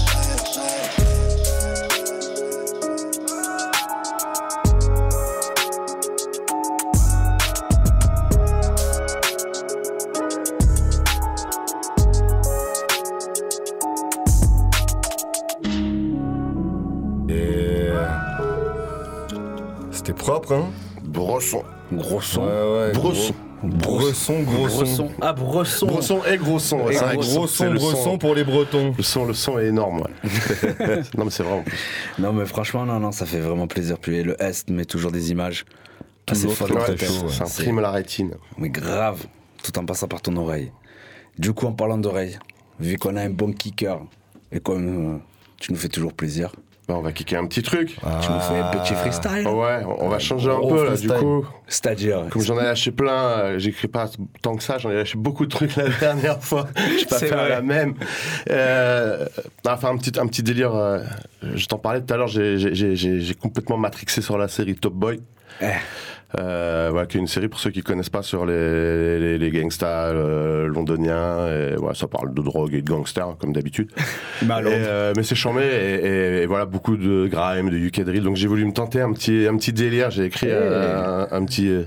Propre, 20.31 20.53
hein 20.53 20.71
Brosson. 21.03 21.65
Gros 21.93 22.21
son. 22.21 22.43
Ouais, 22.43 22.47
ouais. 22.49 22.93
Bresson. 22.93 23.35
Bresson, 23.63 24.43
gros 24.43 24.69
son. 24.69 24.79
Bresson. 24.79 25.11
Ah, 25.21 25.33
Bresson. 25.33 25.87
Bresson 25.87 26.21
et 26.31 26.37
gros 26.37 26.59
son. 26.59 26.79
ouais, 26.79 26.95
Et 26.95 26.97
c'est 26.97 27.05
vrai 27.05 27.17
que 27.17 27.23
gros 27.23 27.47
c'est 27.47 27.57
son, 27.65 27.73
le 27.73 27.79
Bresson 27.79 28.19
pour 28.19 28.35
les 28.35 28.45
Bretons. 28.45 28.95
Le 28.97 29.03
son, 29.03 29.25
le 29.27 29.35
son 29.35 29.59
est 29.59 29.67
énorme. 29.67 30.03
ouais. 30.03 31.03
non, 31.19 31.25
mais 31.25 31.31
c'est 31.31 31.43
vrai 31.43 31.55
en 31.55 31.63
plus. 31.63 31.77
Non, 32.19 32.33
mais 32.33 32.47
franchement, 32.47 32.87
non, 32.87 33.01
non, 33.01 33.13
ça 33.13 33.27
fait 33.27 33.41
vraiment 33.41 33.67
plaisir. 33.67 33.99
Puis 33.99 34.23
le 34.23 34.41
Est 34.41 34.71
met 34.71 34.85
toujours 34.85 35.11
des 35.11 35.31
images. 35.33 35.65
assez 36.29 36.49
folles 36.49 36.73
ouais. 36.73 36.97
Ça 37.31 37.45
imprime 37.45 37.81
la 37.81 37.91
rétine. 37.91 38.35
Mais 38.57 38.71
grave, 38.71 39.27
tout 39.63 39.77
en 39.79 39.85
passant 39.85 40.07
par 40.07 40.23
ton 40.23 40.37
oreille. 40.37 40.71
Du 41.39 41.53
coup, 41.53 41.67
en 41.67 41.73
parlant 41.73 41.99
d'oreille, 41.99 42.39
vu 42.79 42.99
qu'on 42.99 43.17
a 43.17 43.23
un 43.23 43.31
bon 43.31 43.53
kicker 43.53 44.01
et 44.53 44.61
comme 44.61 45.17
euh, 45.17 45.19
tu 45.59 45.73
nous 45.73 45.79
fais 45.79 45.89
toujours 45.89 46.13
plaisir, 46.13 46.53
Bah, 46.91 46.97
on 46.99 47.03
va 47.03 47.13
kicker 47.13 47.37
un 47.39 47.47
petit 47.47 47.63
truc. 47.63 47.95
tu 48.21 48.33
nous 48.33 48.41
fais 48.41 48.59
un 48.59 48.71
petit 48.73 48.95
freestyle. 48.95 49.47
Ouais, 49.47 49.83
on 50.01 50.09
va 50.09 50.19
changer 50.19 50.51
un 50.51 50.59
peu 50.67 50.87
là, 50.91 50.97
du 50.97 51.07
coup. 51.09 51.47
C'est-à-dire, 51.69 52.25
Comme 52.31 52.43
j'en 52.43 52.59
ai 52.59 52.65
lâché 52.65 52.91
plein, 52.91 53.13
euh, 53.13 53.59
j'écris 53.61 53.87
pas 53.87 54.11
tant 54.43 54.57
que 54.57 54.63
ça, 54.65 54.79
j'en 54.79 54.91
ai 54.91 54.95
lâché 54.97 55.17
beaucoup 55.17 55.47
de 55.47 55.51
trucs 55.53 55.77
la 55.77 55.89
dernière 55.89 56.43
fois. 56.43 56.67
Je 56.77 57.05
pas 57.07 57.19
C'est 57.19 57.29
faire 57.29 57.39
vrai. 57.39 57.49
la 57.49 57.63
même. 57.63 57.95
Euh, 58.51 59.25
enfin, 59.69 59.91
un 59.91 59.97
petit, 59.99 60.19
un 60.19 60.27
petit 60.27 60.43
délire. 60.43 60.75
euh, 60.75 60.99
je 61.55 61.65
t'en 61.67 61.79
parlais 61.79 62.01
tout 62.01 62.13
à 62.13 62.17
l'heure, 62.17 62.27
j'ai 62.27 63.35
complètement 63.41 63.77
matrixé 63.77 64.21
sur 64.21 64.37
la 64.37 64.49
série 64.49 64.75
Top 64.75 64.95
Boy. 64.95 65.21
Eh. 65.63 65.67
Euh, 66.39 66.89
voilà, 66.93 67.07
qui 67.09 67.17
est 67.17 67.21
une 67.21 67.27
série 67.27 67.49
pour 67.49 67.59
ceux 67.59 67.71
qui 67.71 67.83
connaissent 67.83 68.09
pas 68.09 68.23
sur 68.23 68.47
les, 68.47 69.19
les, 69.19 69.37
les 69.39 69.51
gangsters 69.51 70.13
euh, 70.15 70.69
londoniens. 70.69 71.49
Et, 71.49 71.75
voilà, 71.77 71.95
ça 71.95 72.07
parle 72.07 72.33
de 72.33 72.41
drogue 72.41 72.73
et 72.73 72.83
de 72.83 72.89
gangsters 72.89 73.37
comme 73.39 73.53
d'habitude. 73.53 73.91
Londres. 74.43 74.71
euh, 74.73 75.13
mais 75.17 75.25
c'est 75.25 75.35
charmé 75.35 75.63
et, 75.65 75.95
et- 76.07 76.43
et 76.43 76.47
voilà 76.47 76.67
beaucoup 76.67 76.97
de 76.97 77.27
grime, 77.27 77.69
de 77.71 77.77
UK 77.77 78.03
drill. 78.03 78.23
Donc 78.23 78.37
j'ai 78.37 78.47
voulu 78.47 78.65
me 78.65 78.73
tenter 78.73 79.01
un 79.01 79.13
petit, 79.13 79.47
un 79.51 79.57
petit 79.57 79.73
délire. 79.73 80.11
J'ai 80.13 80.25
écrit 80.27 80.47
euh, 80.51 81.27
un, 81.33 81.37
un 81.37 81.45
petit, 81.45 81.69
euh, 81.69 81.83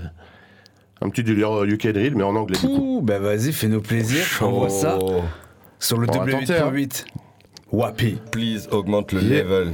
un 1.00 1.08
petit 1.08 1.24
délire 1.24 1.50
euh, 1.62 1.66
UK 1.66 1.88
drill, 1.92 2.14
mais 2.14 2.24
en 2.24 2.36
anglais 2.36 2.58
du 2.60 2.66
coup. 2.66 2.98
Ouh, 2.98 3.02
ben 3.02 3.22
vas-y, 3.22 3.50
fais-nous 3.50 3.80
plaisir, 3.80 4.24
envoie 4.42 4.68
ça 4.68 4.98
Oh, 5.00 5.22
sur 5.78 5.98
le 5.98 6.06
On 6.10 6.18
va 6.22 6.30
tenter, 6.32 6.54
hein. 6.58 6.70
W8.8. 6.70 7.04
Wapi. 7.72 8.18
Please 8.30 8.68
augmente 8.70 9.12
le 9.12 9.22
Yeah. 9.22 9.42
level. 9.42 9.68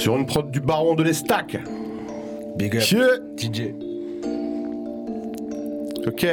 Sur 0.00 0.16
une 0.16 0.24
prod 0.24 0.50
du 0.50 0.60
baron 0.60 0.94
de 0.94 1.02
l'Estac. 1.02 1.58
Big 2.56 2.74
up. 2.74 2.82
DJ. 3.36 3.74
Ok. 6.06 6.24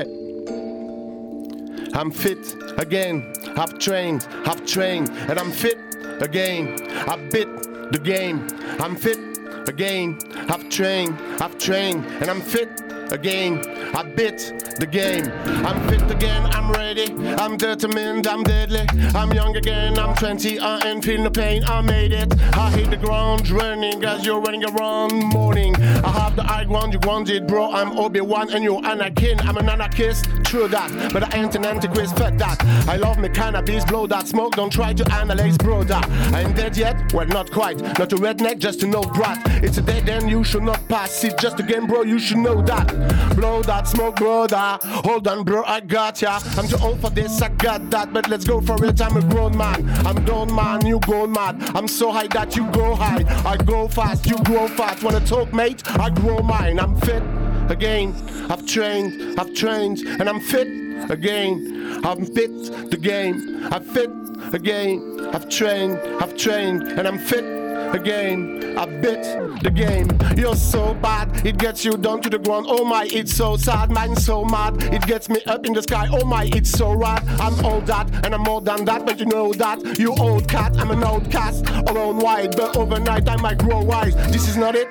I'm 1.93 2.09
fit 2.09 2.55
again. 2.78 3.24
I've 3.57 3.78
trained, 3.78 4.26
I've 4.45 4.65
trained, 4.65 5.09
and 5.28 5.38
I'm 5.38 5.51
fit 5.51 5.78
again. 6.22 6.78
I 7.09 7.18
bit 7.30 7.49
the 7.91 7.99
game. 7.99 8.47
I'm 8.80 8.95
fit 8.95 9.20
again. 9.68 10.18
I've 10.47 10.70
trained, 10.70 11.18
I've 11.41 11.57
trained, 11.57 12.05
and 12.22 12.30
I'm 12.30 12.39
fit 12.39 12.70
again. 13.12 13.62
I 13.95 14.03
bit 14.03 14.53
the 14.80 14.86
game. 14.86 15.32
I'm 15.66 15.88
fit 15.89 16.10
again, 16.12 16.45
I'm 16.53 16.72
ready. 16.72 17.12
I'm 17.38 17.58
determined, 17.58 18.28
I'm 18.28 18.43
deadly. 18.43 18.86
I'm 19.16 19.32
young 19.34 19.55
again, 19.55 19.97
I'm 19.97 20.16
20, 20.16 20.60
I 20.60 20.80
ain't 20.88 21.03
feel 21.03 21.24
no 21.24 21.30
pain, 21.30 21.64
I 21.66 21.82
made 21.82 22.12
it. 22.12 22.34
I 22.55 22.70
hit 22.72 22.89
the 22.91 22.97
ground 22.97 23.49
running 23.49 24.03
as 24.03 24.26
you're 24.26 24.39
running 24.39 24.64
around 24.66 25.14
morning. 25.14 25.76
I 25.78 26.12
have 26.12 26.36
the 26.36 26.43
high 26.43 26.66
ground, 26.66 26.93
you 26.93 26.99
wanted, 27.03 27.47
bro. 27.47 27.72
I'm 27.72 27.97
Obi-Wan 27.97 28.51
and 28.53 28.64
you're 28.64 28.82
Anakin. 28.82 29.43
I'm 29.45 29.58
an 29.58 29.70
anarchist, 29.70 30.26
true 30.43 30.68
that. 30.68 31.12
But 31.12 31.34
I 31.34 31.39
ain't 31.39 31.55
an 31.55 31.66
antichrist, 31.66 32.18
fuck 32.18 32.38
that. 32.38 32.64
I 32.88 32.97
love 32.97 33.18
me 33.18 33.30
cannabis, 33.30 33.84
blow 33.86 34.05
that 34.08 34.28
smoke. 34.28 34.55
Don't 34.55 34.72
try 34.72 34.93
to 34.93 35.14
analyze, 35.14 35.58
bro, 35.58 35.84
that. 35.86 36.08
I 36.34 36.41
ain't 36.41 36.55
dead 36.55 36.78
yet? 36.78 37.14
Well, 37.14 37.28
not 37.28 37.51
quite. 37.51 37.80
Not 37.97 38.14
a 38.14 38.18
redneck, 38.18 38.60
just 38.60 38.84
an 38.84 38.93
old 38.93 39.14
brat. 39.14 39.39
It's 39.64 39.78
a 39.78 39.82
dead 39.82 40.08
end, 40.08 40.30
you 40.30 40.43
should 40.43 40.64
not 40.64 40.88
pass 40.88 41.24
it. 41.24 41.38
Just 41.39 41.60
a 41.60 41.64
game, 41.64 41.88
bro, 41.88 42.03
you 42.03 42.20
should 42.20 42.38
know 42.38 42.62
that. 42.62 42.97
Blow 43.36 43.62
that. 43.64 43.88
smoke, 43.88 44.18
brother. 44.18 44.80
Hold 44.82 45.28
on, 45.28 45.43
bro, 45.43 45.64
I 45.66 45.80
got 45.80 46.22
ya. 46.22 46.39
I'm 46.58 46.68
too 46.68 46.78
old 46.82 47.00
for 47.02 47.10
this, 47.10 47.41
I 47.41 47.50
got 47.50 47.89
that. 47.91 48.14
But 48.14 48.30
let's 48.30 48.45
go 48.45 48.62
for 48.62 48.84
it, 48.86 49.02
I'm 49.02 49.18
a 49.18 49.22
grown 49.22 49.58
man. 49.58 49.89
I'm 50.06 50.24
done, 50.26 50.54
man, 50.54 50.86
you 50.86 51.00
go 51.02 51.28
mad. 51.28 51.62
I'm 51.76 51.88
so 51.88 52.12
high 52.12 52.28
that 52.28 52.56
you 52.56 52.70
go 52.72 52.95
high. 52.95 53.24
I 53.45 53.58
go 53.58 53.88
fast, 53.88 54.26
you 54.26 54.38
grow 54.43 54.68
fast. 54.68 55.04
Wanna 55.04 55.26
talk, 55.26 55.54
mate? 55.54 55.82
I 56.00 56.10
grow 56.10 56.39
mine. 56.39 56.80
I'm 56.80 56.95
fit 57.02 57.24
again. 57.70 58.14
I've 58.50 58.66
trained, 58.66 59.39
I've 59.39 59.54
trained, 59.54 60.00
and 60.00 60.30
I'm 60.30 60.39
fit 60.39 60.68
again. 61.10 62.02
I'm 62.04 62.26
fit 62.26 62.52
the 62.91 62.98
game. 62.98 63.68
I 63.72 63.80
fit 63.80 64.12
again. 64.54 65.30
I've 65.34 65.50
trained, 65.50 65.98
I've 66.22 66.38
trained, 66.38 66.84
and 66.84 67.08
I'm 67.08 67.18
fit 67.18 67.57
again. 67.94 68.78
I 68.78 68.86
bit 68.86 69.24
the 69.64 69.72
game. 69.72 70.10
You're 70.38 70.56
so 70.56 70.94
bad, 70.96 71.46
it 71.46 71.58
gets 71.58 71.84
you 71.84 71.98
down 71.98 72.22
to 72.22 72.30
the 72.30 72.40
ground. 72.40 72.68
Oh 72.70 72.86
my, 72.86 73.08
it's 73.12 73.34
so 73.34 73.58
sad. 73.58 73.92
Mine's 73.92 74.26
so 74.26 74.46
mad, 74.46 74.84
it 74.94 75.02
gets 75.04 75.30
me 75.30 75.42
up 75.46 75.66
in 75.66 75.74
the 75.74 75.82
sky. 75.82 76.08
Oh 76.12 76.26
my, 76.26 76.50
it's 76.54 76.70
so 76.70 76.94
rad. 76.94 77.24
I'm 77.40 77.64
all 77.66 77.82
that, 77.82 78.10
and 78.26 78.34
I'm 78.34 78.42
more 78.42 78.62
than 78.62 78.86
that, 78.86 79.06
but 79.06 79.20
you 79.20 79.26
know 79.26 79.54
that. 79.54 79.98
You 79.98 80.14
old 80.16 80.48
cat, 80.48 80.78
I'm 80.78 80.92
an 80.92 81.04
outcast. 81.04 81.66
Around 81.90 82.20
wide, 82.20 82.56
but 82.56 82.78
overnight 82.78 83.28
I 83.30 83.38
might 83.38 83.58
grow 83.58 83.82
wise. 83.82 84.16
This 84.32 84.48
is 84.48 84.58
not 84.58 84.76
it. 84.76 84.88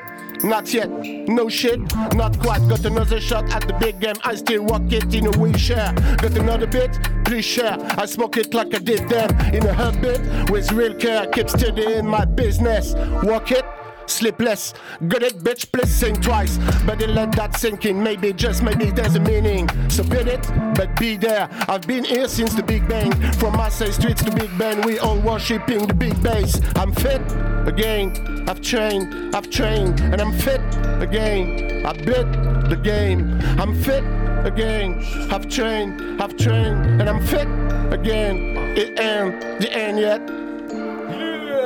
Not 0.47 0.73
yet, 0.73 0.89
no 1.29 1.49
shit, 1.49 1.81
not 2.15 2.39
quite. 2.39 2.67
Got 2.69 2.85
another 2.85 3.21
shot 3.21 3.51
at 3.53 3.67
the 3.67 3.73
big 3.73 3.99
game. 3.99 4.15
I 4.23 4.37
still 4.37 4.65
rock 4.65 4.93
it 4.93 5.13
in 5.13 5.27
a 5.27 5.37
wheelchair. 5.37 5.93
Got 6.19 6.39
another 6.39 6.69
bit, 6.69 6.97
please 7.25 7.45
share. 7.45 7.77
I 7.99 8.07
smoke 8.07 8.37
it 8.37 8.55
like 8.55 8.73
I 8.73 8.79
did 8.79 9.09
them 9.09 9.29
in 9.53 9.67
a 9.67 9.75
heartbeat 9.75 10.51
with 10.53 10.71
real 10.71 10.95
care. 10.95 11.27
Keep 11.27 11.51
steady 11.51 11.95
in 11.95 12.07
my 12.07 12.25
business. 12.25 12.95
Walk 13.25 13.51
it. 13.51 13.65
Sleepless, 14.07 14.73
got 15.09 15.23
it, 15.23 15.39
bitch, 15.39 15.71
please 15.73 15.93
sing 15.93 16.15
twice. 16.15 16.59
But 16.87 16.99
then 16.99 17.15
let 17.15 17.33
that 17.33 17.57
sink 17.57 17.87
in, 17.87 18.03
maybe, 18.03 18.33
just 18.33 18.63
maybe 18.63 18.91
there's 18.91 19.17
a 19.17 19.21
meaning. 19.21 19.69
So 19.91 20.03
bid 20.05 20.29
it, 20.29 20.49
but 20.75 20.99
be 20.99 21.17
there. 21.17 21.49
I've 21.69 21.87
been 21.87 22.05
here 22.05 22.29
since 22.29 22.55
the 22.55 22.63
Big 22.63 22.89
Bang. 22.89 23.13
From 23.33 23.57
Marseille 23.57 23.93
streets 23.93 24.23
to 24.23 24.31
Big 24.31 24.57
Ben, 24.59 24.87
we 24.87 24.99
all 24.99 25.19
worshipping 25.19 25.87
the 25.87 25.95
big 25.95 26.21
bass. 26.23 26.61
I'm 26.77 26.93
fit 26.93 27.21
again, 27.67 28.49
I've 28.49 28.61
trained, 28.61 29.35
I've 29.35 29.51
trained, 29.51 30.01
and 30.01 30.21
I'm 30.21 30.33
fit 30.33 30.61
again. 31.03 31.85
I 31.85 31.93
bit 31.93 32.27
the 32.71 32.79
game, 32.83 33.41
I'm 33.59 33.75
fit 33.83 34.05
again. 34.47 35.05
I've 35.31 35.49
trained, 35.49 36.23
I've 36.23 36.37
trained, 36.37 37.01
and 37.01 37.09
I'm 37.09 37.21
fit 37.27 37.49
again. 37.93 38.57
It 38.77 38.99
ain't 39.01 39.61
the 39.61 39.73
end 39.73 39.99
yet. 39.99 40.46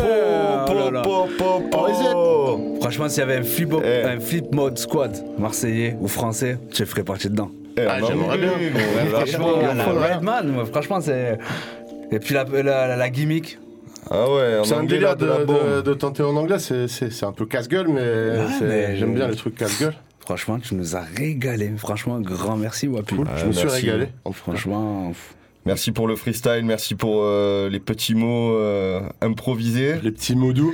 Oh. 0.02 1.28
Oh, 1.72 2.76
Franchement, 2.80 3.08
s'il 3.08 3.20
y 3.20 3.22
avait 3.22 3.36
un 3.36 3.42
flip, 3.42 3.72
un 3.74 4.20
flip 4.20 4.54
mode 4.54 4.78
squad 4.78 5.16
marseillais 5.38 5.96
ou 6.00 6.08
français, 6.08 6.58
je 6.76 6.84
ferais 6.84 7.02
partie 7.04 7.28
dedans. 7.28 7.50
Ah, 7.78 7.98
j'aimerais 8.06 8.38
bien. 8.38 8.50
Ouais, 8.52 9.06
franchement, 9.12 9.54
Redman, 10.14 10.66
franchement, 10.66 11.00
c'est. 11.00 11.38
Et 12.12 12.18
puis 12.18 12.34
la, 12.34 12.44
la, 12.44 12.62
la- 12.88 12.96
la 12.96 13.10
gimmick. 13.10 13.58
Ah 14.10 14.28
ouais, 14.32 14.60
C'est 14.64 14.74
un 14.74 14.82
délire 14.84 15.14
de, 15.14 15.26
de 15.76 15.80
de- 15.82 15.94
tenter 15.94 16.22
en 16.22 16.34
anglais, 16.36 16.58
c'est- 16.58 17.22
un 17.22 17.32
peu 17.32 17.46
casse-gueule, 17.46 17.88
mais, 17.88 18.96
j'aime 18.96 19.14
bien 19.14 19.28
les 19.28 19.36
trucs 19.36 19.54
casse-gueule. 19.54 19.94
Franchement, 20.20 20.58
tu 20.58 20.74
nous 20.74 20.96
as 20.96 21.00
régalé. 21.16 21.72
Franchement, 21.76 22.20
grand 22.20 22.56
merci, 22.56 22.86
Wapi. 22.88 23.14
Cool, 23.16 23.26
je 23.36 23.46
me 23.46 23.52
suis 23.52 23.68
régalé. 23.68 24.08
Franchement, 24.32 25.12
Merci 25.66 25.92
pour 25.92 26.08
le 26.08 26.16
freestyle, 26.16 26.62
merci 26.64 26.94
pour 26.94 27.16
euh, 27.22 27.68
les 27.68 27.80
petits 27.80 28.14
mots 28.14 28.54
euh, 28.54 29.00
improvisés. 29.20 30.00
Les 30.02 30.10
petits 30.12 30.34
mots 30.34 30.52
doux. 30.52 30.72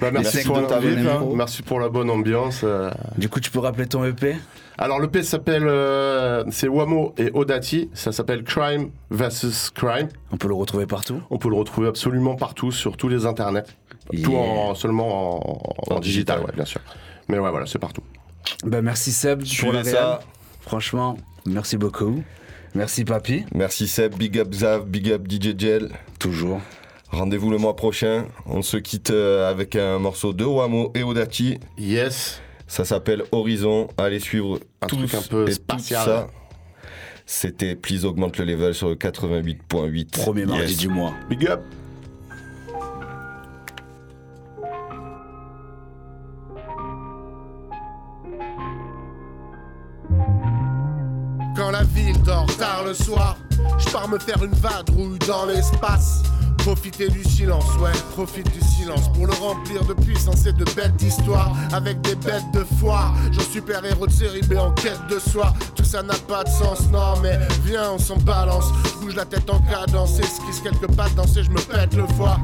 Bah, 0.00 0.10
merci, 0.10 0.36
Merci 0.36 0.46
pour 0.46 0.60
la, 0.60 0.76
hein. 0.76 1.26
merci 1.34 1.62
pour 1.62 1.80
la 1.80 1.88
bonne 1.88 2.08
ambiance. 2.08 2.60
euh. 2.64 2.90
Du 3.18 3.28
coup, 3.28 3.40
tu 3.40 3.50
peux 3.50 3.58
rappeler 3.58 3.86
ton 3.86 4.04
EP 4.04 4.36
Alors, 4.78 5.00
le 5.00 5.08
P 5.08 5.22
s'appelle. 5.22 5.64
euh, 5.66 6.44
c'est 6.50 6.68
Wamo 6.68 7.12
et 7.18 7.30
Odati. 7.34 7.90
Ça 7.92 8.12
s'appelle 8.12 8.42
Crime 8.44 8.90
versus 9.10 9.70
Crime. 9.70 10.08
On 10.32 10.36
peut 10.36 10.48
le 10.48 10.54
retrouver 10.54 10.86
partout? 10.86 11.20
On 11.30 11.38
peut 11.38 11.48
le 11.50 11.56
retrouver 11.56 11.88
absolument 11.88 12.36
partout, 12.36 12.70
sur 12.72 12.96
tous 12.96 13.08
les 13.08 13.26
internets. 13.26 13.64
Tout 14.22 14.34
en, 14.36 14.74
seulement 14.74 15.34
en, 15.88 15.92
en 15.92 15.96
En 15.96 16.00
digital, 16.00 16.36
digital. 16.38 16.40
ouais, 16.44 16.52
bien 16.54 16.64
sûr. 16.64 16.80
Mais 17.28 17.38
ouais, 17.38 17.50
voilà, 17.50 17.66
c'est 17.66 17.78
partout. 17.78 18.02
Ben, 18.64 18.80
merci 18.82 19.10
Seb 19.12 19.40
pour 19.40 19.48
Suivez 19.48 19.72
la 19.78 19.84
ça. 19.84 20.20
Franchement, 20.60 21.16
merci 21.46 21.76
beaucoup. 21.76 22.22
Merci 22.74 23.04
Papi. 23.04 23.44
Merci 23.54 23.86
Seb, 23.86 24.16
big 24.16 24.38
up 24.38 24.52
Zav, 24.52 24.86
big 24.86 25.10
up 25.10 25.26
DJ 25.28 25.56
Gel. 25.58 25.90
Toujours. 26.18 26.60
Rendez-vous 27.10 27.50
le 27.50 27.58
mois 27.58 27.76
prochain. 27.76 28.26
On 28.46 28.62
se 28.62 28.76
quitte 28.76 29.10
euh, 29.10 29.48
avec 29.48 29.76
un 29.76 29.98
morceau 30.00 30.32
de 30.32 30.44
Wamo 30.44 30.90
et 30.94 31.04
Odachi. 31.04 31.58
Yes. 31.78 32.40
Ça 32.66 32.84
s'appelle 32.84 33.22
Horizon. 33.30 33.88
Allez 33.96 34.18
suivre 34.18 34.58
Un 34.82 34.86
tous 34.88 34.96
truc 34.96 35.14
un 35.14 35.22
peu 35.22 35.42
et 35.44 35.50
tout 35.50 35.52
spatial. 35.52 36.04
ça. 36.04 36.26
C'était 37.26 37.76
Please 37.76 38.04
Augmente 38.04 38.36
le 38.38 38.44
level 38.44 38.74
sur 38.74 38.88
le 38.88 38.96
88.8. 38.96 40.10
Premier 40.10 40.44
mardi 40.44 40.76
du 40.76 40.88
mois. 40.88 41.14
Big 41.30 41.46
up. 41.46 41.60
Le 52.84 52.94
soir, 52.94 53.36
je 53.78 53.90
pars 53.90 54.08
me 54.08 54.18
faire 54.18 54.42
une 54.42 54.54
vadrouille 54.54 55.18
dans 55.26 55.46
l'espace. 55.46 56.22
Profiter 56.64 57.10
du 57.10 57.22
silence, 57.22 57.76
ouais, 57.78 57.92
profite 58.14 58.50
du 58.50 58.60
silence 58.60 59.12
pour 59.12 59.26
le 59.26 59.34
remplir 59.34 59.84
de 59.84 59.92
puissance 59.92 60.46
et 60.46 60.52
de 60.52 60.64
bêtes 60.74 60.96
d'histoire. 60.96 61.52
Avec 61.72 62.00
des 62.00 62.14
bêtes 62.14 62.50
de 62.54 62.64
foi, 62.80 63.12
je 63.32 63.40
super 63.40 63.84
héros 63.84 64.06
de 64.06 64.12
série 64.12 64.40
B 64.40 64.56
en 64.56 64.70
quête 64.72 65.06
de 65.10 65.18
soi. 65.18 65.52
Tout 65.74 65.84
ça 65.84 66.02
n'a 66.02 66.14
pas 66.14 66.42
de 66.42 66.48
sens, 66.48 66.88
non, 66.90 67.20
mais 67.22 67.38
viens, 67.64 67.92
on 67.92 67.98
s'en 67.98 68.16
balance. 68.16 68.64
Bouge 69.00 69.14
la 69.14 69.26
tête 69.26 69.48
en 69.50 69.58
cadence, 69.60 70.18
esquisse 70.18 70.60
quelques 70.62 70.90
pattes, 70.96 71.14
danser, 71.14 71.44
je 71.44 71.50
me 71.50 71.60
pète 71.60 71.94
le 71.94 72.06
foie. 72.16 72.38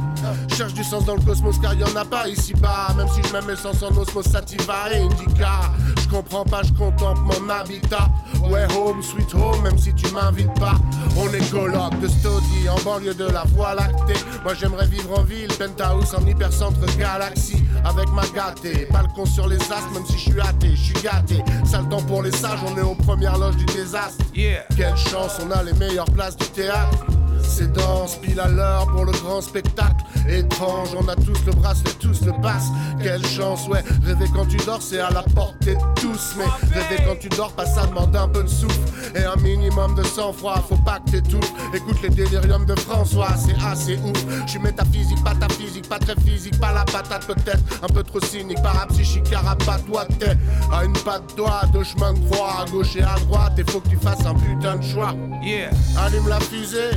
Cherche 0.54 0.74
du 0.74 0.84
sens 0.84 1.06
dans 1.06 1.14
le 1.14 1.22
cosmos 1.22 1.58
car 1.58 1.72
y 1.72 1.82
en 1.82 1.96
a 1.96 2.04
pas 2.04 2.28
ici-bas. 2.28 2.94
Même 2.98 3.08
si 3.08 3.26
je 3.26 3.32
mets 3.32 3.46
mes 3.46 3.56
sens 3.56 3.82
en 3.82 3.96
osmos, 3.96 4.28
sativa 4.28 4.92
et 4.92 4.98
indica. 4.98 5.72
Je 5.98 6.08
comprends 6.08 6.44
pas, 6.44 6.62
je 6.62 6.72
contemple 6.72 7.20
mon 7.22 7.48
habitat. 7.48 8.10
Ouais, 8.50 8.66
home, 8.76 9.02
sweet 9.02 9.32
home, 9.34 9.62
même 9.62 9.78
si 9.78 9.94
tu 9.94 10.12
m'invites 10.12 10.52
pas. 10.60 10.74
On 11.16 11.32
est 11.32 11.50
coloc 11.50 11.98
de 12.00 12.08
Stody 12.08 12.68
en 12.68 12.78
banlieue 12.84 13.14
de 13.14 13.24
la 13.24 13.44
voie 13.54 13.74
lactée. 13.74 14.09
Moi 14.44 14.54
j'aimerais 14.54 14.86
vivre 14.86 15.18
en 15.18 15.22
ville, 15.22 15.48
penthouse 15.58 16.14
en 16.14 16.26
hypercentre 16.26 16.80
galaxie. 16.96 17.62
Avec 17.84 18.08
ma 18.10 18.26
gâtée, 18.34 18.86
balcon 18.90 19.24
sur 19.24 19.48
les 19.48 19.56
astres, 19.56 19.90
même 19.94 20.04
si 20.06 20.14
je 20.14 20.30
suis 20.30 20.40
athée, 20.40 20.74
je 20.74 20.82
suis 20.82 21.02
gâté. 21.02 21.42
Sale 21.64 21.88
temps 21.88 22.02
pour 22.02 22.22
les 22.22 22.32
sages, 22.32 22.60
on 22.66 22.76
est 22.76 22.82
aux 22.82 22.94
premières 22.94 23.38
loges 23.38 23.56
du 23.56 23.64
désastre. 23.66 24.24
Quelle 24.34 24.96
chance, 24.96 25.38
on 25.44 25.50
a 25.50 25.62
les 25.62 25.72
meilleures 25.74 26.10
places 26.10 26.36
du 26.36 26.46
théâtre. 26.46 27.06
C'est 27.42 27.72
danse, 27.72 28.16
pile 28.16 28.40
à 28.40 28.48
l'heure 28.48 28.86
pour 28.86 29.04
le 29.04 29.12
grand 29.12 29.40
spectacle. 29.40 30.04
Étrange, 30.28 30.88
on 30.96 31.06
a 31.08 31.16
tous 31.16 31.44
le 31.46 31.52
bracelet, 31.52 31.92
tous 31.98 32.22
le 32.22 32.32
passe. 32.40 32.68
Quelle 33.02 33.24
chance, 33.26 33.66
ouais. 33.68 33.82
Rêver 34.04 34.26
quand 34.34 34.46
tu 34.46 34.56
dors, 34.58 34.80
c'est 34.80 35.00
à 35.00 35.10
la 35.10 35.22
portée 35.22 35.74
de 35.74 36.00
tous. 36.00 36.34
Mais 36.38 36.44
rêver 36.72 37.02
quand 37.06 37.18
tu 37.18 37.28
dors, 37.30 37.52
pas 37.52 37.66
ça 37.66 37.86
demande 37.86 38.14
un 38.16 38.28
peu 38.28 38.42
de 38.42 38.48
souffle. 38.48 38.80
Et 39.14 39.24
un 39.24 39.36
minimum 39.36 39.94
de 39.94 40.02
sang-froid, 40.02 40.64
faut 40.68 40.76
pas 40.76 41.00
que 41.00 41.12
t'étouffes. 41.12 41.52
Écoute 41.74 41.96
les 42.02 42.10
déliriums 42.10 42.64
de 42.66 42.78
François, 42.78 43.34
c'est 43.36 43.56
assez 43.66 43.96
ouf. 43.96 44.24
Je 44.46 44.50
suis 44.50 44.60
métaphysique, 44.60 45.22
pas 45.24 45.34
ta 45.34 45.48
physique, 45.48 45.88
pas 45.88 45.98
très 45.98 46.14
physique, 46.16 46.58
pas 46.60 46.72
la 46.72 46.84
patate 46.84 47.26
peut-être. 47.26 47.60
Un 47.82 47.88
peu 47.88 48.02
trop 48.02 48.20
cynique, 48.20 48.62
parapsychique, 48.62 49.24
toi 49.86 50.06
t'es 50.18 50.36
à 50.72 50.84
une 50.84 50.92
patte 50.92 51.36
doigt, 51.36 51.62
deux 51.72 51.84
chemins 51.84 52.12
de 52.12 52.18
croix, 52.30 52.62
à 52.62 52.70
gauche 52.70 52.96
et 52.96 53.02
à 53.02 53.16
droite. 53.26 53.58
Et 53.58 53.70
faut 53.70 53.80
que 53.80 53.88
tu 53.88 53.96
fasses 53.96 54.24
un 54.24 54.34
putain 54.34 54.76
de 54.76 54.84
choix. 54.84 55.14
Yeah. 55.42 55.70
Allume 55.98 56.28
la 56.28 56.40
fusée, 56.40 56.90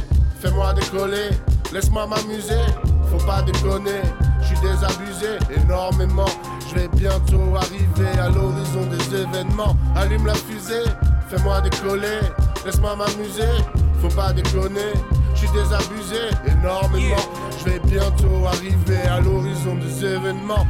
fais-moi 0.43 0.73
décoller, 0.73 1.29
laisse-moi 1.71 2.05
m'amuser, 2.05 2.65
faut 3.09 3.25
pas 3.25 3.41
déconner, 3.43 4.01
je 4.41 4.47
suis 4.47 4.59
désabusé 4.59 5.39
énormément, 5.55 6.27
je 6.67 6.75
vais 6.75 6.87
bientôt 6.89 7.55
arriver 7.55 8.19
à 8.19 8.27
l'horizon 8.27 8.85
des 8.91 9.21
événements. 9.21 9.77
Allume 9.95 10.25
la 10.25 10.33
fusée, 10.33 10.83
fais-moi 11.29 11.61
décoller, 11.61 12.19
laisse-moi 12.65 12.93
m'amuser, 12.97 13.53
faut 14.01 14.13
pas 14.13 14.33
déconner, 14.33 14.91
je 15.33 15.39
suis 15.39 15.49
désabusé 15.51 16.19
énormément, 16.45 17.23
je 17.59 17.69
vais 17.69 17.79
bientôt 17.79 18.45
arriver 18.45 19.01
à 19.09 19.21
l'horizon 19.21 19.75
des 19.75 20.05
événements. 20.05 20.67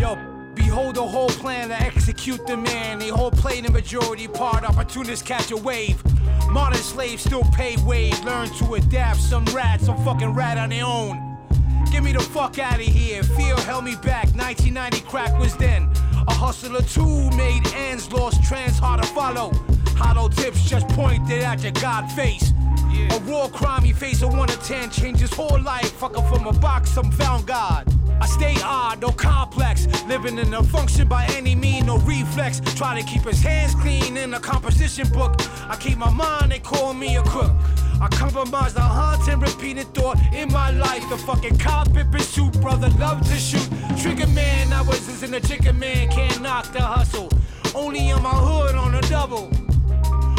Yo, 0.00 0.16
behold 0.54 0.94
the 0.94 1.00
whole 1.00 1.32
plan 1.40 1.68
to 1.68 1.84
execute 1.84 2.46
the 2.46 2.56
man. 2.56 3.00
They 3.00 3.10
whole 3.10 3.32
play 3.32 3.60
the 3.60 3.72
majority 3.72 4.28
part. 4.28 4.62
Opportunists 4.64 5.22
catch 5.22 5.50
a 5.50 5.56
wave. 5.56 6.00
Modern 6.50 6.78
slaves 6.78 7.22
still 7.22 7.44
pay 7.52 7.76
wage. 7.84 8.18
Learn 8.24 8.48
to 8.58 8.74
adapt. 8.74 9.20
Some 9.20 9.44
rats, 9.46 9.86
some 9.86 10.02
fucking 10.04 10.34
rat 10.34 10.58
on 10.58 10.70
their 10.70 10.84
own. 10.84 11.38
Get 11.92 12.02
me 12.02 12.12
the 12.12 12.20
fuck 12.20 12.58
out 12.58 12.74
of 12.74 12.80
here. 12.80 13.22
Fear 13.22 13.56
held 13.56 13.84
me 13.84 13.94
back. 13.96 14.26
1990 14.34 15.00
crack 15.02 15.38
was 15.38 15.56
then. 15.56 15.90
A 16.28 16.32
hustler 16.32 16.82
too 16.82 17.30
made 17.36 17.66
ends, 17.74 18.12
lost 18.12 18.42
trends 18.44 18.78
hard 18.78 19.02
to 19.02 19.08
follow. 19.08 19.52
Hollow 19.96 20.28
tips 20.28 20.68
just 20.68 20.88
pointed 20.88 21.42
at 21.42 21.62
your 21.62 21.72
god 21.72 22.10
face. 22.12 22.52
A 23.10 23.20
raw 23.26 23.48
crime 23.48 23.82
he 23.82 23.92
faced 23.92 24.22
a 24.22 24.28
1 24.28 24.48
to 24.48 24.56
10, 24.60 24.90
changed 24.90 25.20
his 25.20 25.32
whole 25.32 25.60
life. 25.60 25.92
Fucking 25.92 26.26
from 26.28 26.46
a 26.46 26.52
box, 26.52 26.90
some 26.90 27.10
found 27.12 27.46
God. 27.46 27.86
I 28.20 28.26
stay 28.26 28.56
odd, 28.62 29.00
no 29.00 29.10
complex. 29.10 29.86
Living 30.06 30.38
in 30.38 30.52
a 30.54 30.62
function 30.62 31.08
by 31.08 31.24
any 31.36 31.54
mean, 31.54 31.86
no 31.86 31.98
reflex. 31.98 32.60
Try 32.74 33.00
to 33.00 33.06
keep 33.06 33.22
his 33.22 33.40
hands 33.42 33.74
clean 33.74 34.16
in 34.16 34.34
a 34.34 34.40
composition 34.40 35.08
book. 35.08 35.34
I 35.68 35.76
keep 35.76 35.98
my 35.98 36.10
mind, 36.10 36.52
they 36.52 36.58
call 36.58 36.94
me 36.94 37.16
a 37.16 37.22
crook. 37.22 37.52
I 38.00 38.08
compromise 38.08 38.74
the 38.74 38.80
haunting, 38.80 39.40
repeated 39.40 39.92
thought 39.94 40.18
in 40.32 40.50
my 40.52 40.70
life. 40.70 41.08
The 41.10 41.18
fucking 41.18 41.58
cockpit 41.58 42.10
pursuit, 42.10 42.58
brother, 42.60 42.88
love 42.98 43.20
to 43.28 43.36
shoot. 43.36 43.68
Trigger 44.00 44.26
man, 44.28 44.72
I 44.72 44.82
was 44.82 45.22
in 45.22 45.30
the 45.30 45.40
chicken 45.40 45.78
man, 45.78 46.08
can't 46.08 46.40
knock 46.40 46.72
the 46.72 46.80
hustle. 46.80 47.28
Only 47.74 48.10
on 48.10 48.22
my 48.22 48.30
hood 48.30 48.74
on 48.74 48.94
a 48.94 49.02
double. 49.02 49.50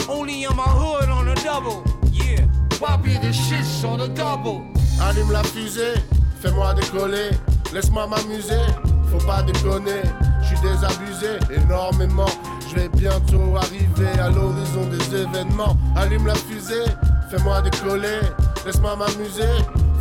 Only 0.09 0.45
on 0.45 0.55
my 0.55 0.63
hood 0.63 1.09
on 1.09 1.27
a 1.27 1.36
double. 1.36 1.84
Yeah, 2.11 2.45
Bobby, 2.79 3.17
this 3.17 3.38
shit's 3.47 3.84
on 3.84 4.01
a 4.01 4.07
double. 4.07 4.67
Allume 4.99 5.32
la 5.32 5.43
fusée, 5.43 5.95
fais-moi 6.41 6.73
décoller, 6.73 7.32
laisse-moi 7.74 8.07
m'amuser, 8.07 8.61
faut 9.09 9.26
pas 9.26 9.43
déconner, 9.43 10.01
je 10.41 10.47
suis 10.47 10.59
désabusé 10.61 11.39
énormément, 11.53 12.30
je 12.69 12.76
vais 12.76 12.89
bientôt 12.89 13.55
arriver 13.55 14.19
à 14.19 14.30
l'horizon 14.30 14.86
des 14.88 15.22
événements. 15.22 15.78
Allume 15.95 16.28
la 16.28 16.36
fusée, 16.36 16.86
fais-moi 17.30 17.61
décoller, 17.61 18.19
laisse-moi 18.65 18.95
m'amuser, 18.95 19.51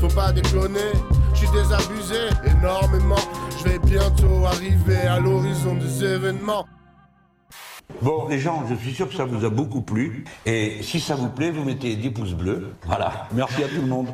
faut 0.01 0.09
pas 0.09 0.33
déconner, 0.33 0.93
je 1.33 1.39
suis 1.39 1.51
désabusé 1.51 2.29
énormément, 2.45 3.17
je 3.59 3.71
vais 3.71 3.79
bientôt 3.79 4.47
arriver 4.47 5.03
à 5.09 5.21
l'horizon 5.21 5.75
des 5.75 6.05
événements. 6.05 6.67
Bon, 8.03 8.29
les 8.29 8.39
gens, 8.39 8.65
je 8.69 8.75
suis 8.77 8.95
sûr 8.95 9.09
que 9.09 9.15
ça 9.15 9.25
vous 9.25 9.45
a 9.45 9.51
beaucoup 9.51 9.83
plu. 9.83 10.25
Et 10.47 10.79
si 10.83 11.01
ça 11.01 11.17
vous 11.17 11.29
plaît, 11.29 11.51
vous 11.51 11.65
mettez 11.65 11.97
des 11.97 12.11
pouces 12.11 12.33
bleus. 12.33 12.73
Voilà. 12.87 13.29
Merci 13.33 13.63
à 13.63 13.69
tout 13.69 13.83
le 13.83 13.89
monde. 13.89 14.09